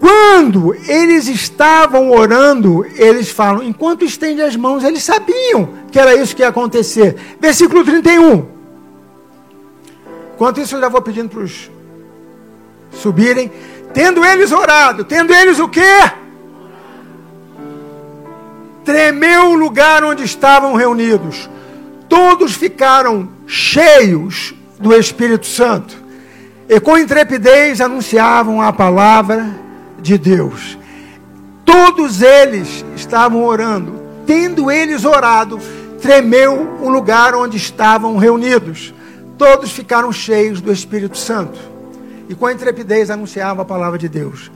Quando 0.00 0.74
eles 0.88 1.28
estavam 1.28 2.10
orando, 2.10 2.86
eles 2.94 3.28
falam, 3.28 3.62
enquanto 3.62 4.02
estende 4.02 4.40
as 4.40 4.56
mãos, 4.56 4.82
eles 4.82 5.02
sabiam 5.02 5.68
que 5.92 5.98
era 5.98 6.14
isso 6.14 6.34
que 6.34 6.40
ia 6.40 6.48
acontecer. 6.48 7.36
Versículo 7.38 7.84
31. 7.84 8.46
Enquanto 10.34 10.58
isso, 10.58 10.74
eu 10.74 10.80
já 10.80 10.88
vou 10.88 11.02
pedindo 11.02 11.28
para 11.28 11.40
os 11.40 11.70
subirem, 12.96 13.50
tendo 13.96 14.22
eles 14.22 14.52
orado, 14.52 15.04
tendo 15.04 15.32
eles 15.32 15.58
o 15.58 15.66
quê? 15.70 15.80
Tremeu 18.84 19.52
o 19.52 19.54
lugar 19.54 20.04
onde 20.04 20.22
estavam 20.22 20.74
reunidos. 20.74 21.48
Todos 22.06 22.52
ficaram 22.52 23.26
cheios 23.46 24.54
do 24.78 24.94
Espírito 24.94 25.46
Santo 25.46 25.96
e 26.68 26.78
com 26.78 26.98
intrepidez 26.98 27.80
anunciavam 27.80 28.60
a 28.60 28.70
palavra 28.70 29.48
de 29.98 30.18
Deus. 30.18 30.76
Todos 31.64 32.20
eles 32.20 32.84
estavam 32.94 33.46
orando. 33.46 33.98
Tendo 34.26 34.70
eles 34.70 35.06
orado, 35.06 35.58
tremeu 36.02 36.76
o 36.82 36.90
lugar 36.90 37.34
onde 37.34 37.56
estavam 37.56 38.18
reunidos. 38.18 38.92
Todos 39.38 39.72
ficaram 39.72 40.12
cheios 40.12 40.60
do 40.60 40.70
Espírito 40.70 41.16
Santo 41.16 41.75
e 42.28 42.34
com 42.34 42.50
intrepidez 42.50 43.10
anunciava 43.10 43.62
a 43.62 43.64
palavra 43.64 43.98
de 43.98 44.08
Deus. 44.08 44.50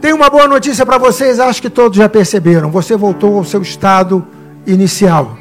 Tem 0.00 0.12
uma 0.12 0.30
boa 0.30 0.48
notícia 0.48 0.86
para 0.86 0.96
vocês, 0.96 1.38
acho 1.38 1.60
que 1.60 1.68
todos 1.68 1.98
já 1.98 2.08
perceberam. 2.08 2.70
Você 2.70 2.96
voltou 2.96 3.36
ao 3.36 3.44
seu 3.44 3.60
estado 3.60 4.26
inicial. 4.66 5.36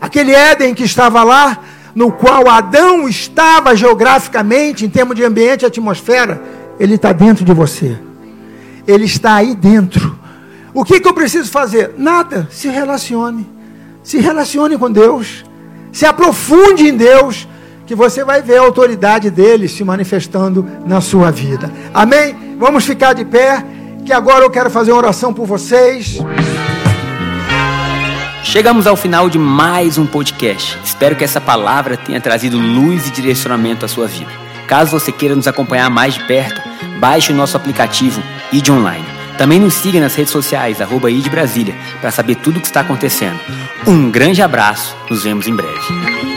Aquele 0.00 0.34
Éden 0.34 0.74
que 0.74 0.82
estava 0.82 1.22
lá, 1.22 1.58
no 1.94 2.10
qual 2.10 2.48
Adão 2.48 3.08
estava 3.08 3.76
geograficamente, 3.76 4.84
em 4.84 4.88
termos 4.88 5.14
de 5.14 5.24
ambiente 5.24 5.62
e 5.62 5.66
atmosfera, 5.66 6.42
ele 6.80 6.94
está 6.94 7.12
dentro 7.12 7.44
de 7.44 7.52
você. 7.52 7.96
Ele 8.86 9.04
está 9.04 9.36
aí 9.36 9.54
dentro. 9.54 10.18
O 10.74 10.84
que, 10.84 10.98
que 10.98 11.06
eu 11.06 11.14
preciso 11.14 11.50
fazer? 11.50 11.94
Nada. 11.96 12.48
Se 12.50 12.68
relacione. 12.68 13.48
Se 14.02 14.18
relacione 14.18 14.76
com 14.76 14.90
Deus. 14.90 15.44
Se 15.92 16.04
aprofunde 16.06 16.88
em 16.88 16.96
Deus, 16.96 17.46
que 17.86 17.94
você 17.94 18.24
vai 18.24 18.42
ver 18.42 18.58
a 18.58 18.62
autoridade 18.62 19.30
dele 19.30 19.68
se 19.68 19.84
manifestando 19.84 20.66
na 20.86 21.00
sua 21.00 21.30
vida. 21.30 21.70
Amém? 21.92 22.56
Vamos 22.58 22.84
ficar 22.84 23.12
de 23.12 23.24
pé, 23.24 23.64
que 24.04 24.12
agora 24.12 24.44
eu 24.44 24.50
quero 24.50 24.70
fazer 24.70 24.92
uma 24.92 24.98
oração 24.98 25.32
por 25.32 25.46
vocês. 25.46 26.18
Chegamos 28.44 28.86
ao 28.86 28.96
final 28.96 29.30
de 29.30 29.38
mais 29.38 29.96
um 29.96 30.06
podcast. 30.06 30.78
Espero 30.84 31.16
que 31.16 31.24
essa 31.24 31.40
palavra 31.40 31.96
tenha 31.96 32.20
trazido 32.20 32.58
luz 32.58 33.08
e 33.08 33.10
direcionamento 33.10 33.84
à 33.84 33.88
sua 33.88 34.06
vida. 34.06 34.30
Caso 34.66 34.98
você 34.98 35.10
queira 35.10 35.34
nos 35.34 35.48
acompanhar 35.48 35.88
mais 35.90 36.14
de 36.14 36.24
perto, 36.24 36.60
baixe 36.98 37.32
o 37.32 37.36
nosso 37.36 37.56
aplicativo 37.56 38.22
ID 38.52 38.68
Online. 38.70 39.06
Também 39.38 39.58
nos 39.58 39.74
siga 39.74 40.00
nas 40.00 40.14
redes 40.14 40.32
sociais, 40.32 40.80
arroba 40.80 41.10
ID 41.10 41.28
Brasília, 41.28 41.74
para 42.00 42.10
saber 42.10 42.36
tudo 42.36 42.58
o 42.58 42.60
que 42.60 42.66
está 42.66 42.80
acontecendo. 42.80 43.40
Um 43.86 44.10
grande 44.10 44.42
abraço, 44.42 44.96
nos 45.10 45.24
vemos 45.24 45.46
em 45.46 45.56
breve. 45.56 46.31